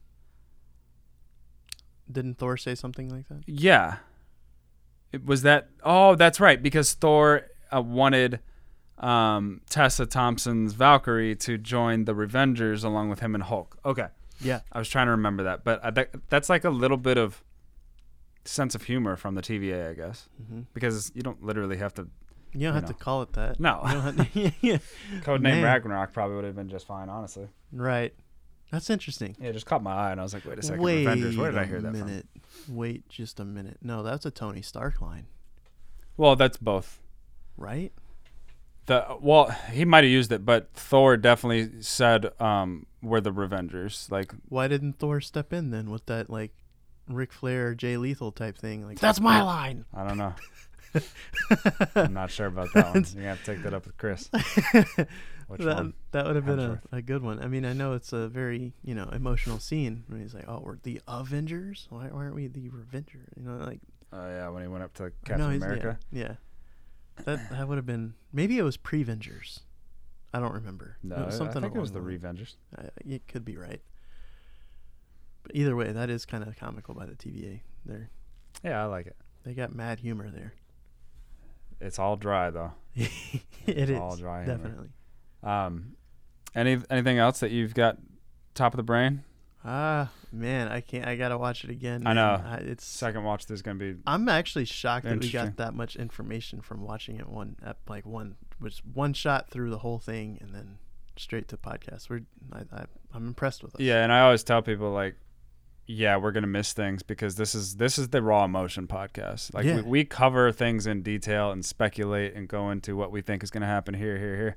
[2.10, 3.42] Didn't Thor say something like that?
[3.46, 3.96] Yeah,
[5.12, 5.68] it was that.
[5.82, 7.42] Oh, that's right, because Thor
[7.74, 8.40] uh, wanted
[8.98, 13.78] um, Tessa Thompson's Valkyrie to join the Revengers along with him and Hulk.
[13.84, 14.08] Okay.
[14.40, 14.60] Yeah.
[14.72, 17.42] I was trying to remember that, but I, that, that's like a little bit of
[18.44, 22.08] sense of humor from the TVA, I guess, hmm because you don't literally have to.
[22.52, 23.58] You don't You have to call it that.
[23.58, 24.78] No, You don't to- yeah.
[25.20, 25.62] codename Man.
[25.64, 27.48] Ragnarok probably would have been just fine, honestly.
[27.72, 28.14] Right.
[28.70, 29.36] That's interesting.
[29.38, 31.36] Yeah, it just caught my eye, and I was like, wait a second, Wait Avengers.
[31.36, 32.06] Where did I hear that from?
[32.06, 32.26] minute.
[32.68, 33.78] Wait just a minute.
[33.82, 35.26] No, that's a Tony Stark line,
[36.16, 37.00] Well, that's both.
[37.56, 37.92] right?
[38.86, 44.10] The well, he might have used it, but Thor definitely said um, we're the Revengers.
[44.10, 46.50] Like, Why didn't Thor step in then with that like
[47.08, 48.84] Ric Flair, Jay Lethal type thing?
[48.84, 49.84] Like that's my line.
[49.94, 50.34] I don't know.
[51.94, 53.06] I'm not sure about that one.
[53.16, 54.28] You have to take that up with Chris.
[55.48, 55.94] Which that, one?
[56.12, 57.40] that would have been a, a good one.
[57.40, 60.60] I mean, I know it's a very you know emotional scene when he's like, "Oh,
[60.64, 61.86] we're the Avengers.
[61.90, 63.80] Why, why aren't we the Revenger?" You know, like
[64.12, 65.98] Oh yeah, when he went up to Captain he's- America.
[66.10, 66.34] Yeah, yeah.
[67.24, 69.60] That that would have been maybe it was pre-Vengers.
[70.34, 70.96] I don't remember.
[71.02, 72.00] No, it was I think it was the.
[72.00, 72.54] Revengers.
[72.76, 73.82] Uh, it could be right.
[75.42, 77.60] But either way, that is kind of comical by the TVA.
[77.84, 78.08] They're
[78.64, 79.16] Yeah, I like it.
[79.44, 80.54] they got mad humor there.
[81.82, 82.72] It's all dry though.
[82.94, 83.10] it
[83.66, 84.88] It's is all dry definitely.
[85.42, 85.96] Um,
[86.54, 87.98] any anything else that you've got
[88.54, 89.24] top of the brain?
[89.64, 91.06] Ah, man, I can't.
[91.06, 92.06] I gotta watch it again.
[92.06, 92.42] I know.
[92.44, 92.84] I, it's.
[92.84, 96.82] Second watch, there's gonna be I'm actually shocked that we got that much information from
[96.82, 100.78] watching it one ep- like one was one shot through the whole thing and then
[101.16, 102.10] straight to podcast.
[102.10, 102.22] We're
[102.52, 102.84] I, I,
[103.14, 103.80] I'm impressed with us.
[103.80, 104.02] yeah.
[104.02, 105.14] And I always tell people like,
[105.92, 109.52] yeah, we're gonna miss things because this is this is the raw emotion podcast.
[109.54, 109.76] Like Yeah.
[109.76, 113.50] we, we cover things in detail and speculate and go into what we think is
[113.50, 114.56] gonna happen here, here, here.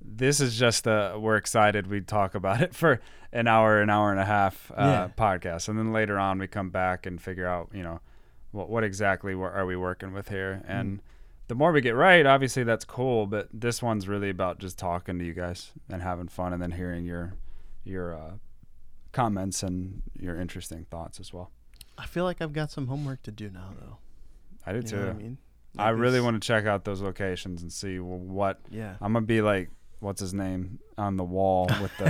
[0.00, 1.86] This is just uh we're excited.
[1.86, 3.00] We talk about it for
[3.32, 5.08] an hour, an hour and a half uh, Yeah.
[5.16, 8.00] podcast, and then later on we come back and figure out, you know,
[8.52, 10.80] what what exactly are we working with here, Mm.
[10.80, 11.02] and
[11.48, 13.26] the more we get right, obviously that's cool.
[13.26, 16.72] But this one's really about just talking to you guys and having fun, and then
[16.72, 17.34] hearing your
[17.84, 18.32] your uh,
[19.16, 21.50] comments and your interesting thoughts as well.
[21.98, 23.96] I feel like I've got some homework to do now though.
[24.66, 25.08] I do You too.
[25.08, 25.38] I mean?
[25.78, 28.94] I really want to check out those locations and see what Yeah.
[29.00, 29.70] I'm gonna be like.
[30.00, 32.08] What's his name on the wall with the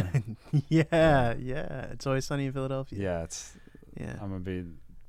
[0.68, 1.82] yeah, yeah.
[1.92, 2.98] It's always sunny in Philadelphia.
[3.00, 3.22] yeah?
[3.22, 3.54] It's
[4.00, 4.14] Yeah.
[4.20, 4.64] I'm gonna be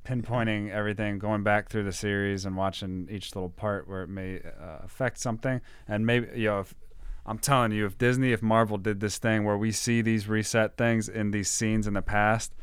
[0.06, 4.40] pinpointing everything, going back through the series and watching each little part where it may
[4.40, 5.60] uh, affect something.
[5.88, 6.76] And maybe you know, if,
[7.28, 10.78] I'm telling you, if Disney, if Marvel did this thing where we see these reset
[10.78, 12.54] things in these scenes in the past,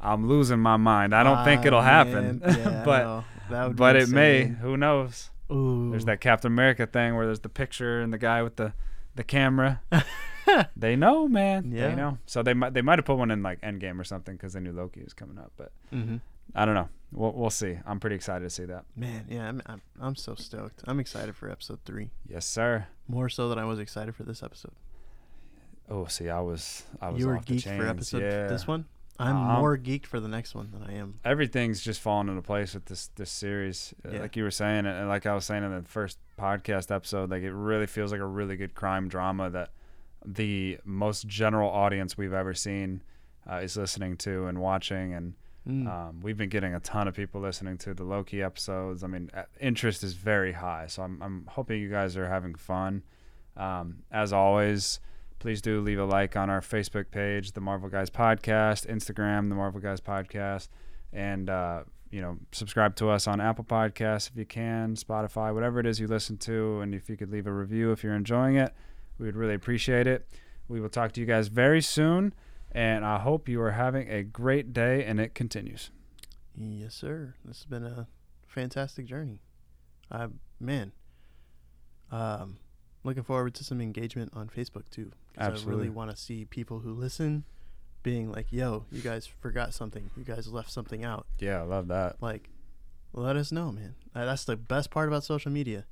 [0.00, 1.14] I'm losing my mind.
[1.14, 2.40] I don't think Ah, it'll happen.
[2.46, 4.44] Yeah, but that would be but it may.
[4.44, 5.30] Who knows?
[5.50, 5.90] Ooh.
[5.90, 8.72] There's that Captain America thing where there's the picture and the guy with the
[9.16, 9.80] the camera.
[10.76, 11.72] they know, man.
[11.72, 11.88] Yeah.
[11.88, 12.18] They know.
[12.26, 14.60] So they might they might have put one in like Endgame or something because they
[14.60, 15.50] knew Loki was coming up.
[15.56, 16.18] But hmm
[16.54, 16.88] I don't know.
[17.12, 17.78] We'll we'll see.
[17.86, 18.84] I'm pretty excited to see that.
[18.94, 20.82] Man, yeah, I'm, I'm I'm so stoked.
[20.86, 22.10] I'm excited for episode three.
[22.28, 22.86] Yes, sir.
[23.08, 24.72] More so than I was excited for this episode.
[25.90, 28.46] Oh, see, I was I was You were geeked for episode yeah.
[28.46, 28.84] this one.
[29.20, 31.18] I'm Um, more geeked for the next one than I am.
[31.24, 33.94] Everything's just falling into place with this this series.
[34.04, 34.20] Uh, Yeah.
[34.20, 37.42] Like you were saying, and like I was saying in the first podcast episode, like
[37.42, 39.70] it really feels like a really good crime drama that
[40.24, 43.02] the most general audience we've ever seen
[43.50, 45.34] uh, is listening to and watching and
[45.68, 45.86] Mm.
[45.86, 49.04] Um, we've been getting a ton of people listening to the Loki episodes.
[49.04, 49.30] I mean,
[49.60, 53.02] interest is very high, so I'm, I'm hoping you guys are having fun.
[53.56, 55.00] Um, as always,
[55.40, 59.54] please do leave a like on our Facebook page, the Marvel Guys Podcast, Instagram, the
[59.54, 60.68] Marvel Guys Podcast,
[61.12, 65.80] and uh, you know, subscribe to us on Apple Podcasts if you can, Spotify, whatever
[65.80, 68.56] it is you listen to, and if you could leave a review if you're enjoying
[68.56, 68.72] it,
[69.18, 70.26] we would really appreciate it.
[70.68, 72.32] We will talk to you guys very soon.
[72.72, 75.90] And I hope you are having a great day and it continues.
[76.54, 77.34] Yes, sir.
[77.44, 78.08] This has been a
[78.46, 79.40] fantastic journey.
[80.10, 80.28] I
[80.60, 80.92] man,
[82.10, 82.58] um,
[83.04, 85.12] looking forward to some engagement on Facebook too.
[85.36, 87.44] 'cause I really want to see people who listen
[88.02, 90.10] being like, "Yo, you guys forgot something.
[90.16, 92.20] You guys left something out." Yeah, I love that.
[92.20, 92.50] Like,
[93.12, 93.94] let us know, man.
[94.14, 95.86] That's the best part about social media.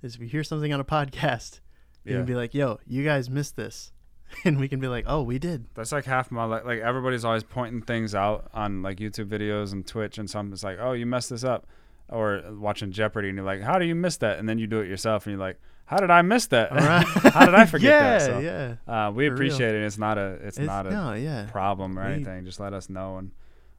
[0.00, 1.60] Is if you hear something on a podcast,
[2.04, 2.18] you Yeah.
[2.18, 3.92] can be like, "Yo, you guys missed this,"
[4.44, 7.24] and we can be like, "Oh, we did." That's like half my like like everybody's
[7.24, 10.52] always pointing things out on like YouTube videos and Twitch and something.
[10.52, 11.66] It's like, oh, you messed this up,
[12.08, 14.38] or watching Jeopardy and you're like, how do you miss that?
[14.38, 16.72] And then you do it yourself and you're like, how did I miss that?
[16.72, 17.04] Right.
[17.32, 18.22] how did I forget yeah, that?
[18.26, 19.06] So, yeah.
[19.08, 19.34] uh, we For real.
[19.34, 19.82] appreciate it.
[19.84, 21.46] It's not a it's, not a no, yeah.
[21.52, 22.44] problem or We- anything.
[22.44, 23.30] Just let us know and.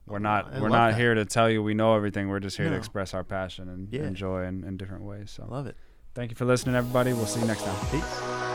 [0.08, 1.00] We're Oh, not I we're not that.
[1.00, 2.28] here to tell you we know everything.
[2.28, 4.04] We're just here to express our passion and Yeah.
[4.06, 5.36] enjoy in, in different ways.
[5.42, 5.76] I So love it.
[6.14, 7.12] thank you for listening, everybody.
[7.12, 7.86] We'll see you next time.
[7.90, 8.45] Peace.